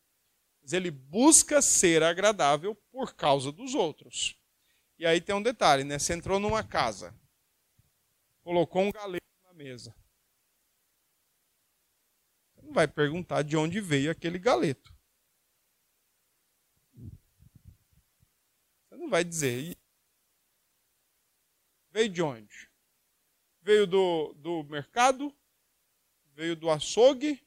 ele 0.74 0.92
busca 0.92 1.62
ser 1.62 2.04
agradável 2.04 2.76
por 2.92 3.16
causa 3.16 3.52
dos 3.52 3.74
outros. 3.74 4.36
E 4.98 5.06
aí 5.06 5.22
tem 5.22 5.34
um 5.34 5.42
detalhe, 5.42 5.84
né? 5.84 5.98
Você 5.98 6.14
entrou 6.14 6.40
numa 6.40 6.64
casa, 6.64 7.18
colocou 8.42 8.84
um 8.84 8.92
galeto 8.92 9.26
na 9.46 9.54
mesa. 9.54 9.96
Você 12.54 12.62
não 12.62 12.74
vai 12.74 12.88
perguntar 12.88 13.42
de 13.42 13.56
onde 13.56 13.80
veio 13.80 14.12
aquele 14.12 14.38
galeto. 14.38 14.94
Você 18.84 18.96
não 18.98 19.10
vai 19.10 19.24
dizer. 19.24 19.78
Veio 21.92 22.10
de 22.10 22.22
onde? 22.22 22.70
Veio 23.62 23.88
do, 23.88 24.34
do 24.34 24.64
mercado? 24.66 25.36
Veio 26.34 26.56
do 26.56 26.70
açougue? 26.70 27.42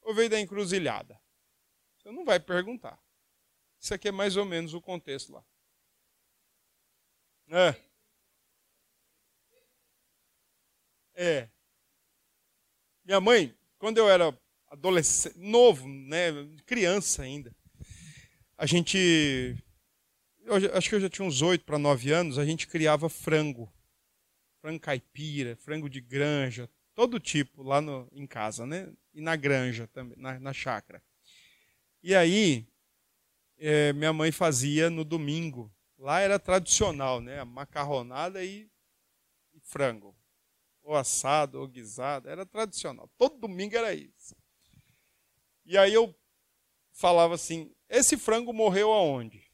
Ou 0.00 0.14
veio 0.14 0.28
da 0.28 0.40
encruzilhada? 0.40 1.21
Você 2.02 2.10
não 2.10 2.24
vai 2.24 2.40
perguntar. 2.40 2.98
Isso 3.80 3.94
aqui 3.94 4.08
é 4.08 4.12
mais 4.12 4.36
ou 4.36 4.44
menos 4.44 4.74
o 4.74 4.80
contexto 4.80 5.32
lá. 5.32 5.44
É. 7.48 7.74
É. 11.14 11.48
Minha 13.04 13.20
mãe, 13.20 13.54
quando 13.78 13.98
eu 13.98 14.08
era 14.08 14.36
adolescente, 14.68 15.38
novo, 15.38 15.86
né, 15.86 16.30
criança 16.66 17.22
ainda, 17.22 17.54
a 18.56 18.64
gente, 18.64 19.56
eu, 20.40 20.54
acho 20.74 20.88
que 20.88 20.94
eu 20.94 21.00
já 21.00 21.10
tinha 21.10 21.26
uns 21.26 21.42
oito 21.42 21.64
para 21.64 21.78
nove 21.78 22.12
anos, 22.12 22.38
a 22.38 22.44
gente 22.44 22.66
criava 22.66 23.08
frango, 23.08 23.72
frango 24.60 24.80
caipira, 24.80 25.56
frango 25.56 25.90
de 25.90 26.00
granja, 26.00 26.70
todo 26.94 27.20
tipo 27.20 27.62
lá 27.62 27.80
no, 27.80 28.08
em 28.12 28.26
casa, 28.26 28.64
né, 28.64 28.90
e 29.12 29.20
na 29.20 29.36
granja 29.36 29.86
também, 29.88 30.16
na, 30.16 30.40
na 30.40 30.52
chácara. 30.52 31.02
E 32.02 32.14
aí, 32.14 32.66
é, 33.58 33.92
minha 33.92 34.12
mãe 34.12 34.32
fazia 34.32 34.90
no 34.90 35.04
domingo 35.04 35.72
Lá 36.02 36.18
era 36.18 36.36
tradicional, 36.36 37.20
né? 37.20 37.44
Macarronada 37.44 38.44
e, 38.44 38.68
e 39.52 39.60
frango. 39.60 40.16
Ou 40.82 40.96
assado, 40.96 41.60
ou 41.60 41.68
guisado. 41.68 42.28
Era 42.28 42.44
tradicional. 42.44 43.08
Todo 43.16 43.38
domingo 43.38 43.76
era 43.76 43.94
isso. 43.94 44.34
E 45.64 45.78
aí 45.78 45.94
eu 45.94 46.12
falava 46.90 47.36
assim: 47.36 47.72
esse 47.88 48.16
frango 48.16 48.52
morreu 48.52 48.92
aonde? 48.92 49.48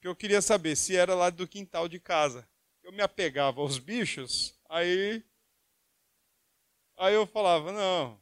Que 0.00 0.08
eu 0.08 0.16
queria 0.16 0.42
saber 0.42 0.74
se 0.74 0.96
era 0.96 1.14
lá 1.14 1.30
do 1.30 1.46
quintal 1.46 1.88
de 1.88 2.00
casa. 2.00 2.48
Eu 2.82 2.90
me 2.90 3.02
apegava 3.02 3.60
aos 3.60 3.78
bichos, 3.78 4.60
aí 4.68 5.24
aí 6.96 7.14
eu 7.14 7.24
falava: 7.24 7.70
"Não". 7.70 8.20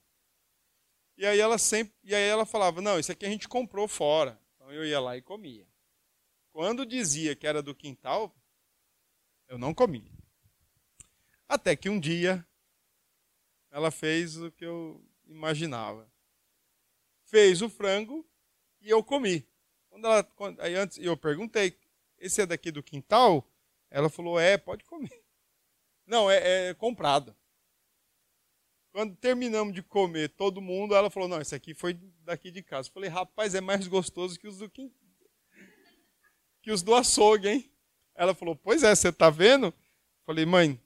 E 1.21 1.27
aí 1.27 1.39
ela 1.39 1.59
sempre, 1.59 1.93
e 2.03 2.15
aí 2.15 2.27
ela 2.27 2.47
falava: 2.47 2.81
"Não, 2.81 2.99
isso 2.99 3.13
aqui 3.13 3.27
a 3.27 3.29
gente 3.29 3.47
comprou 3.47 3.87
fora". 3.87 4.41
Então 4.55 4.73
eu 4.73 4.87
ia 4.87 4.99
lá 4.99 5.19
e 5.19 5.21
comia. 5.21 5.69
Quando 6.51 6.87
dizia 6.87 7.37
que 7.37 7.47
era 7.47 7.63
do 7.63 7.75
quintal, 7.75 8.35
eu 9.47 9.59
não 9.59 9.75
comia. 9.75 10.11
Até 11.47 11.77
que 11.77 11.91
um 11.91 12.01
dia 12.01 12.43
ela 13.71 13.91
fez 13.91 14.39
o 14.39 14.51
que 14.51 14.65
eu 14.65 15.05
imaginava. 15.27 16.11
Fez 17.25 17.61
o 17.61 17.69
frango 17.69 18.27
e 18.81 18.89
eu 18.89 19.05
comi. 19.05 19.47
Quando 19.91 20.07
ela, 20.07 20.25
quando, 20.25 20.59
aí 20.59 20.75
antes 20.75 20.97
eu 20.97 21.19
perguntei, 21.19 21.79
esse 22.17 22.41
é 22.41 22.47
daqui 22.47 22.71
do 22.71 22.83
quintal? 22.83 23.47
Ela 23.91 24.09
falou, 24.09 24.41
é, 24.41 24.57
pode 24.57 24.85
comer. 24.85 25.23
Não, 26.07 26.31
é, 26.31 26.71
é 26.71 26.75
comprado. 26.75 27.37
Quando 28.93 29.15
terminamos 29.17 29.75
de 29.75 29.83
comer 29.83 30.31
todo 30.31 30.61
mundo, 30.61 30.95
ela 30.95 31.11
falou, 31.11 31.29
não, 31.29 31.41
esse 31.41 31.55
aqui 31.55 31.75
foi 31.75 31.95
daqui 32.25 32.51
de 32.51 32.63
casa. 32.63 32.89
Eu 32.89 32.93
falei, 32.93 33.09
rapaz, 33.09 33.55
é 33.55 33.61
mais 33.61 33.87
gostoso 33.87 34.39
que 34.39 34.49
os 34.49 34.59
do 34.59 34.69
quintal 34.69 35.01
que 36.63 36.71
os 36.71 36.83
do 36.83 36.95
açougue, 36.95 37.49
hein? 37.49 37.73
Ela 38.15 38.35
falou, 38.35 38.55
pois 38.55 38.83
é, 38.83 38.95
você 38.95 39.09
está 39.09 39.31
vendo? 39.31 39.73
Falei, 40.27 40.45
mãe, 40.45 40.81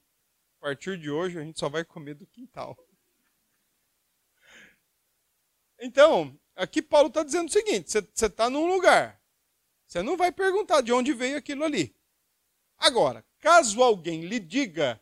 a 0.57 0.61
partir 0.61 0.97
de 0.97 1.09
hoje 1.09 1.39
a 1.39 1.43
gente 1.43 1.59
só 1.59 1.69
vai 1.69 1.83
comer 1.83 2.15
do 2.15 2.25
quintal. 2.27 2.77
Então, 5.79 6.39
aqui 6.55 6.81
Paulo 6.81 7.09
está 7.09 7.23
dizendo 7.23 7.49
o 7.49 7.51
seguinte: 7.51 7.91
você 7.91 8.25
está 8.25 8.49
num 8.49 8.65
lugar, 8.65 9.21
você 9.85 10.01
não 10.01 10.15
vai 10.15 10.31
perguntar 10.31 10.81
de 10.81 10.93
onde 10.93 11.13
veio 11.13 11.37
aquilo 11.37 11.63
ali. 11.63 11.95
Agora, 12.77 13.25
caso 13.39 13.83
alguém 13.83 14.21
lhe 14.21 14.39
diga, 14.39 15.01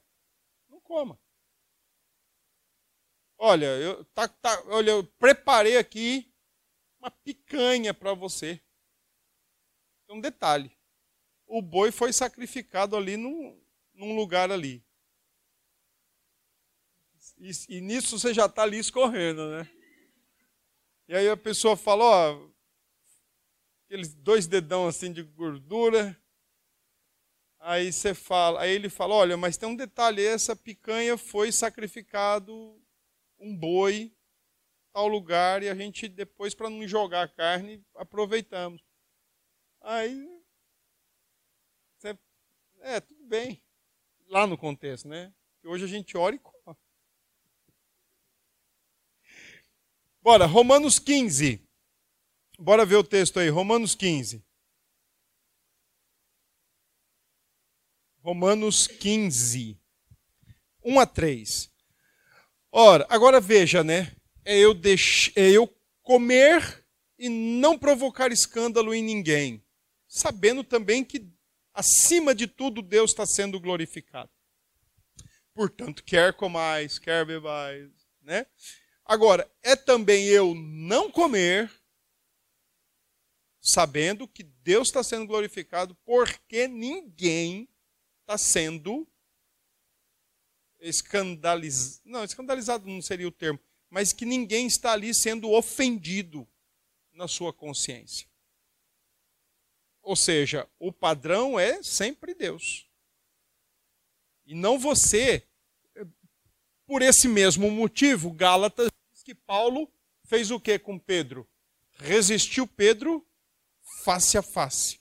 não 0.68 0.82
coma. 0.82 1.20
Olha, 3.46 3.66
eu, 3.66 4.06
tá, 4.06 4.26
tá, 4.26 4.64
olha, 4.68 4.92
eu 4.92 5.04
preparei 5.04 5.76
aqui 5.76 6.34
uma 6.98 7.12
picanha 7.12 7.94
para 7.94 8.14
você 8.14 8.62
um 10.08 10.22
detalhe: 10.22 10.72
o 11.46 11.62
boi 11.62 11.92
foi 11.92 12.14
sacrificado 12.14 12.96
ali 12.96 13.18
num, 13.18 13.62
num 13.94 14.16
lugar 14.16 14.50
ali. 14.50 14.82
E, 17.38 17.52
e, 17.68 17.82
nisso 17.82 18.18
você 18.18 18.34
já 18.34 18.46
está 18.46 18.64
ali 18.64 18.80
escorrendo, 18.80 19.50
né? 19.50 19.70
E 21.10 21.14
aí 21.14 21.28
a 21.28 21.36
pessoa 21.36 21.76
fala, 21.76 22.06
ó, 22.06 22.50
aqueles 23.84 24.14
dois 24.14 24.48
dedão 24.48 24.88
assim 24.88 25.12
de 25.12 25.22
gordura. 25.22 26.18
Aí 27.60 27.92
você 27.92 28.14
fala, 28.14 28.62
aí 28.62 28.72
ele 28.72 28.88
fala, 28.88 29.16
olha, 29.16 29.36
mas 29.36 29.58
tem 29.58 29.68
um 29.68 29.76
detalhe, 29.76 30.26
essa 30.26 30.56
picanha 30.56 31.18
foi 31.18 31.52
sacrificado 31.52 32.82
um 33.44 33.56
boi 33.56 34.16
tal 34.94 35.08
lugar 35.08 35.64
e 35.64 35.70
a 35.70 35.76
gente 35.76 36.08
depois 36.08 36.54
para 36.54 36.70
não 36.70 36.88
jogar 36.88 37.24
a 37.24 37.28
carne 37.28 37.84
aproveitamos. 37.96 38.82
Aí, 39.82 40.42
você, 41.98 42.18
é, 42.80 43.02
tudo 43.02 43.26
bem. 43.26 43.62
Lá 44.28 44.48
no 44.48 44.58
contexto, 44.58 45.08
né? 45.08 45.34
Que 45.60 45.68
hoje 45.68 45.84
a 45.84 45.88
gente 45.88 46.16
ora 46.16 46.36
e 46.36 46.40
come. 46.40 46.78
Bora, 50.22 50.46
Romanos 50.46 51.00
15. 51.00 51.62
Bora 52.58 52.86
ver 52.86 52.96
o 52.96 53.04
texto 53.04 53.40
aí, 53.40 53.50
Romanos 53.50 53.94
15. 53.94 54.46
Romanos 58.20 58.88
15, 58.88 59.78
1 60.82 61.00
a 61.00 61.06
3. 61.06 61.73
Ora, 62.76 63.06
agora 63.10 63.40
veja, 63.40 63.84
né? 63.84 64.12
É 64.44 64.58
eu, 64.58 64.74
deix... 64.74 65.32
é 65.36 65.50
eu 65.50 65.74
comer 66.02 66.86
e 67.18 67.30
não 67.30 67.78
provocar 67.78 68.32
escândalo 68.32 68.94
em 68.94 69.02
ninguém 69.02 69.64
sabendo 70.14 70.64
também 70.64 71.04
que, 71.04 71.28
acima 71.74 72.36
de 72.36 72.46
tudo, 72.46 72.84
Deus 72.84 73.10
está 73.10 73.26
sendo 73.26 73.60
glorificado. 73.60 74.30
Portanto, 75.56 76.04
quer 76.04 76.34
comais, 76.34 77.00
quer 77.00 77.26
bebais, 77.26 77.90
né? 78.22 78.46
Agora, 79.04 79.52
é 79.64 79.76
também 79.76 80.28
eu 80.28 80.54
não 80.54 81.10
comer, 81.10 81.72
sabendo 83.60 84.28
que 84.28 84.44
Deus 84.44 84.88
está 84.88 85.04
sendo 85.04 85.26
glorificado, 85.26 85.96
porque 86.06 86.68
ninguém 86.68 87.68
está 88.22 88.38
sendo 88.38 89.08
escandalizado. 90.84 92.02
Não, 92.06 92.24
escandalizado 92.24 92.88
não 92.88 93.02
seria 93.02 93.28
o 93.28 93.32
termo, 93.32 93.60
mas 93.90 94.14
que 94.14 94.26
ninguém 94.26 94.68
está 94.68 94.92
ali 94.92 95.14
sendo 95.14 95.52
ofendido 95.52 96.48
na 97.14 97.28
sua 97.28 97.54
consciência. 97.54 98.28
Ou 100.02 100.16
seja, 100.16 100.68
o 100.78 100.92
padrão 100.92 101.58
é 101.60 101.82
sempre 101.82 102.34
Deus. 102.34 102.86
E 104.46 104.54
não 104.54 104.78
você. 104.78 105.48
Por 106.86 107.02
esse 107.02 107.28
mesmo 107.28 107.72
motivo, 107.72 108.30
Gálatas 108.32 108.90
diz 109.14 109.24
que 109.24 109.34
Paulo 109.34 109.90
fez 110.26 110.52
o 110.52 110.60
que 110.60 110.78
com 110.78 111.00
Pedro? 111.00 111.48
Resistiu 111.92 112.68
Pedro 112.68 113.26
face 114.04 114.38
a 114.38 114.42
face. 114.42 115.00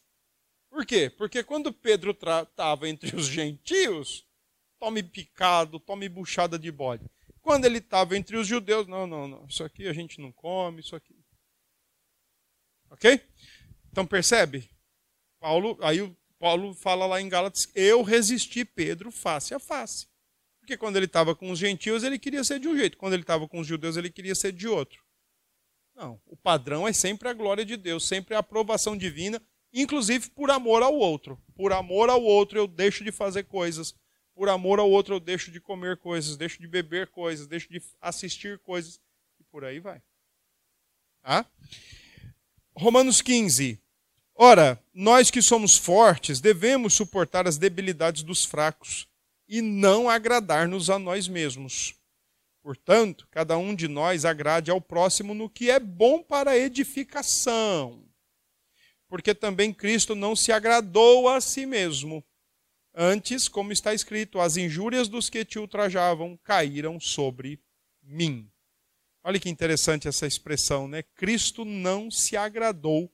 Por 0.70 0.86
quê? 0.86 1.10
Porque 1.10 1.42
quando 1.42 1.72
Pedro 1.72 2.12
estava 2.12 2.88
entre 2.88 3.16
os 3.16 3.26
gentios, 3.26 4.24
tome 4.82 5.00
picado, 5.00 5.78
tome 5.78 6.08
buchada 6.08 6.58
de 6.58 6.72
bode. 6.72 7.08
Quando 7.40 7.66
ele 7.66 7.78
estava 7.78 8.16
entre 8.16 8.36
os 8.36 8.48
judeus, 8.48 8.88
não, 8.88 9.06
não, 9.06 9.28
não, 9.28 9.46
isso 9.46 9.62
aqui 9.62 9.86
a 9.86 9.92
gente 9.92 10.20
não 10.20 10.32
come, 10.32 10.80
isso 10.80 10.96
aqui. 10.96 11.14
Ok? 12.90 13.24
Então 13.92 14.04
percebe? 14.04 14.68
Paulo, 15.38 15.78
aí 15.82 16.02
o 16.02 16.16
Paulo 16.36 16.74
fala 16.74 17.06
lá 17.06 17.20
em 17.20 17.28
Gálatas, 17.28 17.70
eu 17.76 18.02
resisti 18.02 18.64
Pedro 18.64 19.12
face 19.12 19.54
a 19.54 19.60
face. 19.60 20.08
Porque 20.58 20.76
quando 20.76 20.96
ele 20.96 21.06
estava 21.06 21.36
com 21.36 21.52
os 21.52 21.60
gentios, 21.60 22.02
ele 22.02 22.18
queria 22.18 22.42
ser 22.42 22.58
de 22.58 22.66
um 22.66 22.76
jeito. 22.76 22.98
Quando 22.98 23.12
ele 23.12 23.22
estava 23.22 23.46
com 23.46 23.60
os 23.60 23.66
judeus, 23.66 23.96
ele 23.96 24.10
queria 24.10 24.34
ser 24.34 24.50
de 24.50 24.66
outro. 24.66 25.00
Não, 25.94 26.20
o 26.26 26.36
padrão 26.36 26.88
é 26.88 26.92
sempre 26.92 27.28
a 27.28 27.32
glória 27.32 27.64
de 27.64 27.76
Deus, 27.76 28.08
sempre 28.08 28.34
a 28.34 28.40
aprovação 28.40 28.96
divina, 28.96 29.40
inclusive 29.72 30.28
por 30.30 30.50
amor 30.50 30.82
ao 30.82 30.94
outro. 30.96 31.40
Por 31.54 31.72
amor 31.72 32.10
ao 32.10 32.20
outro, 32.20 32.58
eu 32.58 32.66
deixo 32.66 33.04
de 33.04 33.12
fazer 33.12 33.44
coisas. 33.44 33.94
Por 34.34 34.48
amor 34.48 34.78
ao 34.78 34.90
outro, 34.90 35.14
eu 35.14 35.20
deixo 35.20 35.50
de 35.50 35.60
comer 35.60 35.98
coisas, 35.98 36.36
deixo 36.36 36.60
de 36.60 36.66
beber 36.66 37.08
coisas, 37.08 37.46
deixo 37.46 37.68
de 37.70 37.82
assistir 38.00 38.58
coisas. 38.58 39.00
E 39.38 39.44
por 39.44 39.64
aí 39.64 39.78
vai. 39.78 40.02
Tá? 41.22 41.46
Romanos 42.74 43.20
15. 43.20 43.78
Ora, 44.34 44.82
nós 44.94 45.30
que 45.30 45.42
somos 45.42 45.76
fortes 45.76 46.40
devemos 46.40 46.94
suportar 46.94 47.46
as 47.46 47.58
debilidades 47.58 48.22
dos 48.22 48.44
fracos 48.44 49.06
e 49.46 49.60
não 49.60 50.08
agradar-nos 50.08 50.88
a 50.88 50.98
nós 50.98 51.28
mesmos. 51.28 51.94
Portanto, 52.62 53.28
cada 53.30 53.58
um 53.58 53.74
de 53.74 53.88
nós 53.88 54.24
agrade 54.24 54.70
ao 54.70 54.80
próximo 54.80 55.34
no 55.34 55.50
que 55.50 55.70
é 55.70 55.78
bom 55.78 56.22
para 56.22 56.56
edificação. 56.56 58.04
Porque 59.08 59.34
também 59.34 59.74
Cristo 59.74 60.14
não 60.14 60.34
se 60.34 60.52
agradou 60.52 61.28
a 61.28 61.40
si 61.40 61.66
mesmo. 61.66 62.24
Antes, 62.94 63.48
como 63.48 63.72
está 63.72 63.94
escrito, 63.94 64.38
as 64.38 64.56
injúrias 64.56 65.08
dos 65.08 65.30
que 65.30 65.44
te 65.44 65.58
ultrajavam 65.58 66.36
caíram 66.44 67.00
sobre 67.00 67.58
mim. 68.02 68.50
Olha 69.24 69.40
que 69.40 69.48
interessante 69.48 70.08
essa 70.08 70.26
expressão, 70.26 70.86
né? 70.88 71.02
Cristo 71.02 71.64
não 71.64 72.10
se 72.10 72.36
agradou 72.36 73.10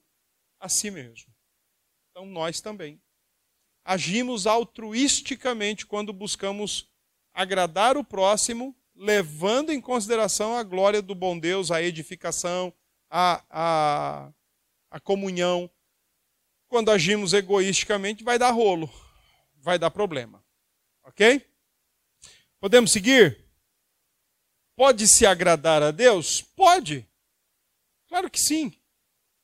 a 0.59 0.67
si 0.67 0.91
mesmo. 0.91 1.33
Então 2.09 2.25
nós 2.25 2.59
também 2.59 3.01
agimos 3.85 4.45
altruisticamente 4.45 5.85
quando 5.85 6.11
buscamos 6.11 6.91
agradar 7.33 7.95
o 7.95 8.03
próximo, 8.03 8.75
levando 8.95 9.71
em 9.71 9.79
consideração 9.79 10.55
a 10.55 10.63
glória 10.63 11.01
do 11.01 11.15
bom 11.15 11.39
Deus, 11.39 11.71
a 11.71 11.81
edificação, 11.81 12.73
a, 13.09 13.43
a, 13.49 14.33
a 14.91 14.99
comunhão. 14.99 15.69
Quando 16.67 16.91
agimos 16.91 17.33
egoisticamente, 17.33 18.23
vai 18.23 18.37
dar 18.37 18.51
rolo, 18.51 18.91
vai 19.61 19.77
dar 19.77 19.91
problema. 19.91 20.43
Ok? 21.03 21.45
Podemos 22.59 22.91
seguir? 22.91 23.45
Pode 24.75 25.07
se 25.07 25.25
agradar 25.25 25.81
a 25.81 25.91
Deus? 25.91 26.41
Pode. 26.41 27.07
Claro 28.07 28.29
que 28.29 28.39
sim. 28.39 28.73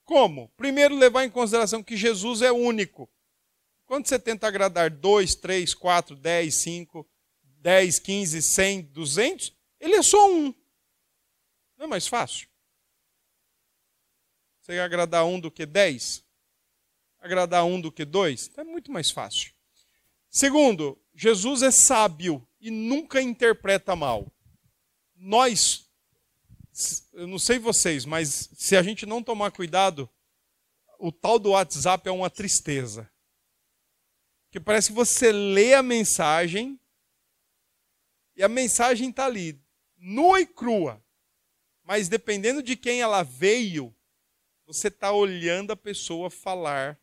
Como? 0.04 0.50
Primeiro, 0.50 0.96
levar 0.96 1.24
em 1.24 1.30
consideração 1.30 1.84
que 1.84 1.98
Jesus 1.98 2.42
é 2.42 2.52
único. 2.52 3.10
Quando 3.86 4.08
você 4.08 4.18
tenta 4.18 4.48
agradar 4.48 4.90
2, 4.90 5.36
3, 5.36 5.74
4, 5.74 6.16
10, 6.16 6.56
5, 6.56 7.10
10, 7.44 8.00
15, 8.00 8.42
100, 8.42 8.82
200, 8.84 9.56
ele 9.80 9.96
é 9.96 10.04
só 10.04 10.32
um. 10.32 10.54
Não 11.78 11.86
é 11.86 11.88
mais 11.88 12.08
fácil? 12.08 12.48
Você 14.62 14.80
agradar 14.80 15.26
um 15.26 15.40
do 15.40 15.52
que 15.52 15.66
10? 15.66 16.24
Agradar 17.20 17.66
um 17.66 17.80
do 17.80 17.92
que 17.92 18.06
dois? 18.06 18.52
É 18.58 18.64
muito 18.64 18.92
mais 18.92 19.12
fácil. 19.12 19.55
Segundo, 20.36 21.02
Jesus 21.14 21.62
é 21.62 21.72
sábio 21.72 22.46
e 22.60 22.70
nunca 22.70 23.22
interpreta 23.22 23.96
mal 23.96 24.36
nós, 25.16 25.90
eu 27.14 27.28
não 27.28 27.40
sei 27.40 27.58
vocês, 27.58 28.06
mas 28.06 28.50
se 28.54 28.76
a 28.76 28.84
gente 28.84 29.06
não 29.06 29.24
tomar 29.24 29.52
cuidado, 29.52 30.08
o 31.00 31.12
tal 31.12 31.40
do 31.40 31.50
WhatsApp 31.52 32.08
é 32.08 32.12
uma 32.12 32.30
tristeza. 32.30 33.10
Que 34.52 34.60
parece 34.60 34.90
que 34.90 34.94
você 34.94 35.32
lê 35.32 35.74
a 35.74 35.82
mensagem 35.82 36.80
e 38.36 38.44
a 38.44 38.48
mensagem 38.48 39.10
está 39.10 39.26
ali, 39.26 39.60
nua 39.98 40.42
e 40.42 40.46
crua. 40.46 41.04
Mas 41.84 42.08
dependendo 42.08 42.62
de 42.62 42.76
quem 42.76 43.02
ela 43.02 43.24
veio, 43.24 43.96
você 44.66 44.90
está 44.90 45.12
olhando 45.12 45.72
a 45.72 45.76
pessoa 45.76 46.30
falar 46.30 47.00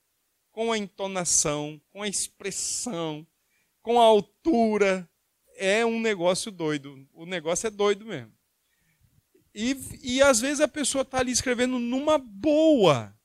com 0.52 0.70
a 0.70 0.78
entonação, 0.78 1.80
com 1.90 2.02
a 2.02 2.08
expressão, 2.08 3.26
com 3.82 4.00
a 4.00 4.04
altura, 4.04 5.08
é 5.56 5.84
um 5.84 5.98
negócio 5.98 6.52
doido. 6.52 7.08
O 7.12 7.26
negócio 7.26 7.66
é 7.66 7.70
doido 7.70 8.04
mesmo. 8.04 8.32
E, 9.54 9.76
e 10.02 10.22
às 10.22 10.40
vezes 10.40 10.60
a 10.60 10.68
pessoa 10.68 11.02
está 11.02 11.18
ali 11.18 11.32
escrevendo 11.32 11.78
numa 11.78 12.18
boa. 12.18 13.16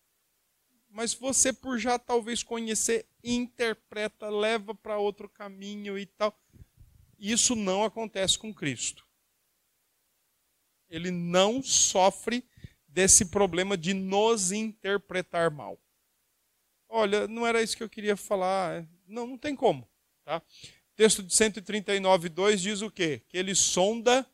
Mas 0.90 1.13
você, 1.13 1.54
por 1.54 1.78
já 1.78 2.00
talvez 2.00 2.42
conhecer, 2.42 3.08
interpreta, 3.24 4.30
leva 4.30 4.74
para 4.74 4.98
outro 4.98 5.30
caminho 5.30 5.98
e 5.98 6.06
tal. 6.06 6.36
Isso 7.20 7.56
não 7.56 7.84
acontece 7.84 8.38
com 8.38 8.54
Cristo. 8.54 9.06
Ele 10.90 11.12
não 11.12 11.62
sofre 11.62 12.44
desse 12.88 13.26
problema 13.26 13.78
de 13.78 13.94
nos 13.94 14.52
interpretar 14.52 15.52
mal. 15.52 15.80
Olha, 16.89 17.28
não 17.28 17.45
era 17.45 17.62
isso 17.62 17.76
que 17.76 17.84
eu 17.84 17.89
queria 17.89 18.15
falar. 18.15 18.88
Não, 19.08 19.28
não 19.28 19.38
tem 19.38 19.56
como. 19.56 19.88
Tá? 20.23 20.41
texto 20.97 21.21
de 21.21 21.34
139, 21.34 22.28
2 22.28 22.60
diz 22.60 22.82
o 22.82 22.89
quê? 22.89 23.21
Que 23.30 23.38
ele 23.38 23.54
sonda 23.54 24.28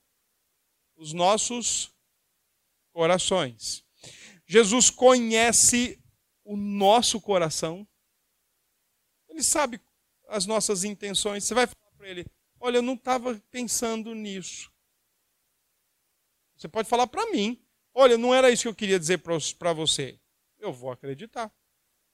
os 0.96 1.12
nossos 1.12 1.94
corações. 2.94 3.86
Jesus 4.48 4.90
conhece 4.90 6.02
o 6.46 6.56
nosso 6.56 7.20
coração. 7.20 7.86
Ele 9.28 9.44
sabe 9.44 9.80
as 10.30 10.46
nossas 10.46 10.86
intenções. 10.86 11.44
Você 11.44 11.54
vai 11.54 11.68
falar 11.68 11.92
para 11.98 12.08
ele: 12.08 12.26
Olha, 12.60 12.78
eu 12.78 12.82
não 12.82 12.94
estava 12.94 13.36
pensando 13.52 14.16
nisso. 14.16 14.72
Você 16.56 16.70
pode 16.70 16.88
falar 16.88 17.08
para 17.08 17.30
mim: 17.30 17.62
Olha, 17.94 18.18
não 18.18 18.34
era 18.34 18.50
isso 18.50 18.64
que 18.64 18.70
eu 18.70 18.76
queria 18.76 19.00
dizer 19.00 19.18
para 19.18 19.74
você. 19.74 20.18
Eu 20.60 20.72
vou 20.72 20.92
acreditar. 20.92 21.54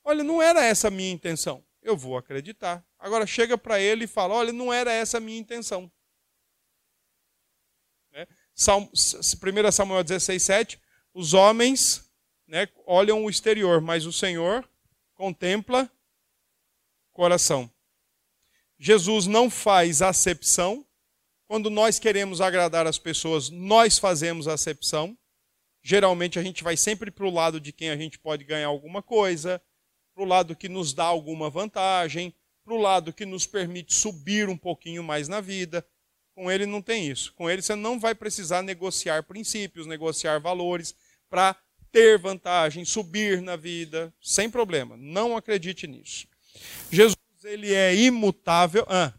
Olha, 0.10 0.24
não 0.24 0.42
era 0.42 0.64
essa 0.64 0.88
a 0.88 0.92
minha 0.92 1.12
intenção 1.12 1.64
eu 1.82 1.98
vou 1.98 2.18
acreditar. 2.18 2.86
Agora 2.98 3.26
chega 3.26 3.58
para 3.58 3.80
ele 3.80 4.06
e 4.06 4.08
fala: 4.08 4.36
olha, 4.36 4.54
não 4.54 4.72
era 4.72 4.92
essa 4.92 5.18
a 5.18 5.22
minha 5.22 5.40
intenção. 5.40 5.92
Né? 8.12 8.28
1 8.56 9.72
Samuel 9.72 10.04
16, 10.04 10.44
7. 10.44 10.82
Os 11.14 11.34
homens 11.34 12.10
né, 12.48 12.68
olham 12.86 13.24
o 13.24 13.30
exterior, 13.30 13.82
mas 13.82 14.06
o 14.06 14.14
Senhor 14.14 14.68
contempla 15.16 15.92
o 17.10 17.14
coração. 17.14 17.72
Jesus 18.78 19.26
não 19.26 19.50
faz 19.50 20.02
acepção. 20.02 20.86
Quando 21.48 21.70
nós 21.70 21.98
queremos 21.98 22.42
agradar 22.42 22.86
as 22.86 23.00
pessoas, 23.00 23.50
nós 23.50 23.98
fazemos 23.98 24.48
acepção. 24.48 25.18
Geralmente 25.82 26.38
a 26.38 26.44
gente 26.44 26.64
vai 26.64 26.78
sempre 26.78 27.10
para 27.10 27.26
o 27.26 27.32
lado 27.32 27.60
de 27.60 27.74
quem 27.74 27.90
a 27.90 27.98
gente 27.98 28.20
pode 28.20 28.44
ganhar 28.44 28.68
alguma 28.68 29.02
coisa, 29.02 29.60
para 30.20 30.26
o 30.26 30.28
lado 30.28 30.54
que 30.54 30.68
nos 30.68 30.94
dá 30.94 31.06
alguma 31.06 31.50
vantagem, 31.50 32.34
para 32.66 32.74
o 32.74 32.78
lado 32.78 33.14
que 33.14 33.26
nos 33.26 33.48
permite 33.48 33.94
subir 33.94 34.50
um 34.50 34.58
pouquinho 34.58 35.02
mais 35.02 35.30
na 35.30 35.40
vida. 35.40 35.86
Com 36.36 36.52
ele 36.52 36.66
não 36.66 36.82
tem 36.82 37.08
isso. 37.08 37.34
Com 37.36 37.50
ele 37.50 37.62
você 37.62 37.74
não 37.74 37.98
vai 37.98 38.14
precisar 38.14 38.62
negociar 38.62 39.24
princípios, 39.24 39.88
negociar 39.88 40.38
valores 40.40 40.94
para 41.30 41.56
ter 41.90 42.18
vantagem, 42.20 42.84
subir 42.84 43.42
na 43.42 43.56
vida, 43.56 44.14
sem 44.22 44.50
problema. 44.50 44.98
Não 44.98 45.38
acredite 45.38 45.88
nisso. 45.88 46.28
Jesus, 46.92 47.16
ele 47.46 47.74
é 47.74 47.96
imutável. 47.96 48.86
Ah. 48.90 49.14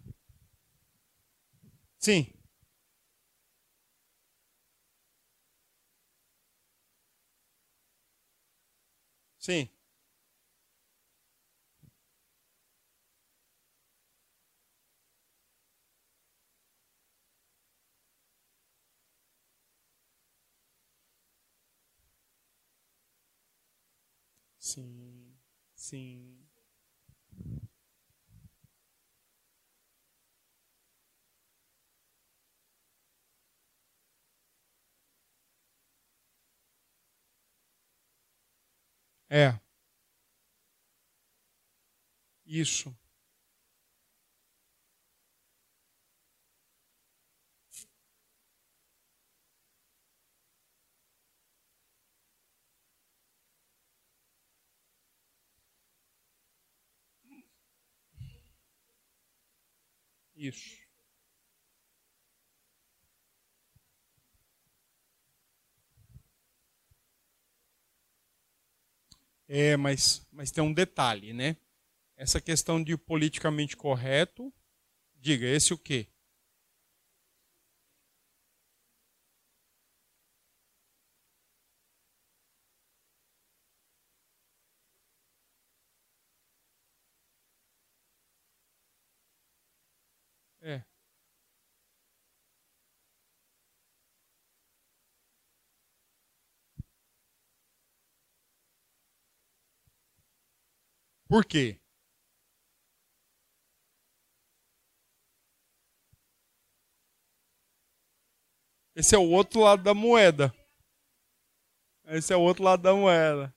Sim. 1.98 2.26
Sim. 9.38 9.70
sim 25.90 26.40
É. 39.30 39.60
Isso. 42.46 42.94
Isso. 60.40 60.80
É, 69.48 69.76
mas, 69.76 70.26
mas 70.32 70.50
tem 70.50 70.62
um 70.62 70.72
detalhe, 70.72 71.32
né? 71.32 71.56
Essa 72.16 72.40
questão 72.40 72.82
de 72.82 72.96
politicamente 72.96 73.76
correto, 73.76 74.52
diga, 75.20 75.46
esse 75.46 75.74
o 75.74 75.78
quê? 75.78 76.08
É. 90.62 90.84
Por 101.30 101.44
quê? 101.44 101.78
Esse 108.96 109.14
é 109.14 109.18
o 109.18 109.30
outro 109.30 109.60
lado 109.60 109.80
da 109.84 109.94
moeda. 109.94 110.52
Esse 112.06 112.32
é 112.32 112.36
o 112.36 112.40
outro 112.40 112.64
lado 112.64 112.82
da 112.82 112.92
moeda. 112.92 113.54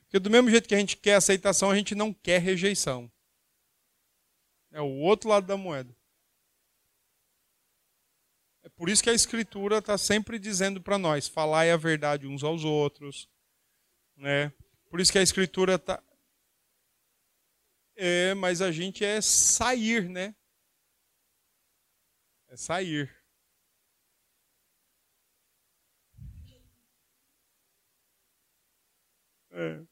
Porque 0.00 0.18
do 0.18 0.28
mesmo 0.28 0.50
jeito 0.50 0.68
que 0.68 0.74
a 0.74 0.78
gente 0.78 0.96
quer 0.96 1.14
aceitação, 1.14 1.70
a 1.70 1.76
gente 1.76 1.94
não 1.94 2.12
quer 2.12 2.40
rejeição. 2.40 3.08
É 4.72 4.80
o 4.80 4.96
outro 4.98 5.28
lado 5.28 5.46
da 5.46 5.56
moeda. 5.56 5.96
É 8.64 8.68
por 8.70 8.88
isso 8.88 9.04
que 9.04 9.10
a 9.10 9.14
Escritura 9.14 9.78
está 9.78 9.96
sempre 9.96 10.36
dizendo 10.36 10.82
para 10.82 10.98
nós: 10.98 11.28
falai 11.28 11.70
a 11.70 11.76
verdade 11.76 12.26
uns 12.26 12.42
aos 12.42 12.64
outros. 12.64 13.28
Né? 14.16 14.52
Por 14.90 15.00
isso 15.00 15.12
que 15.12 15.18
a 15.18 15.22
Escritura 15.22 15.76
está. 15.76 16.02
É, 17.96 18.34
mas 18.34 18.60
a 18.60 18.72
gente 18.72 19.04
é 19.04 19.20
sair, 19.20 20.08
né? 20.08 20.34
É 22.48 22.56
sair. 22.56 23.10
É. 29.50 29.84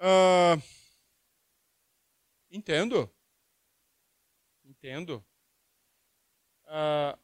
Uh, 0.00 0.62
entendo. 2.50 3.10
Entendo. 4.64 5.24
Uh, 6.66 7.18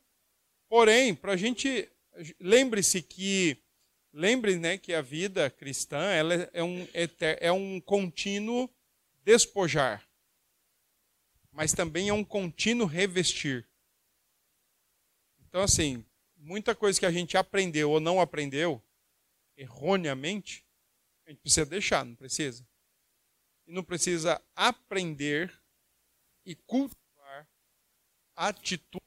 porém, 0.75 1.14
para 1.14 1.35
a 1.35 1.37
gente. 1.37 1.89
Lembre-se 2.41 3.01
que. 3.01 3.62
Lembre 4.12 4.57
né, 4.57 4.77
que 4.77 4.93
a 4.93 5.01
vida 5.01 5.49
cristã 5.49 6.01
ela 6.12 6.35
é, 6.53 6.62
um, 6.62 6.87
é 7.41 7.53
um 7.53 7.81
contínuo 7.81 8.70
despojar, 9.25 10.09
mas 11.51 11.72
também 11.72 12.09
é 12.09 12.12
um 12.12 12.25
contínuo 12.25 12.87
revestir. 12.87 13.68
Então, 15.41 15.62
assim, 15.62 16.05
muita 16.37 16.77
coisa 16.77 16.99
que 16.99 17.07
a 17.07 17.11
gente 17.11 17.37
aprendeu 17.37 17.91
ou 17.91 17.99
não 17.99 18.20
aprendeu 18.20 18.81
erroneamente, 19.57 20.64
a 21.27 21.31
gente 21.31 21.41
precisa 21.41 21.66
deixar, 21.66 22.05
não 22.05 22.14
precisa? 22.14 22.64
E 23.66 23.72
não 23.72 23.83
precisa 23.83 24.41
aprender 24.55 25.53
e 26.45 26.55
cultivar 26.55 27.49
atitudes. 28.37 29.03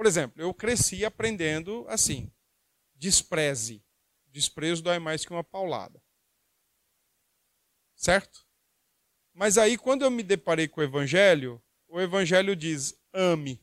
Por 0.00 0.06
exemplo, 0.06 0.40
eu 0.40 0.54
cresci 0.54 1.04
aprendendo 1.04 1.86
assim: 1.86 2.32
despreze. 2.94 3.84
Desprezo 4.28 4.82
dói 4.82 4.98
mais 4.98 5.26
que 5.26 5.30
uma 5.30 5.44
paulada. 5.44 6.02
Certo? 7.94 8.46
Mas 9.34 9.58
aí, 9.58 9.76
quando 9.76 10.00
eu 10.00 10.10
me 10.10 10.22
deparei 10.22 10.66
com 10.66 10.80
o 10.80 10.84
Evangelho, 10.84 11.62
o 11.86 12.00
Evangelho 12.00 12.56
diz: 12.56 12.98
ame. 13.12 13.62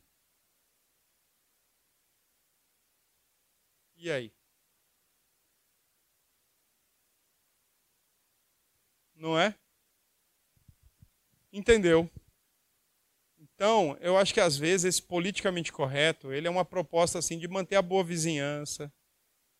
E 3.95 4.11
aí? 4.11 4.31
Não 9.15 9.39
é? 9.39 9.57
Entendeu? 11.51 12.07
Então, 13.58 13.97
eu 14.01 14.16
acho 14.16 14.36
que 14.36 14.39
às 14.39 14.55
vezes 14.55 14.86
esse 14.86 15.01
politicamente 15.01 15.74
correto, 15.74 16.32
ele 16.32 16.45
é 16.45 16.49
uma 16.49 16.64
proposta 16.64 17.18
assim 17.18 17.39
de 17.39 17.47
manter 17.47 17.76
a 17.76 17.82
boa 17.82 18.03
vizinhança, 18.03 18.93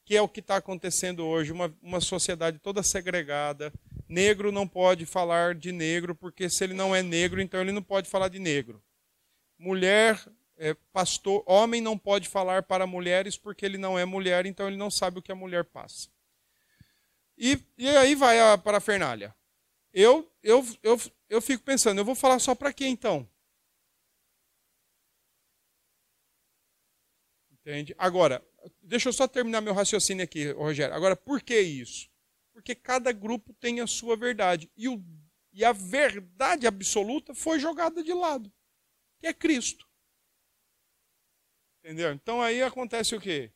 que 0.06 0.16
é 0.16 0.22
o 0.22 0.30
que 0.30 0.40
está 0.40 0.58
acontecendo 0.58 1.26
hoje, 1.26 1.52
uma, 1.52 1.76
uma 1.82 2.00
sociedade 2.00 2.60
toda 2.60 2.84
segregada. 2.84 3.74
Negro 4.08 4.52
não 4.52 4.68
pode 4.68 5.08
falar 5.08 5.56
de 5.56 5.72
negro, 5.72 6.14
porque 6.14 6.48
se 6.48 6.64
ele 6.64 6.76
não 6.76 6.96
é 6.96 7.02
negro, 7.02 7.42
então 7.42 7.60
ele 7.60 7.72
não 7.72 7.82
pode 7.82 8.08
falar 8.08 8.28
de 8.28 8.38
negro. 8.38 8.84
Mulher, 9.58 10.24
é, 10.58 10.76
pastor, 10.94 11.44
homem 11.48 11.82
não 11.82 11.98
pode 11.98 12.30
falar 12.30 12.62
para 12.62 12.86
mulheres, 12.86 13.36
porque 13.36 13.66
ele 13.66 13.80
não 13.80 13.98
é 13.98 14.06
mulher, 14.06 14.46
então 14.46 14.68
ele 14.68 14.78
não 14.78 14.92
sabe 14.92 15.18
o 15.18 15.24
que 15.24 15.32
a 15.32 15.36
mulher 15.36 15.64
passa. 15.64 16.08
E, 17.36 17.58
e 17.76 17.90
aí 17.90 18.14
vai 18.14 18.40
a 18.40 18.60
parafernália 18.60 19.36
eu, 20.00 20.32
eu, 20.44 20.64
eu, 20.84 21.02
eu 21.28 21.42
fico 21.42 21.64
pensando, 21.64 21.98
eu 21.98 22.06
vou 22.06 22.14
falar 22.14 22.38
só 22.38 22.54
para 22.54 22.72
quê 22.72 22.86
então? 22.86 23.28
Entende? 27.68 27.94
Agora, 27.98 28.42
deixa 28.82 29.10
eu 29.10 29.14
só 29.14 29.28
terminar 29.28 29.60
meu 29.60 29.74
raciocínio 29.74 30.24
aqui, 30.24 30.52
Rogério. 30.52 30.96
Agora, 30.96 31.18
por 31.18 31.42
que 31.42 31.60
isso? 31.60 32.10
Porque 32.54 32.74
cada 32.74 33.12
grupo 33.12 33.54
tem 33.56 33.82
a 33.82 33.88
sua 33.88 34.16
verdade. 34.16 34.72
E, 34.78 34.88
o, 34.88 35.04
e 35.52 35.66
a 35.66 35.74
verdade 35.74 36.66
absoluta 36.66 37.36
foi 37.36 37.60
jogada 37.60 38.02
de 38.02 38.14
lado, 38.14 38.50
que 39.20 39.28
é 39.28 39.34
Cristo. 39.34 39.86
Entendeu? 41.84 42.14
Então 42.14 42.42
aí 42.42 42.64
acontece 42.64 43.14
o 43.14 43.20
quê? 43.20 43.52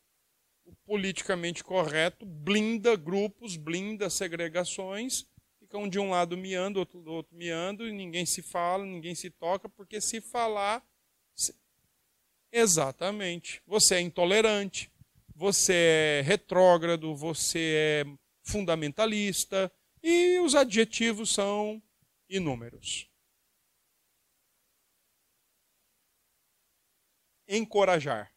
O 0.65 0.75
politicamente 0.85 1.63
correto 1.63 2.25
blinda 2.25 2.97
grupos, 2.97 3.55
blinda 3.55 4.09
segregações 4.09 5.25
ficam 5.57 5.87
de 5.87 5.97
um 5.97 6.09
lado 6.09 6.35
miando, 6.35 6.79
outro 6.79 7.01
do 7.01 7.13
outro 7.13 7.33
miando, 7.33 7.87
e 7.87 7.93
ninguém 7.93 8.25
se 8.25 8.41
fala, 8.41 8.85
ninguém 8.85 9.15
se 9.15 9.29
toca, 9.29 9.69
porque 9.69 10.01
se 10.01 10.19
falar. 10.19 10.85
Exatamente. 12.51 13.61
Você 13.65 13.95
é 13.95 14.01
intolerante, 14.01 14.91
você 15.35 16.19
é 16.19 16.21
retrógrado, 16.25 17.15
você 17.15 18.03
é 18.05 18.05
fundamentalista, 18.43 19.71
e 20.03 20.39
os 20.39 20.55
adjetivos 20.55 21.33
são 21.33 21.81
inúmeros. 22.29 23.07
Encorajar. 27.47 28.31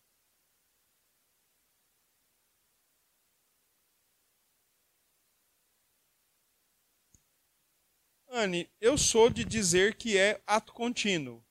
Anne, 8.29 8.69
eu 8.81 8.99
sou 8.99 9.31
de 9.31 9.45
dizer 9.45 9.95
que 9.95 10.19
é 10.19 10.41
ato 10.47 10.73
contínuo. 10.73 11.45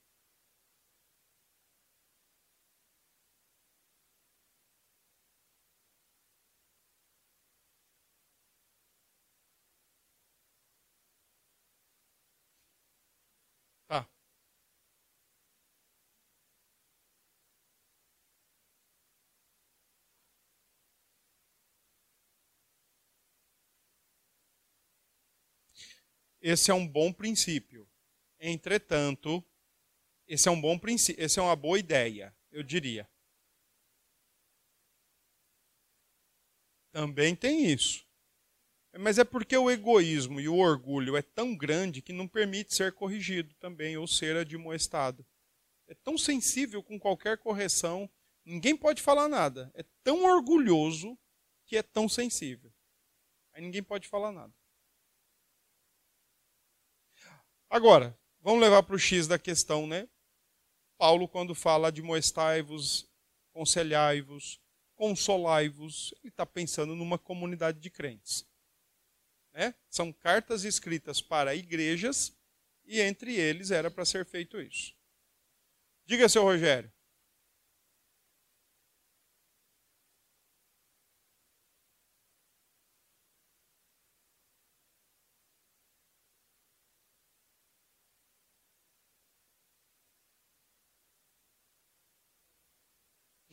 Tá. 13.88 14.08
Esse 26.44 26.70
é 26.70 26.74
um 26.74 26.86
bom 26.86 27.14
princípio. 27.14 27.90
Entretanto, 28.40 29.44
Esse 30.28 30.48
é 30.48 30.52
um 30.52 30.60
bom 30.60 30.78
princípio, 30.78 31.24
essa 31.24 31.40
é 31.40 31.44
uma 31.44 31.56
boa 31.56 31.80
ideia, 31.80 32.36
eu 32.52 32.64
diria. 32.64 33.10
Também 36.92 37.36
tem 37.36 37.66
isso. 37.66 38.06
Mas 39.00 39.18
é 39.18 39.24
porque 39.24 39.58
o 39.58 39.72
egoísmo 39.72 40.40
e 40.40 40.48
o 40.48 40.58
orgulho 40.58 41.18
é 41.18 41.22
tão 41.22 41.56
grande 41.56 42.02
que 42.02 42.14
não 42.14 42.28
permite 42.28 42.76
ser 42.76 42.94
corrigido 42.94 43.54
também 43.56 43.98
ou 43.98 44.08
ser 44.08 44.38
admoestado. 44.38 45.26
É 45.88 45.96
tão 45.96 46.18
sensível 46.18 46.84
com 46.84 47.00
qualquer 47.00 47.38
correção, 47.38 48.10
ninguém 48.46 48.78
pode 48.78 49.02
falar 49.02 49.28
nada. 49.28 49.72
É 49.74 49.84
tão 50.04 50.24
orgulhoso 50.26 51.18
que 51.66 51.78
é 51.78 51.84
tão 51.84 52.08
sensível. 52.08 52.72
Aí 53.54 53.62
ninguém 53.62 53.84
pode 53.84 54.08
falar 54.08 54.32
nada. 54.32 54.54
Agora, 57.74 58.16
vamos 58.40 58.62
levar 58.62 58.84
para 58.84 58.96
o 58.96 59.00
X 59.00 59.28
da 59.28 59.40
questão, 59.40 59.88
né? 59.88 60.08
Paulo, 60.96 61.28
quando 61.28 61.56
fala 61.56 61.92
de 61.92 62.04
moestai-vos, 62.04 63.12
conselhai-vos, 63.52 64.62
consolai-vos, 64.94 66.14
ele 66.22 66.30
está 66.30 66.46
pensando 66.46 66.96
numa 66.96 67.18
comunidade 67.18 67.80
de 67.80 67.90
crentes. 67.90 68.48
Né? 69.52 69.74
São 69.90 70.14
cartas 70.14 70.66
escritas 70.66 71.20
para 71.20 71.56
igrejas 71.56 72.32
e 72.86 73.02
entre 73.02 73.38
eles 73.38 73.72
era 73.72 73.90
para 73.90 74.06
ser 74.06 74.24
feito 74.24 74.62
isso. 74.62 74.94
Diga, 76.06 76.30
seu 76.30 76.44
Rogério. 76.44 76.94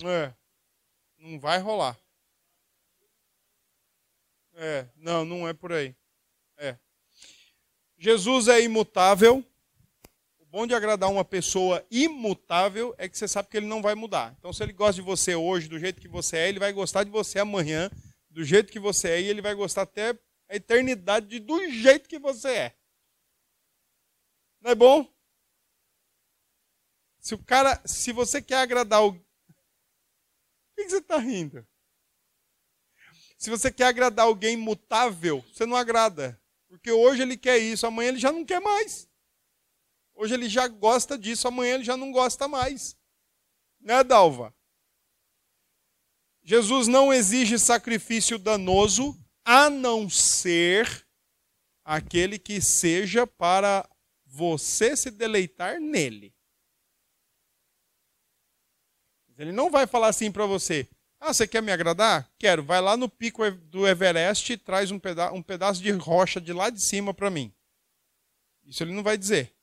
É, 0.09 0.35
não 1.19 1.39
vai 1.39 1.59
rolar. 1.59 1.99
É, 4.55 4.87
não, 4.97 5.25
não 5.25 5.49
é 5.49 5.53
por 5.53 5.73
aí. 5.73 5.95
É. 6.57 6.77
Jesus 7.99 8.49
é 8.49 8.63
imutável. 8.63 9.45
O 10.39 10.45
bom 10.47 10.67
de 10.67 10.75
agradar 10.75 11.11
uma 11.11 11.25
pessoa 11.25 11.85
imutável 11.91 12.95
é 12.99 13.09
que 13.09 13.17
você 13.17 13.29
sabe 13.29 13.49
que 13.49 13.57
ele 13.57 13.67
não 13.67 13.83
vai 13.83 13.95
mudar. 13.95 14.35
Então, 14.39 14.53
se 14.53 14.63
ele 14.63 14.73
gosta 14.73 14.95
de 14.95 15.03
você 15.03 15.35
hoje, 15.35 15.69
do 15.69 15.79
jeito 15.79 16.01
que 16.01 16.09
você 16.09 16.37
é, 16.37 16.49
ele 16.49 16.59
vai 16.59 16.73
gostar 16.73 17.05
de 17.05 17.11
você 17.11 17.39
amanhã, 17.39 17.91
do 18.31 18.45
jeito 18.45 18.73
que 18.73 18.79
você 18.79 19.11
é, 19.11 19.21
e 19.21 19.27
ele 19.27 19.43
vai 19.43 19.55
gostar 19.55 19.83
até 19.83 20.19
a 20.49 20.57
eternidade 20.57 21.39
do 21.41 21.71
jeito 21.71 22.09
que 22.09 22.19
você 22.19 22.49
é. 22.49 22.77
Não 24.61 24.71
é 24.73 24.75
bom? 24.75 25.07
Se 27.19 27.35
o 27.35 27.39
cara, 27.39 27.81
se 27.85 28.13
você 28.13 28.43
quer 28.43 28.57
agradar. 28.57 29.01
Por 29.01 29.30
que 30.85 30.91
você 30.91 30.99
está 30.99 31.19
rindo? 31.19 31.67
Se 33.39 33.49
você 33.49 33.73
quer 33.73 33.85
agradar 33.85 34.27
alguém 34.27 34.57
mutável, 34.57 35.45
você 35.53 35.65
não 35.65 35.77
agrada. 35.77 36.41
Porque 36.69 36.93
hoje 36.93 37.23
ele 37.23 37.37
quer 37.37 37.59
isso, 37.59 37.87
amanhã 37.87 38.09
ele 38.09 38.19
já 38.19 38.31
não 38.31 38.45
quer 38.45 38.61
mais. 38.61 39.09
Hoje 40.15 40.35
ele 40.35 40.49
já 40.49 40.69
gosta 40.69 41.17
disso, 41.17 41.49
amanhã 41.49 41.75
ele 41.75 41.85
já 41.85 41.97
não 41.97 42.13
gosta 42.13 42.47
mais. 42.47 42.97
Né, 43.81 44.05
Dalva? 44.05 44.55
Jesus 46.43 46.87
não 46.87 47.13
exige 47.13 47.59
sacrifício 47.59 48.39
danoso, 48.39 49.17
a 49.45 49.71
não 49.71 50.09
ser 50.09 51.07
aquele 51.85 52.39
que 52.39 52.61
seja 52.61 53.27
para 53.27 53.89
você 54.25 54.97
se 54.97 55.11
deleitar 55.11 55.81
nele. 55.81 56.35
Ele 59.41 59.53
não 59.53 59.71
vai 59.71 59.87
falar 59.87 60.09
assim 60.09 60.31
para 60.31 60.45
você: 60.45 60.87
ah, 61.19 61.33
você 61.33 61.49
quer 61.49 61.63
me 61.63 61.73
agradar? 61.73 62.31
Quero. 62.39 62.63
Vai 62.63 62.79
lá 62.79 62.95
no 62.95 63.09
pico 63.09 63.51
do 63.51 63.89
Everest 63.89 64.53
e 64.53 64.59
traz 64.59 64.91
um, 64.91 64.99
peda 64.99 65.33
um 65.33 65.43
pedaço 65.43 65.83
de 65.83 65.91
rocha 65.93 66.39
de 66.39 66.53
lá 66.53 66.69
de 66.69 66.81
cima 66.83 67.15
para 67.15 67.31
mim. 67.31 67.51
Isso 68.65 68.83
ele 68.83 68.93
não 68.93 69.03
vai 69.03 69.17
dizer. 69.17 69.57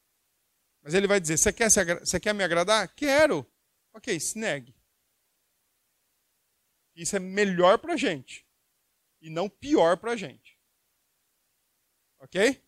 Mas 0.82 0.96
ele 0.96 1.06
vai 1.06 1.20
dizer: 1.20 1.38
você 1.38 1.54
quer, 1.54 1.70
você 1.70 2.20
quer 2.20 2.34
me 2.34 2.44
agradar? 2.44 2.92
Quero. 2.96 3.46
Ok, 3.94 4.20
se 4.20 4.40
negue. 4.40 4.76
Isso 6.96 7.16
é 7.16 7.20
melhor 7.20 7.78
para 7.78 7.96
gente. 7.96 8.48
E 9.22 9.30
não 9.30 9.48
pior 9.48 9.96
para 9.98 10.16
gente. 10.16 10.58
Ok? 12.20 12.64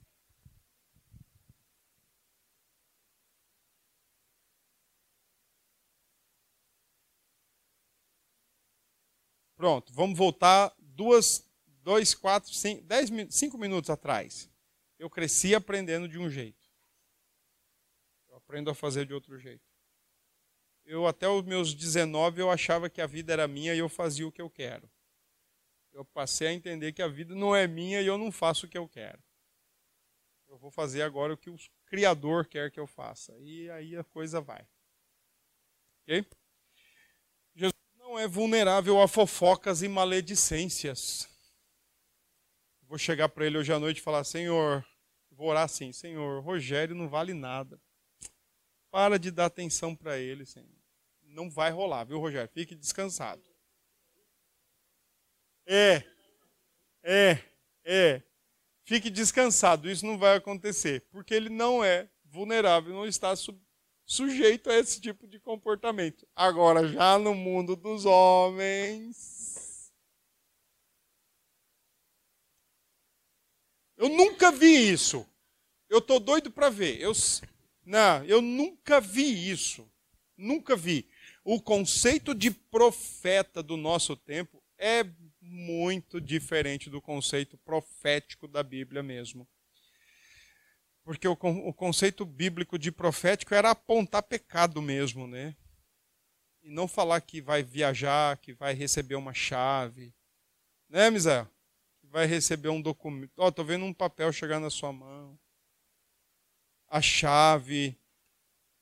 Pronto, 9.60 9.92
vamos 9.92 10.18
voltar 10.18 10.74
duas, 10.80 11.46
dois, 11.84 12.16
quatro, 12.16 12.50
cinco, 12.54 12.82
dez, 12.86 13.10
cinco 13.30 13.58
minutos 13.58 13.90
atrás. 13.90 14.50
Eu 14.98 15.10
cresci 15.10 15.54
aprendendo 15.54 16.08
de 16.08 16.18
um 16.18 16.30
jeito. 16.30 16.66
Eu 18.30 18.38
aprendo 18.38 18.70
a 18.70 18.74
fazer 18.74 19.06
de 19.06 19.14
outro 19.14 19.38
jeito. 19.38 19.70
Eu 20.86 21.06
até 21.06 21.28
os 21.28 21.44
meus 21.44 21.74
19 21.74 22.40
eu 22.40 22.50
achava 22.50 22.90
que 22.90 23.02
a 23.02 23.06
vida 23.06 23.34
era 23.34 23.50
minha 23.50 23.76
e 23.76 23.80
eu 23.80 23.90
fazia 23.90 24.26
o 24.26 24.32
que 24.32 24.42
eu 24.42 24.50
quero. 24.50 24.90
Eu 25.92 26.06
passei 26.06 26.48
a 26.48 26.54
entender 26.54 26.94
que 26.94 27.02
a 27.02 27.10
vida 27.10 27.36
não 27.36 27.54
é 27.54 27.68
minha 27.68 28.02
e 28.02 28.08
eu 28.08 28.18
não 28.18 28.32
faço 28.32 28.66
o 28.66 28.70
que 28.70 28.78
eu 28.78 28.88
quero. 28.88 29.22
Eu 30.48 30.58
vou 30.58 30.72
fazer 30.72 31.02
agora 31.02 31.34
o 31.34 31.38
que 31.38 31.50
o 31.50 31.58
Criador 31.86 32.46
quer 32.46 32.72
que 32.72 32.80
eu 32.80 32.88
faça. 32.88 33.38
E 33.40 33.70
aí 33.72 33.98
a 33.98 34.06
coisa 34.06 34.40
vai. 34.40 34.66
Ok? 36.04 36.26
É 38.18 38.28
vulnerável 38.28 39.02
a 39.02 39.08
fofocas 39.08 39.84
e 39.84 39.88
maledicências. 39.88 41.28
Vou 42.84 42.98
chegar 42.98 43.30
para 43.30 43.46
ele 43.46 43.58
hoje 43.58 43.72
à 43.72 43.78
noite 43.78 43.98
e 43.98 44.02
falar: 44.02 44.24
Senhor, 44.24 44.86
vou 45.30 45.48
orar 45.48 45.64
assim: 45.64 45.92
Senhor, 45.92 46.42
Rogério 46.42 46.96
não 46.96 47.08
vale 47.08 47.34
nada. 47.34 47.80
Para 48.90 49.20
de 49.20 49.30
dar 49.30 49.46
atenção 49.46 49.96
para 49.96 50.18
ele, 50.18 50.46
Senhor. 50.46 50.68
Não 51.22 51.50
vai 51.52 51.72
rolar, 51.72 52.06
viu, 52.06 52.20
Rogério? 52.20 52.50
Fique 52.52 52.74
descansado. 52.74 53.44
É, 55.68 56.04
é, 57.04 57.38
é. 57.84 58.24
Fique 58.84 59.12
descansado, 59.12 59.88
isso 59.88 60.04
não 60.04 60.18
vai 60.18 60.36
acontecer, 60.36 61.06
porque 61.12 61.32
ele 61.32 61.50
não 61.50 61.84
é 61.84 62.10
vulnerável, 62.26 62.92
não 62.92 63.06
está 63.06 63.36
sub 63.36 63.62
sujeito 64.10 64.72
a 64.72 64.76
esse 64.76 65.00
tipo 65.00 65.28
de 65.28 65.40
comportamento. 65.40 66.28
Agora, 66.36 66.88
já 66.88 67.20
no 67.20 67.36
mundo 67.36 67.76
dos 67.76 68.06
homens. 68.06 69.94
Eu 73.96 74.10
nunca 74.10 74.52
vi 74.52 74.92
isso. 74.92 75.24
Eu 75.88 76.02
tô 76.02 76.20
doido 76.20 76.50
para 76.50 76.72
ver. 76.72 77.00
Eu, 77.00 77.12
não, 77.86 78.26
eu 78.26 78.42
nunca 78.42 79.00
vi 79.00 79.52
isso. 79.52 79.88
Nunca 80.36 80.76
vi. 80.76 81.08
O 81.44 81.62
conceito 81.62 82.34
de 82.34 82.50
profeta 82.50 83.62
do 83.62 83.78
nosso 83.78 84.16
tempo 84.16 84.64
é 84.76 85.04
muito 85.40 86.20
diferente 86.20 86.90
do 86.90 87.00
conceito 87.00 87.60
profético 87.60 88.48
da 88.48 88.64
Bíblia 88.64 89.04
mesmo. 89.04 89.48
Porque 91.04 91.28
o, 91.28 91.34
o 91.34 91.74
conceito 91.74 92.26
bíblico 92.26 92.78
de 92.78 92.92
profético 92.92 93.54
era 93.54 93.72
apontar 93.72 94.24
pecado 94.24 94.82
mesmo, 94.82 95.28
né? 95.28 95.56
E 96.62 96.70
não 96.70 96.88
falar 96.88 97.22
que 97.22 97.42
vai 97.42 97.64
viajar, 97.64 98.38
que 98.38 98.54
vai 98.54 98.74
receber 98.74 99.16
uma 99.16 99.34
chave. 99.34 100.14
Né, 100.88 101.10
Misael? 101.10 101.48
Que 102.00 102.08
vai 102.08 102.26
receber 102.26 102.70
um 102.70 102.82
documento. 102.82 103.32
Ó, 103.38 103.48
oh, 103.48 103.52
tô 103.52 103.64
vendo 103.64 103.86
um 103.86 103.94
papel 103.94 104.32
chegar 104.32 104.60
na 104.60 104.70
sua 104.70 104.92
mão. 104.92 105.40
A 106.88 107.02
chave. 107.02 107.98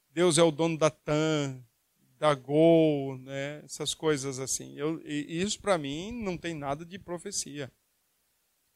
Deus 0.09 0.37
é 0.37 0.43
o 0.43 0.51
dono 0.51 0.77
da 0.77 0.89
TAM, 0.89 1.63
da 2.17 2.33
Gol, 2.33 3.17
né? 3.19 3.61
Essas 3.63 3.93
coisas 3.93 4.39
assim. 4.39 4.75
Eu, 4.75 4.99
isso 5.05 5.61
para 5.61 5.77
mim 5.77 6.11
não 6.23 6.37
tem 6.37 6.55
nada 6.55 6.83
de 6.83 6.97
profecia 6.97 7.71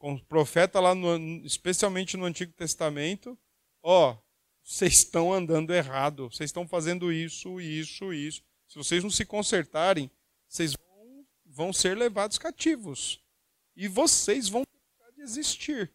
com 0.02 0.16
o 0.16 0.26
profeta 0.26 0.80
lá, 0.80 0.95
no, 0.95 1.16
especialmente 1.45 2.18
no 2.18 2.26
Antigo 2.26 2.52
Testamento, 2.54 3.38
ó, 3.84 4.18
vocês 4.64 4.93
estão 4.93 5.32
andando 5.32 5.72
errado, 5.76 6.28
vocês 6.28 6.49
estão 6.49 6.68
fazendo 6.68 7.14
isso, 7.14 7.62
isso, 7.62 8.12
isso. 8.12 8.41
Se 8.68 8.80
vocês 8.80 9.04
não 9.04 9.12
se 9.12 9.24
consertarem, 9.24 10.10
vocês 10.47 10.74
vão, 10.74 11.28
vão 11.45 11.72
ser 11.72 11.95
levados 11.95 12.39
cativos. 12.39 13.24
E 13.76 13.88
vocês 13.88 14.49
vão 14.49 14.64
deixar 14.74 15.12
de 15.12 15.22
existir. 15.22 15.93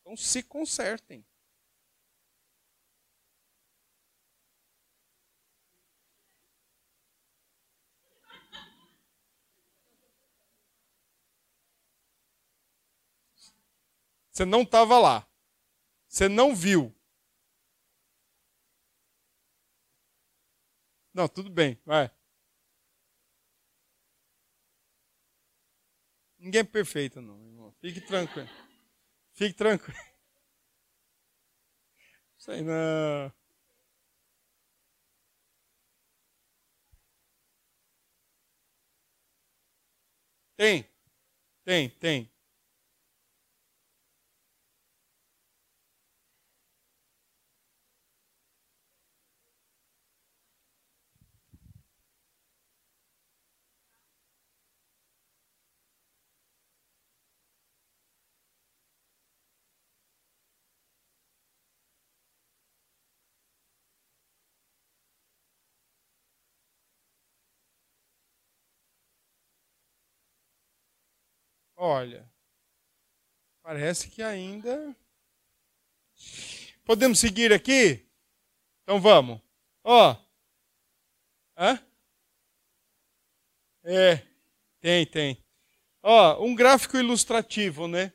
Então 0.00 0.16
se 0.16 0.42
consertem. 0.42 1.24
Você 14.34 14.44
não 14.44 14.62
estava 14.62 14.98
lá. 14.98 15.28
Você 16.08 16.28
não 16.28 16.54
viu. 16.56 16.92
Não, 21.12 21.28
tudo 21.28 21.48
bem, 21.48 21.80
vai. 21.86 22.10
Ninguém 26.38 26.60
é 26.62 26.64
perfeito, 26.64 27.20
não, 27.20 27.40
irmão. 27.46 27.72
Fique 27.80 28.00
tranquilo. 28.00 28.48
Fique 29.32 29.54
tranquilo. 29.54 29.98
Sei 32.36 32.60
não. 32.62 33.32
Tem, 40.56 40.84
tem, 41.64 41.88
tem. 41.90 42.33
Olha, 71.76 72.30
parece 73.62 74.08
que 74.08 74.22
ainda. 74.22 74.96
Podemos 76.84 77.18
seguir 77.18 77.52
aqui? 77.52 78.06
Então 78.82 79.00
vamos. 79.00 79.40
Ó. 79.82 80.16
Hã? 81.56 81.80
É, 83.84 84.16
tem, 84.80 85.06
tem. 85.06 85.44
Ó, 86.02 86.44
um 86.44 86.54
gráfico 86.54 86.96
ilustrativo, 86.96 87.88
né? 87.88 88.12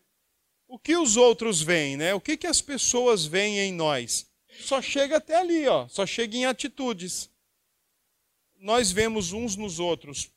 O 0.67 0.77
que 0.77 0.95
os 0.95 1.17
outros 1.17 1.61
veem, 1.61 1.97
né? 1.97 2.13
O 2.13 2.21
que, 2.21 2.37
que 2.37 2.47
as 2.47 2.61
pessoas 2.61 3.25
veem 3.25 3.59
em 3.59 3.73
nós? 3.73 4.29
Só 4.61 4.81
chega 4.81 5.17
até 5.17 5.35
ali, 5.35 5.67
ó. 5.67 5.87
Só 5.87 6.05
chega 6.05 6.35
em 6.37 6.45
atitudes. 6.45 7.29
Nós 8.55 8.91
vemos 8.91 9.31
uns 9.31 9.55
nos 9.55 9.79
outros 9.79 10.31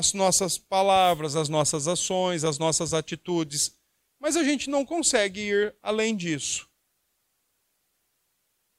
as 0.00 0.14
nossas 0.14 0.56
palavras, 0.56 1.36
as 1.36 1.50
nossas 1.50 1.86
ações, 1.86 2.42
as 2.42 2.58
nossas 2.58 2.94
atitudes, 2.94 3.78
mas 4.18 4.34
a 4.34 4.42
gente 4.42 4.70
não 4.70 4.84
consegue 4.84 5.40
ir 5.40 5.76
além 5.82 6.16
disso. 6.16 6.66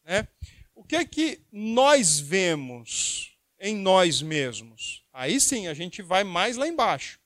Né? 0.03 0.27
O 0.73 0.83
que 0.83 0.95
é 0.95 1.05
que 1.05 1.39
nós 1.51 2.19
vemos 2.19 3.37
em 3.59 3.75
nós 3.75 4.19
mesmos? 4.19 5.05
Aí 5.13 5.39
sim, 5.39 5.67
a 5.67 5.75
gente 5.75 6.01
vai 6.01 6.23
mais 6.23 6.57
lá 6.57 6.67
embaixo. 6.67 7.19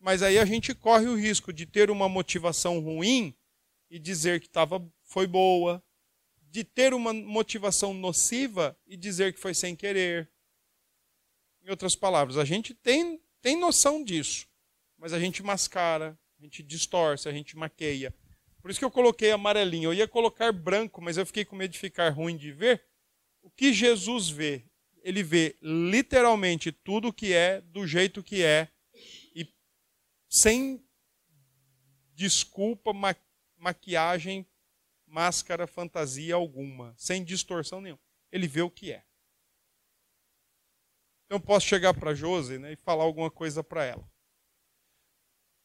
Mas 0.00 0.20
aí 0.20 0.36
a 0.36 0.44
gente 0.44 0.74
corre 0.74 1.06
o 1.06 1.16
risco 1.16 1.52
de 1.52 1.66
ter 1.66 1.92
uma 1.92 2.08
motivação 2.08 2.80
ruim 2.80 3.32
e 3.88 3.98
dizer 4.00 4.40
que 4.40 4.48
tava, 4.48 4.84
foi 5.04 5.28
boa, 5.28 5.80
de 6.50 6.64
ter 6.64 6.92
uma 6.92 7.12
motivação 7.12 7.94
nociva 7.94 8.76
e 8.88 8.96
dizer 8.96 9.32
que 9.32 9.40
foi 9.40 9.54
sem 9.54 9.76
querer, 9.76 10.28
em 11.64 11.70
outras 11.70 11.96
palavras, 11.96 12.36
a 12.36 12.44
gente 12.44 12.74
tem, 12.74 13.20
tem 13.40 13.58
noção 13.58 14.04
disso, 14.04 14.46
mas 14.98 15.12
a 15.12 15.18
gente 15.18 15.42
mascara, 15.42 16.18
a 16.38 16.42
gente 16.42 16.62
distorce, 16.62 17.28
a 17.28 17.32
gente 17.32 17.56
maqueia. 17.56 18.14
Por 18.60 18.70
isso 18.70 18.78
que 18.78 18.84
eu 18.84 18.90
coloquei 18.90 19.30
amarelinho. 19.30 19.90
Eu 19.90 19.94
ia 19.94 20.08
colocar 20.08 20.52
branco, 20.52 21.02
mas 21.02 21.16
eu 21.16 21.26
fiquei 21.26 21.44
com 21.44 21.56
medo 21.56 21.72
de 21.72 21.78
ficar 21.78 22.08
ruim 22.10 22.36
de 22.36 22.52
ver. 22.52 22.82
O 23.42 23.50
que 23.50 23.72
Jesus 23.72 24.28
vê? 24.28 24.64
Ele 25.02 25.22
vê 25.22 25.56
literalmente 25.60 26.72
tudo 26.72 27.08
o 27.08 27.12
que 27.12 27.34
é, 27.34 27.60
do 27.60 27.86
jeito 27.86 28.22
que 28.22 28.42
é, 28.42 28.68
e 29.34 29.46
sem 30.28 30.82
desculpa, 32.14 32.92
ma 32.92 33.14
maquiagem, 33.58 34.46
máscara, 35.06 35.66
fantasia 35.66 36.34
alguma, 36.34 36.94
sem 36.98 37.24
distorção 37.24 37.80
nenhuma. 37.80 38.00
Ele 38.30 38.46
vê 38.46 38.62
o 38.62 38.70
que 38.70 38.92
é. 38.92 39.04
Então 41.34 41.44
posso 41.44 41.66
chegar 41.66 41.92
para 41.92 42.14
Josi 42.14 42.58
né, 42.58 42.74
e 42.74 42.76
falar 42.76 43.02
alguma 43.02 43.28
coisa 43.28 43.64
para 43.64 43.84
ela. 43.84 44.08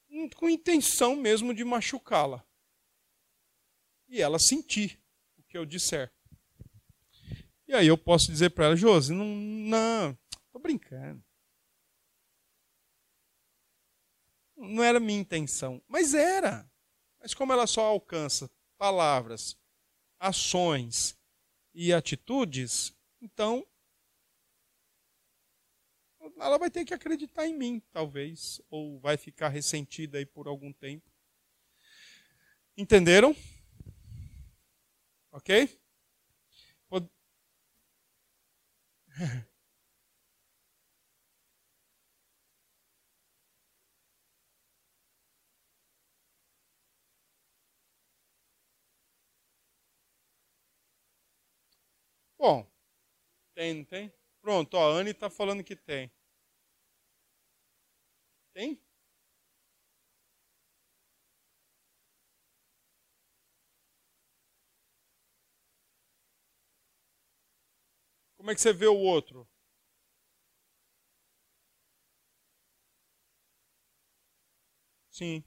Hum, 0.10 0.28
com 0.28 0.50
intenção 0.50 1.16
mesmo 1.16 1.54
de 1.54 1.64
machucá-la. 1.64 2.44
E 4.08 4.20
ela 4.20 4.40
sentir 4.40 5.00
o 5.38 5.44
que 5.44 5.56
eu 5.56 5.68
disser. 5.68 6.12
E 7.68 7.76
aí 7.76 7.86
eu 7.86 7.96
posso 7.96 8.32
dizer 8.32 8.50
para 8.50 8.66
ela, 8.66 8.76
Josi, 8.76 9.14
não, 9.14 9.28
não, 9.28 10.18
tô 10.52 10.58
brincando. 10.58 11.24
Não 14.58 14.84
era 14.84 15.00
minha 15.00 15.20
intenção, 15.20 15.80
mas 15.88 16.16
era. 16.16 16.68
Mas 17.20 17.36
como 17.36 17.54
ela 17.54 17.68
só 17.68 17.86
alcança 17.86 18.50
palavras, 18.76 19.56
ações 20.20 21.16
e 21.76 21.94
atitudes, 21.94 22.92
então 23.22 23.64
ela 26.40 26.58
vai 26.58 26.70
ter 26.70 26.86
que 26.86 26.94
acreditar 26.94 27.46
em 27.48 27.58
mim, 27.58 27.82
talvez, 27.92 28.62
ou 28.70 29.00
vai 29.00 29.18
ficar 29.18 29.50
ressentida 29.50 30.18
aí 30.18 30.26
por 30.26 30.48
algum 30.48 30.72
tempo. 30.74 31.10
Entenderam? 32.78 33.36
Ok? 35.32 35.50
Bom, 52.40 52.66
tem, 53.56 53.74
não 53.76 53.86
tem? 53.86 54.14
Pronto, 54.42 54.76
ó, 54.78 54.92
a 54.92 55.00
Anne 55.00 55.12
está 55.12 55.30
falando 55.30 55.64
que 55.64 55.76
tem. 55.78 56.12
Tem? 58.54 58.80
Como 68.38 68.50
é 68.50 68.56
que 68.56 68.62
você 68.62 68.74
vê 68.74 68.88
o 68.88 68.96
outro? 68.96 69.48
Sim. 75.12 75.44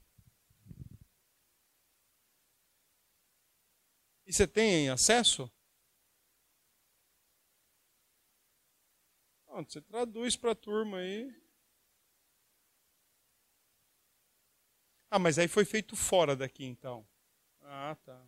E 4.25 4.33
você 4.33 4.45
tem 4.47 4.89
acesso? 4.89 5.49
Você 9.61 9.81
traduz 9.81 10.35
para 10.35 10.51
a 10.51 10.55
turma 10.55 10.97
aí. 10.97 11.31
Ah, 15.11 15.19
mas 15.19 15.37
aí 15.37 15.47
foi 15.47 15.63
feito 15.63 15.95
fora 15.95 16.35
daqui 16.35 16.65
então. 16.65 17.07
Ah, 17.61 17.95
tá. 18.03 18.19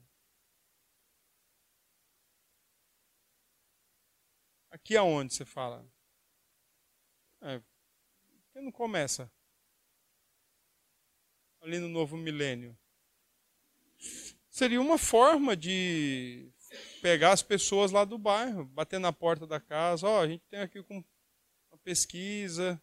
Aqui 4.69 4.95
aonde 4.95 5.33
você 5.33 5.43
fala? 5.43 5.83
É, 7.41 7.59
que 8.51 8.61
não 8.61 8.71
começa? 8.71 9.31
Ali 11.61 11.79
no 11.79 11.89
novo 11.89 12.15
milênio. 12.15 12.77
Seria 14.47 14.79
uma 14.79 14.99
forma 14.99 15.57
de 15.57 16.51
pegar 17.01 17.31
as 17.31 17.41
pessoas 17.41 17.91
lá 17.91 18.05
do 18.05 18.17
bairro, 18.17 18.65
bater 18.65 18.99
na 18.99 19.11
porta 19.11 19.47
da 19.47 19.59
casa. 19.59 20.07
Ó, 20.07 20.19
oh, 20.19 20.21
a 20.21 20.27
gente 20.27 20.45
tem 20.45 20.59
aqui 20.59 20.79
uma 20.89 21.03
pesquisa, 21.85 22.81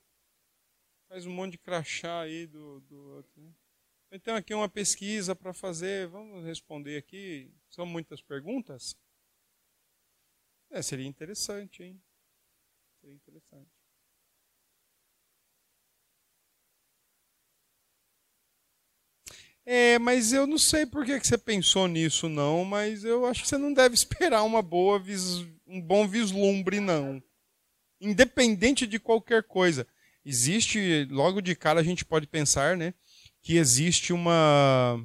faz 1.08 1.26
um 1.26 1.32
monte 1.32 1.52
de 1.52 1.58
crachá 1.58 2.20
aí 2.20 2.46
do, 2.46 2.80
do 2.82 2.96
outro. 3.16 3.42
Né? 3.42 3.52
Então, 4.12 4.36
aqui 4.36 4.54
uma 4.54 4.68
pesquisa 4.68 5.34
para 5.34 5.52
fazer. 5.52 6.06
Vamos 6.06 6.44
responder 6.44 6.96
aqui. 6.96 7.52
São 7.68 7.84
muitas 7.84 8.22
perguntas? 8.22 8.96
É, 10.70 10.80
seria 10.80 11.06
interessante, 11.06 11.82
hein? 11.82 12.00
Seria 13.00 13.16
interessante. 13.16 13.70
É, 19.64 19.98
mas 19.98 20.32
eu 20.32 20.46
não 20.46 20.58
sei 20.58 20.86
por 20.86 21.04
que 21.04 21.18
você 21.20 21.38
pensou 21.38 21.86
nisso, 21.86 22.28
não, 22.28 22.64
mas 22.64 23.04
eu 23.04 23.24
acho 23.26 23.42
que 23.42 23.48
você 23.48 23.56
não 23.58 23.72
deve 23.72 23.94
esperar 23.96 24.42
uma 24.42 24.60
boa 24.62 25.02
um 25.66 25.80
bom 25.80 26.06
vislumbre, 26.06 26.80
não. 26.80 27.22
Independente 28.02 28.86
de 28.86 28.98
qualquer 28.98 29.44
coisa. 29.44 29.86
Existe, 30.24 31.06
logo 31.10 31.40
de 31.40 31.56
cara 31.56 31.80
a 31.80 31.84
gente 31.84 32.04
pode 32.04 32.26
pensar, 32.26 32.76
né? 32.76 32.92
que 33.42 33.56
existe 33.56 34.12
uma, 34.12 35.04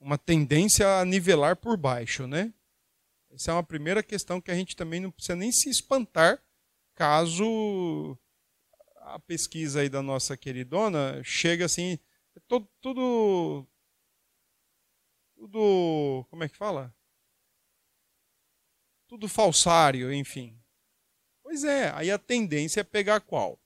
uma 0.00 0.16
tendência 0.16 1.00
a 1.00 1.04
nivelar 1.04 1.56
por 1.56 1.76
baixo, 1.76 2.26
né? 2.26 2.52
Essa 3.30 3.50
é 3.50 3.54
uma 3.54 3.62
primeira 3.62 4.02
questão 4.02 4.40
que 4.40 4.50
a 4.50 4.54
gente 4.54 4.74
também 4.74 5.00
não 5.00 5.10
precisa 5.10 5.36
nem 5.36 5.52
se 5.52 5.68
espantar 5.68 6.42
caso 6.94 8.18
a 9.02 9.18
pesquisa 9.18 9.80
aí 9.80 9.90
da 9.90 10.00
nossa 10.00 10.34
queridona 10.36 11.22
chega 11.22 11.66
assim, 11.66 11.98
tudo, 12.48 12.66
tudo, 12.80 13.66
tudo 15.34 16.26
como 16.30 16.42
é 16.42 16.48
que 16.48 16.56
fala? 16.56 16.94
Tudo 19.06 19.28
falsário, 19.28 20.10
enfim. 20.12 20.58
Pois 21.46 21.62
é, 21.62 21.92
aí 21.94 22.10
a 22.10 22.18
tendência 22.18 22.80
é 22.80 22.82
pegar 22.82 23.20
qual? 23.20 23.56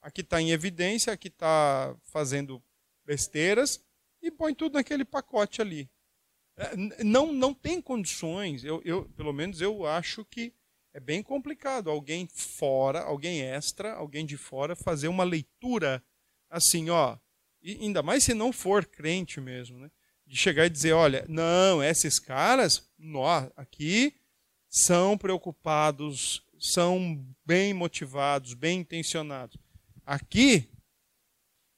Aqui 0.00 0.22
está 0.22 0.40
em 0.40 0.52
evidência, 0.52 1.12
aqui 1.12 1.28
está 1.28 1.94
fazendo 2.04 2.62
besteiras 3.04 3.84
e 4.22 4.30
põe 4.30 4.54
tudo 4.54 4.72
naquele 4.72 5.04
pacote 5.04 5.60
ali. 5.60 5.86
É, 6.56 7.04
não, 7.04 7.30
não 7.30 7.52
tem 7.52 7.78
condições, 7.78 8.64
eu, 8.64 8.80
eu, 8.86 9.04
pelo 9.10 9.34
menos 9.34 9.60
eu 9.60 9.84
acho 9.84 10.24
que 10.24 10.54
é 10.94 10.98
bem 10.98 11.22
complicado 11.22 11.90
alguém 11.90 12.26
fora, 12.26 13.02
alguém 13.02 13.42
extra, 13.42 13.92
alguém 13.92 14.24
de 14.24 14.38
fora, 14.38 14.74
fazer 14.74 15.08
uma 15.08 15.24
leitura 15.24 16.02
assim, 16.48 16.88
ó, 16.88 17.18
e 17.60 17.72
ainda 17.82 18.02
mais 18.02 18.24
se 18.24 18.32
não 18.32 18.50
for 18.50 18.86
crente 18.86 19.42
mesmo, 19.42 19.78
né? 19.78 19.90
De 20.26 20.38
chegar 20.38 20.64
e 20.64 20.70
dizer, 20.70 20.94
olha, 20.94 21.26
não, 21.28 21.84
esses 21.84 22.18
caras, 22.18 22.90
nós 22.98 23.50
aqui 23.54 24.16
são 24.70 25.18
preocupados, 25.18 26.42
são 26.64 27.22
bem 27.44 27.74
motivados, 27.74 28.54
bem 28.54 28.80
intencionados. 28.80 29.58
Aqui, 30.04 30.70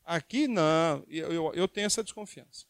aqui 0.05 0.47
não, 0.47 1.05
eu, 1.09 1.33
eu, 1.33 1.55
eu 1.55 1.69
tenho 1.69 1.87
essa 1.87 2.05
desconfiança. 2.05 2.67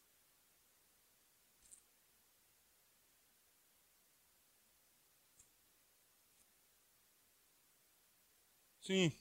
Sim. 8.81 9.12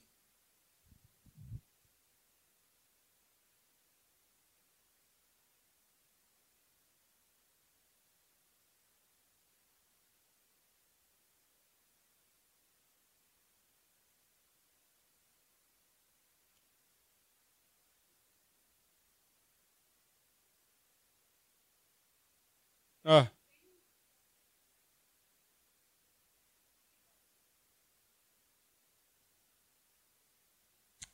Ah. 23.08 23.30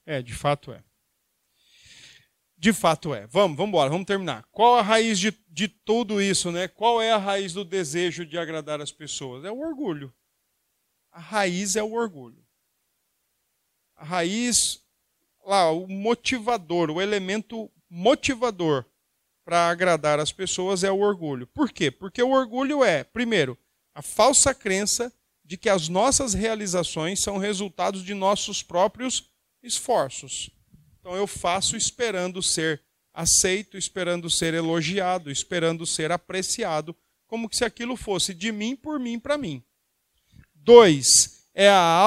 É, 0.06 0.22
de 0.22 0.32
fato 0.32 0.72
é. 0.72 0.82
De 2.56 2.72
fato 2.72 3.14
é. 3.14 3.26
Vamos, 3.26 3.58
vamos 3.58 3.68
embora, 3.68 3.90
vamos 3.90 4.06
terminar. 4.06 4.44
Qual 4.50 4.76
a 4.78 4.82
raiz 4.82 5.18
de, 5.18 5.32
de 5.48 5.68
tudo 5.68 6.20
isso, 6.22 6.50
né? 6.50 6.66
Qual 6.66 7.02
é 7.02 7.12
a 7.12 7.18
raiz 7.18 7.52
do 7.52 7.62
desejo 7.64 8.24
de 8.24 8.38
agradar 8.38 8.80
as 8.80 8.90
pessoas? 8.90 9.44
É 9.44 9.50
o 9.50 9.60
orgulho. 9.60 10.14
A 11.10 11.20
raiz 11.20 11.76
é 11.76 11.82
o 11.82 11.92
orgulho. 11.92 12.42
A 13.94 14.04
raiz, 14.04 14.82
lá, 15.44 15.70
o 15.70 15.86
motivador, 15.86 16.90
o 16.90 17.02
elemento 17.02 17.70
motivador 17.90 18.86
para 19.44 19.68
agradar 19.68 20.20
as 20.20 20.32
pessoas 20.32 20.84
é 20.84 20.90
o 20.90 21.00
orgulho. 21.00 21.46
Por 21.46 21.70
quê? 21.70 21.90
Porque 21.90 22.22
o 22.22 22.30
orgulho 22.30 22.84
é, 22.84 23.04
primeiro, 23.04 23.58
a 23.94 24.02
falsa 24.02 24.54
crença 24.54 25.12
de 25.44 25.56
que 25.56 25.68
as 25.68 25.88
nossas 25.88 26.34
realizações 26.34 27.20
são 27.20 27.38
resultados 27.38 28.04
de 28.04 28.14
nossos 28.14 28.62
próprios 28.62 29.30
esforços. 29.62 30.50
Então 31.00 31.14
eu 31.16 31.26
faço 31.26 31.76
esperando 31.76 32.42
ser 32.42 32.80
aceito, 33.12 33.76
esperando 33.76 34.30
ser 34.30 34.54
elogiado, 34.54 35.30
esperando 35.30 35.84
ser 35.84 36.10
apreciado, 36.12 36.96
como 37.26 37.48
se 37.52 37.64
aquilo 37.64 37.96
fosse 37.96 38.32
de 38.32 38.52
mim, 38.52 38.76
por 38.76 38.98
mim, 38.98 39.18
para 39.18 39.36
mim. 39.36 39.62
Dois, 40.54 41.44
é 41.54 41.68
a 41.68 42.06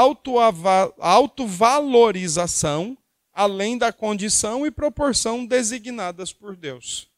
autovalorização 1.00 2.98
além 3.34 3.78
da 3.78 3.92
condição 3.92 4.66
e 4.66 4.72
proporção 4.72 5.46
designadas 5.46 6.32
por 6.32 6.56
Deus. 6.56 7.10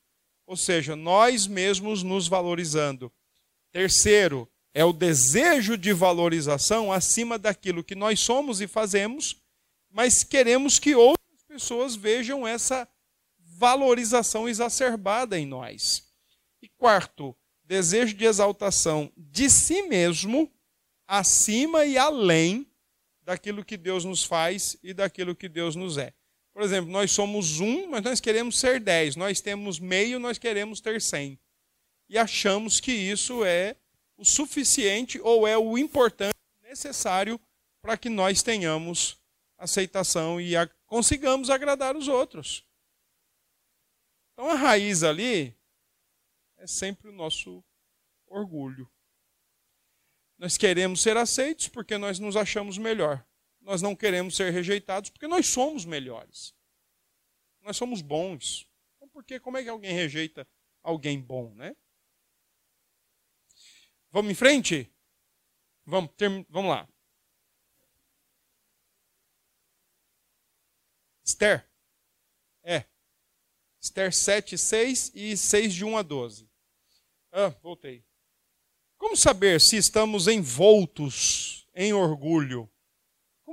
Ou 0.48 0.58
seja, 0.58 0.96
nós 0.96 1.46
mesmos 1.46 2.02
nos 2.02 2.28
valorizando. 2.28 3.12
Terceiro, 3.72 4.50
é 4.74 4.84
o 4.84 4.92
desejo 4.92 5.78
de 5.78 5.94
valorização 5.94 6.92
acima 6.92 7.38
daquilo 7.38 7.84
que 7.84 7.94
nós 7.94 8.20
somos 8.20 8.62
e 8.62 8.68
fazemos 8.68 9.36
mas 9.98 10.24
queremos 10.24 10.80
que 10.80 10.96
outras 10.96 11.44
pessoas 11.48 11.96
vejam 11.96 12.48
essa 12.48 12.88
valorização 13.40 14.48
exacerbada 14.48 15.40
em 15.40 15.46
nós. 15.46 16.04
E 16.62 16.70
quarto, 16.70 17.36
desejo 17.64 18.14
de 18.14 18.26
exaltação 18.26 19.12
de 19.18 19.50
si 19.50 19.84
mesmo, 19.84 20.52
acima 21.08 21.86
e 21.86 21.98
além 21.98 22.68
daquilo 23.24 23.66
que 23.66 23.76
Deus 23.76 24.06
nos 24.06 24.24
faz 24.24 24.78
e 24.84 24.94
daquilo 24.94 25.36
que 25.36 25.50
Deus 25.50 25.76
nos 25.76 25.98
é. 25.98 26.14
Por 26.58 26.64
exemplo, 26.64 26.92
nós 26.92 27.12
somos 27.12 27.60
um, 27.60 27.88
mas 27.88 28.02
nós 28.02 28.20
queremos 28.20 28.58
ser 28.60 28.80
dez. 28.80 29.16
Nós 29.16 29.40
temos 29.40 29.78
meio, 29.78 30.18
nós 30.18 30.40
queremos 30.40 30.82
ter 30.82 31.00
cem. 31.00 31.40
E 32.10 32.18
achamos 32.18 32.80
que 32.80 32.92
isso 32.92 33.46
é 33.46 33.76
o 34.18 34.26
suficiente 34.26 35.22
ou 35.22 35.48
é 35.48 35.56
o 35.56 35.78
importante, 35.78 36.34
necessário 36.64 37.40
para 37.80 37.96
que 37.96 38.10
nós 38.10 38.42
tenhamos 38.42 39.22
aceitação 39.56 40.42
e 40.42 40.56
a, 40.56 40.68
consigamos 40.88 41.52
agradar 41.52 41.96
os 41.96 42.08
outros. 42.08 42.66
Então 44.34 44.50
a 44.50 44.56
raiz 44.56 45.04
ali 45.04 45.56
é 46.58 46.66
sempre 46.66 47.08
o 47.10 47.14
nosso 47.14 47.64
orgulho. 48.26 48.90
Nós 50.40 50.58
queremos 50.58 51.04
ser 51.04 51.18
aceitos 51.18 51.68
porque 51.68 52.00
nós 52.00 52.18
nos 52.18 52.36
achamos 52.36 52.80
melhor. 52.80 53.24
Nós 53.68 53.82
não 53.82 53.94
queremos 53.94 54.38
ser 54.38 54.50
rejeitados 54.54 55.10
porque 55.10 55.28
nós 55.28 55.46
somos 55.46 55.84
melhores. 55.84 56.56
Nós 57.60 57.76
somos 57.76 58.02
bons. 58.02 58.66
Então, 58.96 59.10
porque 59.10 59.42
como 59.42 59.58
é 59.58 59.64
que 59.64 59.68
alguém 59.68 59.94
rejeita 59.94 60.48
alguém 60.82 61.20
bom, 61.20 61.54
né? 61.54 61.76
Vamos 64.10 64.32
em 64.32 64.36
frente? 64.36 64.90
Vamos, 65.86 66.12
ter, 66.16 66.30
vamos 66.48 66.72
lá. 66.72 66.88
Esther. 71.26 71.70
É. 72.64 72.86
Esther 73.82 74.14
7, 74.14 74.58
6 74.58 75.12
e 75.14 75.36
6 75.36 75.74
de 75.74 75.84
1 75.84 75.98
a 75.98 76.02
12. 76.02 76.50
Ah, 77.34 77.50
voltei. 77.62 78.02
Como 78.98 79.18
saber 79.18 79.60
se 79.60 79.76
estamos 79.76 80.30
envoltos 80.30 81.68
em 81.76 81.92
orgulho? 81.92 82.72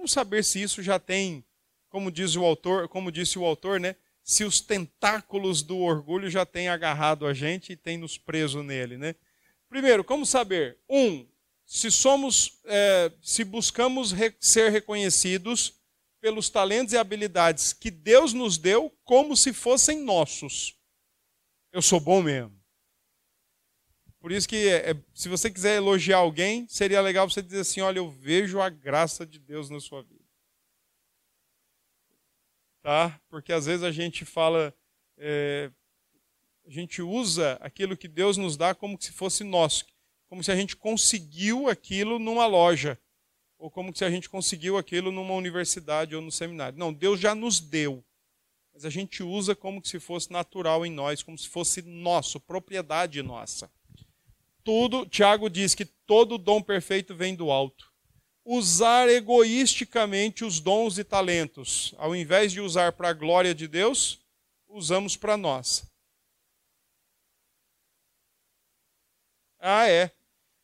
Como 0.05 0.13
saber 0.13 0.45
se 0.45 0.61
isso 0.61 0.83
já 0.83 0.99
tem, 0.99 1.43
como 1.89 2.13
diz 2.13 2.37
o 2.37 2.45
autor, 2.45 2.89
como 2.91 3.11
disse 3.11 3.39
o 3.39 3.45
autor, 3.47 3.81
né? 3.81 3.97
Se 4.23 4.45
os 4.45 4.61
tentáculos 4.61 5.63
do 5.63 5.79
orgulho 5.79 6.29
já 6.29 6.45
têm 6.45 6.69
agarrado 6.69 7.27
a 7.27 7.33
gente 7.33 7.73
e 7.73 7.77
têm 7.77 7.97
nos 7.97 8.19
preso 8.19 8.63
nele, 8.63 8.99
né? 8.99 9.15
Primeiro, 9.67 10.05
como 10.05 10.27
saber? 10.27 10.77
Um, 10.91 11.27
se 11.65 11.91
somos, 11.91 12.61
é, 12.67 13.11
se 13.23 13.45
buscamos 13.45 14.13
re 14.13 14.35
ser 14.39 14.71
reconhecidos 14.71 15.73
pelos 16.21 16.51
talentos 16.51 16.93
e 16.93 16.99
habilidades 16.99 17.73
que 17.73 17.91
Deus 17.91 18.35
nos 18.35 18.59
deu 18.59 18.95
como 19.05 19.35
se 19.35 19.55
fossem 19.55 20.03
nossos. 20.03 20.77
Eu 21.73 21.81
sou 21.81 21.99
bom 21.99 22.21
mesmo. 22.21 22.55
Por 24.25 24.33
isso 24.33 24.49
que 24.49 24.57
é, 24.57 24.93
é, 24.93 24.97
se 25.13 25.29
você 25.29 25.51
quiser 25.51 25.77
elogiar 25.77 26.17
alguém, 26.17 26.67
seria 26.67 27.03
legal 27.03 27.29
você 27.29 27.43
dizer 27.43 27.61
assim: 27.61 27.83
olha, 27.83 27.99
eu 27.99 28.09
vejo 28.09 28.59
a 28.59 28.71
graça 28.71 29.27
de 29.27 29.39
Deus 29.39 29.69
na 29.69 29.79
sua 29.81 30.03
vida. 30.03 30.25
Tá? 32.81 33.21
Porque 33.29 33.53
às 33.53 33.67
vezes 33.67 33.83
a 33.83 33.93
gente 33.93 34.25
fala, 34.25 34.75
é, 35.19 35.71
a 36.67 36.71
gente 36.71 37.03
usa 37.03 37.59
aquilo 37.61 37.99
que 37.99 38.09
Deus 38.09 38.39
nos 38.39 38.57
dá 38.57 38.75
como 38.75 38.97
se 38.99 39.13
fosse 39.13 39.45
nosso, 39.45 39.85
como 40.27 40.43
se 40.43 40.51
a 40.51 40.57
gente 40.57 40.75
conseguiu 40.75 41.69
aquilo 41.69 42.19
numa 42.19 42.47
loja 42.47 42.99
ou 43.59 43.71
como 43.71 43.95
se 43.95 44.07
a 44.07 44.11
gente 44.11 44.31
conseguiu 44.31 44.79
aquilo 44.79 45.13
numa 45.13 45.35
universidade 45.35 46.17
ou 46.17 46.23
no 46.23 46.33
seminário. 46.33 46.79
Não, 46.79 46.95
Deus 46.95 47.21
já 47.21 47.35
nos 47.35 47.61
deu. 47.61 48.03
Mas 48.73 48.87
a 48.87 48.91
gente 48.91 49.23
usa 49.23 49.55
como 49.55 49.85
se 49.85 50.01
fosse 50.01 50.33
natural 50.33 50.87
em 50.87 50.91
nós, 50.91 51.23
como 51.23 51.37
se 51.37 51.47
fosse 51.47 51.83
nosso, 51.83 52.41
propriedade 52.41 53.23
nossa. 53.23 53.71
Tudo, 54.65 55.05
Tiago 55.07 55.51
diz 55.51 55.75
que 55.75 55.85
todo 55.85 56.39
dom 56.39 56.63
perfeito 56.63 57.15
vem 57.15 57.37
do 57.37 57.51
alto. 57.51 57.93
Usar 58.43 59.09
egoisticamente 59.09 60.45
os 60.45 60.59
dons 60.59 60.99
e 60.99 61.05
talentos, 61.05 61.95
ao 61.99 62.17
invés 62.17 62.51
de 62.51 62.61
usar 62.61 62.93
para 62.93 63.11
a 63.11 63.13
glória 63.13 63.55
de 63.55 63.69
Deus, 63.69 64.21
usamos 64.67 65.17
para 65.17 65.37
nós. 65.37 65.85
Ah, 69.59 69.89
é. 69.89 70.11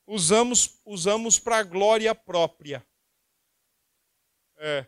Usamos 0.07 0.81
usamos 0.85 1.39
para 1.39 1.59
a 1.59 1.63
glória 1.63 2.15
própria. 2.15 2.85
É. 4.59 4.87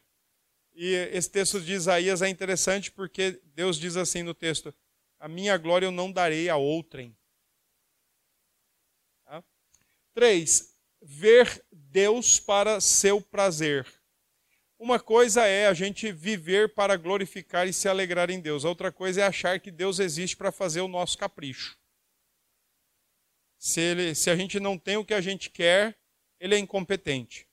E 0.74 0.94
esse 1.12 1.30
texto 1.30 1.60
de 1.60 1.72
Isaías 1.72 2.22
é 2.22 2.28
interessante 2.28 2.90
porque 2.90 3.40
Deus 3.54 3.78
diz 3.78 3.96
assim 3.96 4.22
no 4.22 4.34
texto: 4.34 4.74
A 5.18 5.28
minha 5.28 5.56
glória 5.56 5.86
eu 5.86 5.90
não 5.90 6.10
darei 6.10 6.48
a 6.48 6.56
outrem. 6.56 7.16
Três, 10.14 10.74
ver 11.00 11.64
Deus 11.70 12.38
para 12.38 12.80
seu 12.80 13.20
prazer. 13.20 13.86
Uma 14.78 14.98
coisa 14.98 15.46
é 15.46 15.68
a 15.68 15.74
gente 15.74 16.10
viver 16.10 16.74
para 16.74 16.96
glorificar 16.96 17.68
e 17.68 17.72
se 17.72 17.88
alegrar 17.88 18.30
em 18.30 18.40
Deus. 18.40 18.64
A 18.64 18.68
outra 18.68 18.90
coisa 18.90 19.20
é 19.20 19.24
achar 19.24 19.60
que 19.60 19.70
Deus 19.70 20.00
existe 20.00 20.36
para 20.36 20.50
fazer 20.50 20.80
o 20.80 20.88
nosso 20.88 21.16
capricho. 21.16 21.78
Se, 23.56 23.80
ele, 23.80 24.14
se 24.14 24.28
a 24.28 24.34
gente 24.34 24.58
não 24.58 24.76
tem 24.76 24.96
o 24.96 25.04
que 25.04 25.14
a 25.14 25.20
gente 25.20 25.50
quer, 25.50 25.96
ele 26.40 26.56
é 26.56 26.58
incompetente. 26.58 27.46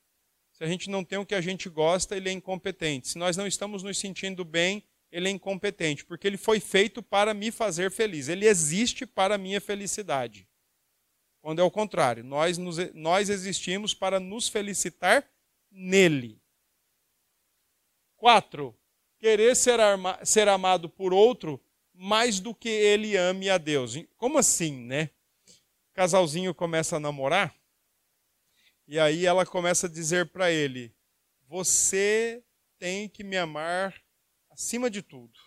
Se 0.52 0.64
a 0.64 0.66
gente 0.66 0.90
não 0.90 1.04
tem 1.04 1.18
o 1.18 1.24
que 1.24 1.36
a 1.36 1.40
gente 1.40 1.68
gosta, 1.68 2.16
ele 2.16 2.28
é 2.28 2.32
incompetente. 2.32 3.08
Se 3.08 3.16
nós 3.16 3.36
não 3.36 3.46
estamos 3.46 3.84
nos 3.84 3.96
sentindo 3.96 4.44
bem, 4.44 4.82
ele 5.12 5.28
é 5.28 5.30
incompetente, 5.30 6.04
porque 6.04 6.26
ele 6.26 6.36
foi 6.36 6.58
feito 6.58 7.00
para 7.00 7.32
me 7.32 7.52
fazer 7.52 7.92
feliz. 7.92 8.28
Ele 8.28 8.46
existe 8.46 9.06
para 9.06 9.36
a 9.36 9.38
minha 9.38 9.60
felicidade. 9.60 10.49
Quando 11.40 11.60
é 11.60 11.64
o 11.64 11.70
contrário, 11.70 12.22
nós, 12.22 12.58
nos, 12.58 12.76
nós 12.94 13.30
existimos 13.30 13.94
para 13.94 14.20
nos 14.20 14.48
felicitar 14.48 15.28
nele. 15.70 16.40
Quatro, 18.16 18.78
querer 19.18 19.56
ser, 19.56 19.80
arma, 19.80 20.18
ser 20.24 20.48
amado 20.48 20.88
por 20.88 21.14
outro 21.14 21.62
mais 21.94 22.40
do 22.40 22.54
que 22.54 22.68
ele 22.68 23.16
ame 23.16 23.48
a 23.48 23.58
Deus. 23.58 23.94
Como 24.16 24.38
assim, 24.38 24.84
né? 24.84 25.10
O 25.90 25.92
casalzinho 25.94 26.54
começa 26.54 26.96
a 26.96 27.00
namorar, 27.00 27.54
e 28.86 28.98
aí 28.98 29.24
ela 29.24 29.46
começa 29.46 29.86
a 29.86 29.90
dizer 29.90 30.30
para 30.30 30.50
ele: 30.50 30.94
Você 31.46 32.42
tem 32.78 33.08
que 33.08 33.22
me 33.22 33.36
amar 33.36 33.94
acima 34.50 34.90
de 34.90 35.02
tudo. 35.02 35.38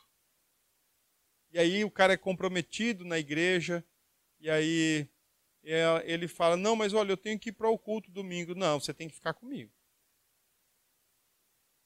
E 1.51 1.59
aí 1.59 1.83
o 1.83 1.91
cara 1.91 2.13
é 2.13 2.17
comprometido 2.17 3.03
na 3.03 3.19
igreja, 3.19 3.83
e 4.39 4.49
aí 4.49 5.07
ele 5.63 6.27
fala: 6.27 6.57
Não, 6.57 6.75
mas 6.75 6.93
olha, 6.93 7.11
eu 7.11 7.17
tenho 7.17 7.39
que 7.39 7.49
ir 7.49 7.53
para 7.53 7.69
o 7.69 7.77
culto 7.77 8.11
domingo. 8.11 8.53
Não, 8.53 8.79
você 8.79 8.93
tem 8.93 9.07
que 9.07 9.15
ficar 9.15 9.33
comigo. 9.33 9.71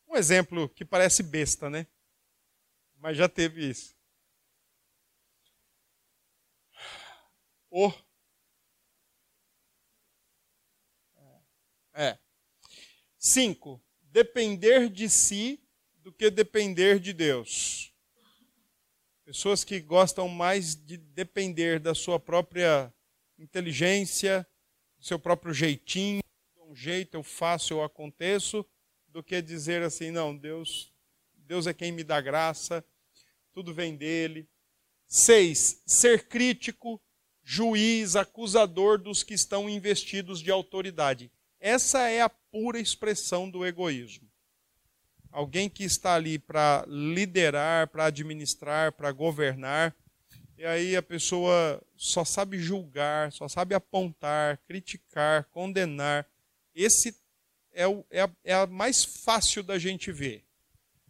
Um 0.08 0.16
exemplo 0.16 0.70
que 0.70 0.86
parece 0.86 1.22
besta, 1.22 1.70
né? 1.70 1.86
Mas 2.98 3.18
já 3.18 3.30
teve 3.30 3.70
isso. 3.70 3.96
O 7.70 7.92
É. 11.94 12.16
Cinco, 13.18 13.84
depender 14.04 14.88
de 14.88 15.10
si 15.10 15.60
do 15.96 16.14
que 16.14 16.30
depender 16.30 17.00
de 17.00 17.12
Deus. 17.12 17.92
Pessoas 19.26 19.64
que 19.64 19.82
gostam 19.82 20.30
mais 20.30 20.76
de 20.76 20.96
depender 20.96 21.80
da 21.80 21.96
sua 21.96 22.20
própria 22.20 22.94
inteligência, 23.38 24.48
do 24.98 25.06
seu 25.06 25.20
próprio 25.20 25.54
jeitinho, 25.54 26.22
um 26.68 26.76
jeito 26.76 27.16
eu 27.16 27.24
faço, 27.24 27.74
eu 27.74 27.84
aconteço, 27.84 28.66
do 29.08 29.24
que 29.24 29.42
dizer 29.42 29.82
assim, 29.82 30.12
não, 30.12 30.36
Deus, 30.36 30.92
Deus 31.34 31.66
é 31.66 31.74
quem 31.74 31.92
me 31.92 32.04
dá 32.04 32.20
graça, 32.20 32.84
tudo 33.54 33.74
vem 33.74 33.96
dele. 33.96 34.48
Seis, 35.08 35.82
ser 35.86 36.28
crítico, 36.28 37.02
juiz, 37.44 38.16
acusador 38.16 38.98
dos 38.98 39.24
que 39.24 39.34
estão 39.34 39.70
investidos 39.70 40.42
de 40.42 40.52
autoridade. 40.52 41.32
Essa 41.60 42.10
é 42.10 42.22
a 42.22 42.30
pura 42.30 42.80
expressão 42.80 43.50
do 43.50 43.66
egoísmo. 43.66 44.30
Alguém 45.32 45.70
que 45.70 45.84
está 45.84 46.16
ali 46.16 46.38
para 46.38 46.84
liderar, 46.88 47.88
para 47.88 48.06
administrar, 48.06 48.92
para 48.92 49.12
governar, 49.12 49.96
e 50.58 50.66
aí 50.66 50.96
a 50.96 51.04
pessoa 51.04 51.80
só 51.96 52.26
sabe 52.26 52.58
julgar, 52.58 53.32
só 53.32 53.48
sabe 53.48 53.76
apontar, 53.76 54.58
criticar, 54.66 55.44
condenar. 55.52 56.28
Esse 56.74 57.16
é, 57.72 57.86
o, 57.88 58.04
é, 58.10 58.22
a, 58.22 58.30
é 58.44 58.54
a 58.56 58.66
mais 58.66 59.06
fácil 59.06 59.62
da 59.62 59.78
gente 59.78 60.12
ver. 60.12 60.44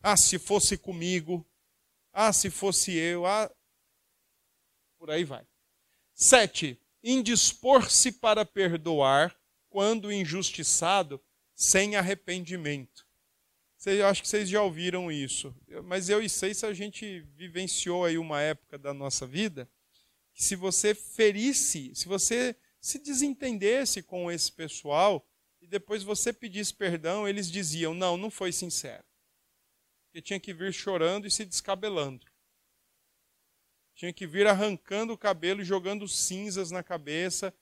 Ah, 0.03 0.17
se 0.17 0.37
fosse 0.37 0.77
comigo. 0.77 1.47
Ah, 2.11 2.33
se 2.33 2.49
fosse 2.49 2.93
eu. 2.93 3.25
Ah, 3.25 3.49
por 4.99 5.09
aí 5.09 5.23
vai. 5.23 5.47
Sete, 6.13 6.77
indispor-se 7.01 8.11
para 8.11 8.43
perdoar 8.43 9.33
quando 9.69 10.11
injustiçado, 10.11 11.23
sem 11.55 11.95
arrependimento. 11.95 13.06
Eu 13.89 14.07
acho 14.07 14.21
que 14.21 14.27
vocês 14.27 14.49
já 14.49 14.61
ouviram 14.61 15.09
isso, 15.09 15.55
mas 15.85 16.09
eu 16.09 16.21
e 16.21 16.29
sei 16.29 16.53
se 16.53 16.65
a 16.65 16.73
gente 16.73 17.21
vivenciou 17.35 18.03
aí 18.03 18.17
uma 18.17 18.41
época 18.41 18.77
da 18.77 18.93
nossa 18.93 19.25
vida 19.25 19.69
que 20.33 20.43
se 20.43 20.55
você 20.55 20.93
ferisse, 20.93 21.95
se 21.95 22.07
você 22.07 22.55
se 22.79 22.99
desentendesse 22.99 24.03
com 24.03 24.29
esse 24.31 24.51
pessoal 24.51 25.27
e 25.59 25.65
depois 25.65 26.03
você 26.03 26.31
pedisse 26.31 26.73
perdão, 26.73 27.27
eles 27.27 27.49
diziam: 27.49 27.93
não, 27.93 28.17
não 28.17 28.29
foi 28.29 28.51
sincero. 28.51 29.03
Porque 30.05 30.21
tinha 30.21 30.39
que 30.39 30.53
vir 30.53 30.71
chorando 30.73 31.25
e 31.25 31.31
se 31.31 31.43
descabelando. 31.43 32.25
Tinha 33.95 34.13
que 34.13 34.27
vir 34.27 34.45
arrancando 34.45 35.13
o 35.13 35.17
cabelo 35.17 35.63
jogando 35.63 36.07
cinzas 36.07 36.69
na 36.69 36.83
cabeça 36.83 37.53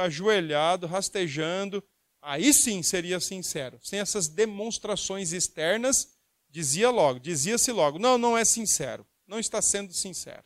ajoelhado, 0.00 0.86
rastejando, 0.86 1.84
aí 2.20 2.52
sim 2.52 2.82
seria 2.82 3.20
sincero. 3.20 3.78
Sem 3.82 4.00
essas 4.00 4.28
demonstrações 4.28 5.32
externas, 5.32 6.16
dizia 6.50 6.90
logo, 6.90 7.20
dizia-se 7.20 7.70
logo, 7.72 7.98
não, 7.98 8.18
não 8.18 8.36
é 8.36 8.44
sincero, 8.44 9.06
não 9.26 9.38
está 9.38 9.60
sendo 9.60 9.92
sincero. 9.92 10.44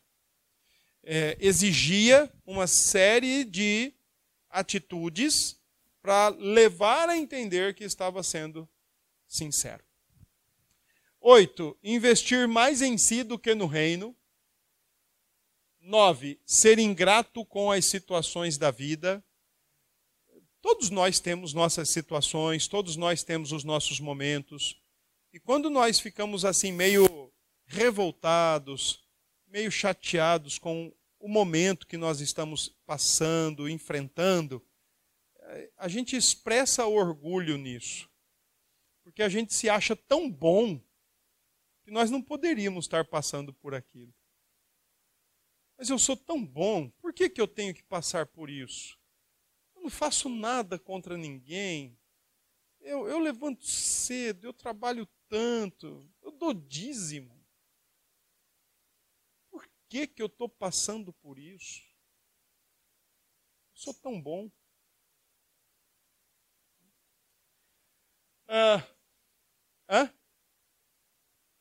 É, 1.04 1.36
exigia 1.40 2.32
uma 2.46 2.66
série 2.66 3.44
de 3.44 3.92
atitudes 4.48 5.56
para 6.00 6.28
levar 6.28 7.08
a 7.08 7.16
entender 7.16 7.74
que 7.74 7.84
estava 7.84 8.22
sendo 8.22 8.68
sincero. 9.26 9.84
Oito, 11.20 11.78
investir 11.82 12.48
mais 12.48 12.82
em 12.82 12.98
si 12.98 13.22
do 13.22 13.38
que 13.38 13.54
no 13.54 13.66
reino. 13.66 14.16
9. 15.80 16.40
Ser 16.44 16.78
ingrato 16.78 17.44
com 17.44 17.70
as 17.70 17.84
situações 17.84 18.58
da 18.58 18.70
vida. 18.70 19.24
Todos 20.62 20.90
nós 20.90 21.18
temos 21.18 21.52
nossas 21.52 21.90
situações, 21.90 22.68
todos 22.68 22.94
nós 22.96 23.24
temos 23.24 23.50
os 23.50 23.64
nossos 23.64 23.98
momentos. 23.98 24.80
E 25.32 25.40
quando 25.40 25.68
nós 25.68 25.98
ficamos 25.98 26.44
assim 26.44 26.70
meio 26.70 27.32
revoltados, 27.66 29.04
meio 29.48 29.72
chateados 29.72 30.60
com 30.60 30.94
o 31.18 31.28
momento 31.28 31.86
que 31.86 31.96
nós 31.96 32.20
estamos 32.20 32.68
passando, 32.86 33.68
enfrentando, 33.68 34.64
a 35.76 35.88
gente 35.88 36.16
expressa 36.16 36.86
orgulho 36.86 37.58
nisso. 37.58 38.08
Porque 39.02 39.22
a 39.22 39.28
gente 39.28 39.52
se 39.52 39.68
acha 39.68 39.96
tão 39.96 40.30
bom 40.30 40.80
que 41.82 41.90
nós 41.90 42.08
não 42.08 42.22
poderíamos 42.22 42.84
estar 42.84 43.04
passando 43.04 43.52
por 43.52 43.74
aquilo. 43.74 44.14
Mas 45.76 45.90
eu 45.90 45.98
sou 45.98 46.16
tão 46.16 46.44
bom, 46.46 46.88
por 47.00 47.12
que, 47.12 47.28
que 47.28 47.40
eu 47.40 47.48
tenho 47.48 47.74
que 47.74 47.82
passar 47.82 48.26
por 48.26 48.48
isso? 48.48 48.96
Não 49.82 49.90
faço 49.90 50.28
nada 50.28 50.78
contra 50.78 51.16
ninguém. 51.18 51.98
Eu, 52.80 53.08
eu 53.08 53.18
levanto 53.18 53.66
cedo, 53.66 54.44
eu 54.44 54.52
trabalho 54.52 55.08
tanto, 55.28 56.08
eu 56.22 56.30
dou 56.30 56.54
dízimo. 56.54 57.44
Por 59.50 59.68
que, 59.88 60.06
que 60.06 60.22
eu 60.22 60.26
estou 60.26 60.48
passando 60.48 61.12
por 61.12 61.36
isso? 61.36 61.82
Eu 63.70 63.76
sou 63.76 63.94
tão 63.94 64.22
bom. 64.22 64.48
Ah, 68.46 68.86
hã? 69.88 70.14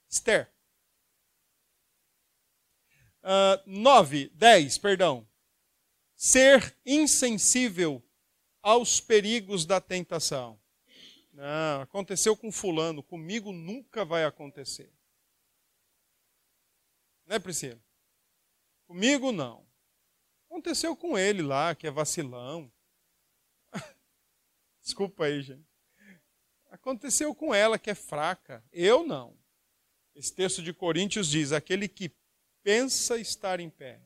Esther. 0.08 0.54
Nove, 3.66 4.30
dez, 4.30 4.78
perdão. 4.78 5.28
Ser 6.16 6.78
insensível 6.86 8.04
aos 8.62 9.00
perigos 9.00 9.66
da 9.66 9.82
tentação. 9.82 10.60
Não, 11.34 11.82
aconteceu 11.82 12.36
com 12.36 12.52
fulano, 12.52 13.02
comigo 13.02 13.52
nunca 13.52 14.04
vai 14.04 14.26
acontecer. 14.26 14.92
Né, 17.26 17.40
Priscila? 17.40 17.82
Comigo 18.86 19.32
não. 19.32 19.66
Aconteceu 20.46 20.96
com 20.98 21.18
ele 21.18 21.42
lá, 21.42 21.74
que 21.74 21.88
é 21.88 21.92
vacilão. 21.92 22.70
Desculpa 24.82 25.26
aí, 25.26 25.42
gente. 25.42 25.66
Aconteceu 26.70 27.34
com 27.34 27.56
ela, 27.56 27.80
que 27.80 27.90
é 27.90 27.96
fraca. 27.96 28.62
Eu 28.72 29.06
não. 29.06 29.38
Esse 30.14 30.34
texto 30.34 30.62
de 30.62 30.74
Coríntios 30.74 31.30
diz: 31.30 31.54
aquele 31.54 31.88
que 31.88 32.14
pensa 32.62 33.18
estar 33.18 33.60
em 33.62 33.70
pé. 33.70 34.02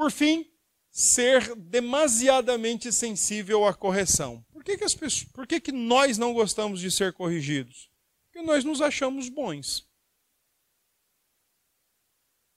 Por 0.00 0.10
fim, 0.10 0.50
ser 0.90 1.54
demasiadamente 1.56 2.90
sensível 2.90 3.66
à 3.66 3.74
correção. 3.74 4.42
Por 4.44 4.64
que, 4.64 4.78
que, 4.78 4.84
as 4.84 4.94
pessoas, 4.94 5.24
por 5.24 5.46
que, 5.46 5.60
que 5.60 5.72
nós 5.72 6.16
não 6.16 6.32
gostamos 6.32 6.80
de 6.80 6.90
ser 6.90 7.12
corrigidos? 7.12 7.92
Porque 8.24 8.40
nós 8.40 8.64
nos 8.64 8.80
achamos 8.80 9.28
bons. 9.28 9.86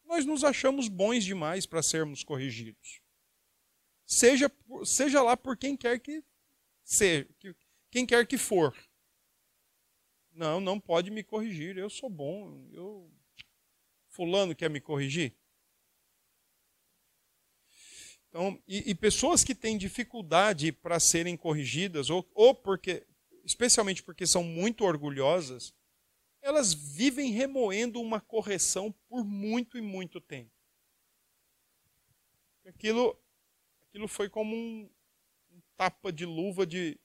Nós 0.05 0.25
nos 0.25 0.45
achamos 0.45 0.87
bons 0.87 1.25
demais 1.25 1.65
para 1.65 1.83
sermos 1.83 2.23
corrigidos. 2.23 3.01
Seja, 4.05 4.49
seja 4.85 5.21
lá 5.21 5.35
por 5.35 5.57
quem 5.57 5.75
quer 5.75 5.99
que 5.99 6.23
seja, 6.81 7.27
quem 7.91 8.05
quer 8.05 8.25
que 8.25 8.37
for. 8.37 8.73
Não, 10.31 10.61
não 10.61 10.79
pode 10.79 11.11
me 11.11 11.25
corrigir, 11.25 11.77
eu 11.77 11.89
sou 11.89 12.09
bom. 12.09 12.69
Eu... 12.71 13.11
Fulano 14.07 14.55
quer 14.55 14.69
me 14.69 14.79
corrigir? 14.79 15.35
Então, 18.33 18.59
e, 18.67 18.89
e 18.89 18.95
pessoas 18.95 19.43
que 19.43 19.53
têm 19.53 19.77
dificuldade 19.77 20.71
para 20.71 20.99
serem 20.99 21.37
corrigidas, 21.37 22.09
ou, 22.09 22.27
ou 22.33 22.55
porque, 22.55 23.05
especialmente 23.43 24.01
porque 24.01 24.25
são 24.25 24.43
muito 24.43 24.83
orgulhosas, 24.83 25.71
elas 26.41 26.73
vivem 26.73 27.29
remoendo 27.29 28.01
uma 28.01 28.19
correção 28.19 28.91
por 29.07 29.23
muito 29.23 29.77
e 29.77 29.81
muito 29.81 30.19
tempo. 30.19 30.49
Aquilo, 32.65 33.15
aquilo 33.87 34.07
foi 34.07 34.27
como 34.27 34.55
um, 34.55 34.89
um 35.51 35.61
tapa 35.77 36.11
de 36.11 36.25
luva 36.25 36.65
de 36.65 36.99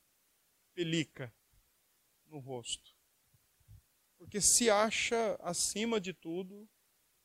pelica 0.72 1.30
no 2.24 2.38
rosto. 2.38 2.96
Porque 4.16 4.40
se 4.40 4.70
acha 4.70 5.38
acima 5.42 6.00
de 6.00 6.14
tudo, 6.14 6.66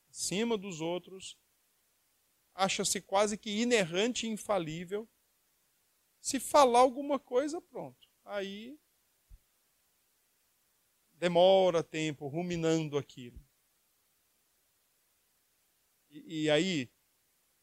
acima 0.09 0.57
dos 0.57 0.81
outros, 0.81 1.37
acha-se 2.53 3.01
quase 3.01 3.37
que 3.37 3.61
inerrante 3.61 4.25
e 4.25 4.29
infalível. 4.29 5.09
Se 6.19 6.39
falar 6.39 6.79
alguma 6.79 7.19
coisa, 7.19 7.61
pronto. 7.61 8.07
Aí 8.23 8.79
demora 11.13 11.83
tempo 11.83 12.27
ruminando 12.27 12.97
aquilo. 12.97 13.39
E, 16.09 16.43
e, 16.43 16.49
aí, 16.49 16.91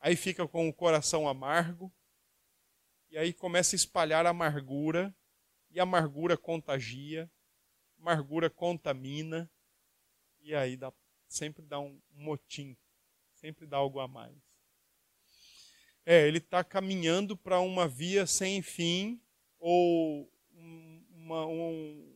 aí 0.00 0.16
fica 0.16 0.48
com 0.48 0.68
o 0.68 0.74
coração 0.74 1.28
amargo, 1.28 1.92
e 3.10 3.18
aí 3.18 3.32
começa 3.32 3.74
a 3.74 3.78
espalhar 3.78 4.26
amargura, 4.26 5.14
e 5.70 5.78
amargura 5.78 6.36
contagia, 6.36 7.30
amargura 7.98 8.50
contamina, 8.50 9.48
e 10.40 10.54
aí 10.54 10.76
dá, 10.76 10.92
sempre 11.28 11.64
dá 11.64 11.78
um 11.78 12.00
motim, 12.10 12.76
sempre 13.34 13.66
dá 13.66 13.76
algo 13.76 14.00
a 14.00 14.08
mais. 14.08 14.49
É, 16.12 16.26
ele 16.26 16.38
está 16.38 16.64
caminhando 16.64 17.36
para 17.36 17.60
uma 17.60 17.86
via 17.86 18.26
sem 18.26 18.60
fim, 18.62 19.20
ou 19.60 20.28
uma, 20.50 21.46
um, 21.46 22.12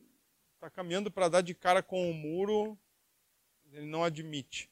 está 0.53 0.69
caminhando 0.69 1.13
para 1.13 1.29
dar 1.29 1.43
de 1.43 1.55
cara 1.55 1.81
com 1.81 2.11
o 2.11 2.13
muro, 2.13 2.77
ele 3.71 3.87
não 3.87 4.03
admite. 4.03 4.69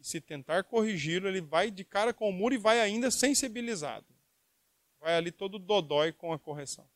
E 0.00 0.04
se 0.04 0.20
tentar 0.20 0.64
corrigi-lo, 0.64 1.28
ele 1.28 1.40
vai 1.40 1.70
de 1.70 1.84
cara 1.84 2.12
com 2.12 2.28
o 2.28 2.32
muro 2.32 2.56
e 2.56 2.58
vai 2.58 2.80
ainda 2.80 3.08
sensibilizado. 3.08 4.06
Vai 4.98 5.14
ali 5.14 5.30
todo 5.30 5.56
dodói 5.56 6.10
com 6.10 6.32
a 6.32 6.38
correção. 6.38 6.90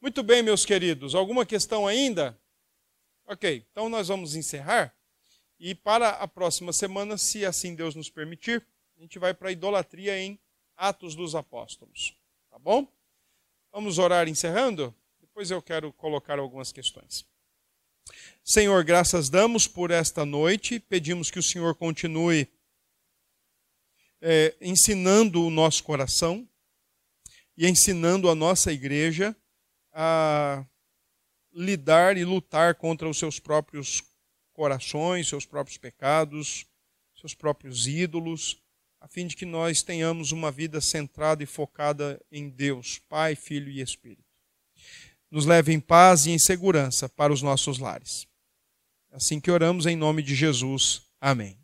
Muito 0.00 0.22
bem, 0.22 0.42
meus 0.42 0.64
queridos. 0.64 1.14
Alguma 1.14 1.44
questão 1.44 1.86
ainda? 1.86 2.40
Ok, 3.26 3.66
então 3.70 3.90
nós 3.90 4.08
vamos 4.08 4.34
encerrar. 4.34 4.96
E 5.60 5.74
para 5.74 6.08
a 6.12 6.26
próxima 6.26 6.72
semana, 6.72 7.18
se 7.18 7.44
assim 7.44 7.74
Deus 7.74 7.94
nos 7.94 8.08
permitir, 8.08 8.66
a 8.98 9.02
gente 9.02 9.18
vai 9.18 9.32
para 9.32 9.48
a 9.48 9.52
idolatria 9.52 10.18
em 10.18 10.36
Atos 10.76 11.14
dos 11.14 11.36
Apóstolos. 11.36 12.16
Tá 12.50 12.58
bom? 12.58 12.92
Vamos 13.72 13.96
orar 13.96 14.28
encerrando? 14.28 14.92
Depois 15.20 15.52
eu 15.52 15.62
quero 15.62 15.92
colocar 15.92 16.38
algumas 16.40 16.72
questões. 16.72 17.24
Senhor, 18.44 18.82
graças 18.82 19.28
damos 19.28 19.68
por 19.68 19.92
esta 19.92 20.26
noite, 20.26 20.80
pedimos 20.80 21.30
que 21.30 21.38
o 21.38 21.42
Senhor 21.42 21.76
continue 21.76 22.48
é, 24.20 24.56
ensinando 24.60 25.44
o 25.44 25.50
nosso 25.50 25.84
coração 25.84 26.48
e 27.56 27.68
ensinando 27.68 28.28
a 28.28 28.34
nossa 28.34 28.72
igreja 28.72 29.36
a 29.92 30.66
lidar 31.52 32.16
e 32.16 32.24
lutar 32.24 32.74
contra 32.74 33.08
os 33.08 33.16
seus 33.16 33.38
próprios 33.38 34.02
corações, 34.52 35.28
seus 35.28 35.46
próprios 35.46 35.78
pecados, 35.78 36.66
seus 37.14 37.32
próprios 37.32 37.86
ídolos, 37.86 38.60
a 39.00 39.06
fim 39.06 39.26
de 39.26 39.36
que 39.36 39.46
nós 39.46 39.82
tenhamos 39.82 40.32
uma 40.32 40.50
vida 40.50 40.80
centrada 40.80 41.42
e 41.42 41.46
focada 41.46 42.20
em 42.30 42.48
Deus, 42.48 42.98
Pai, 43.08 43.36
Filho 43.36 43.70
e 43.70 43.80
Espírito. 43.80 44.24
Nos 45.30 45.46
leve 45.46 45.72
em 45.72 45.80
paz 45.80 46.26
e 46.26 46.30
em 46.30 46.38
segurança 46.38 47.08
para 47.08 47.32
os 47.32 47.42
nossos 47.42 47.78
lares. 47.78 48.26
Assim 49.12 49.40
que 49.40 49.50
oramos 49.50 49.86
em 49.86 49.96
nome 49.96 50.22
de 50.22 50.34
Jesus. 50.34 51.02
Amém. 51.20 51.58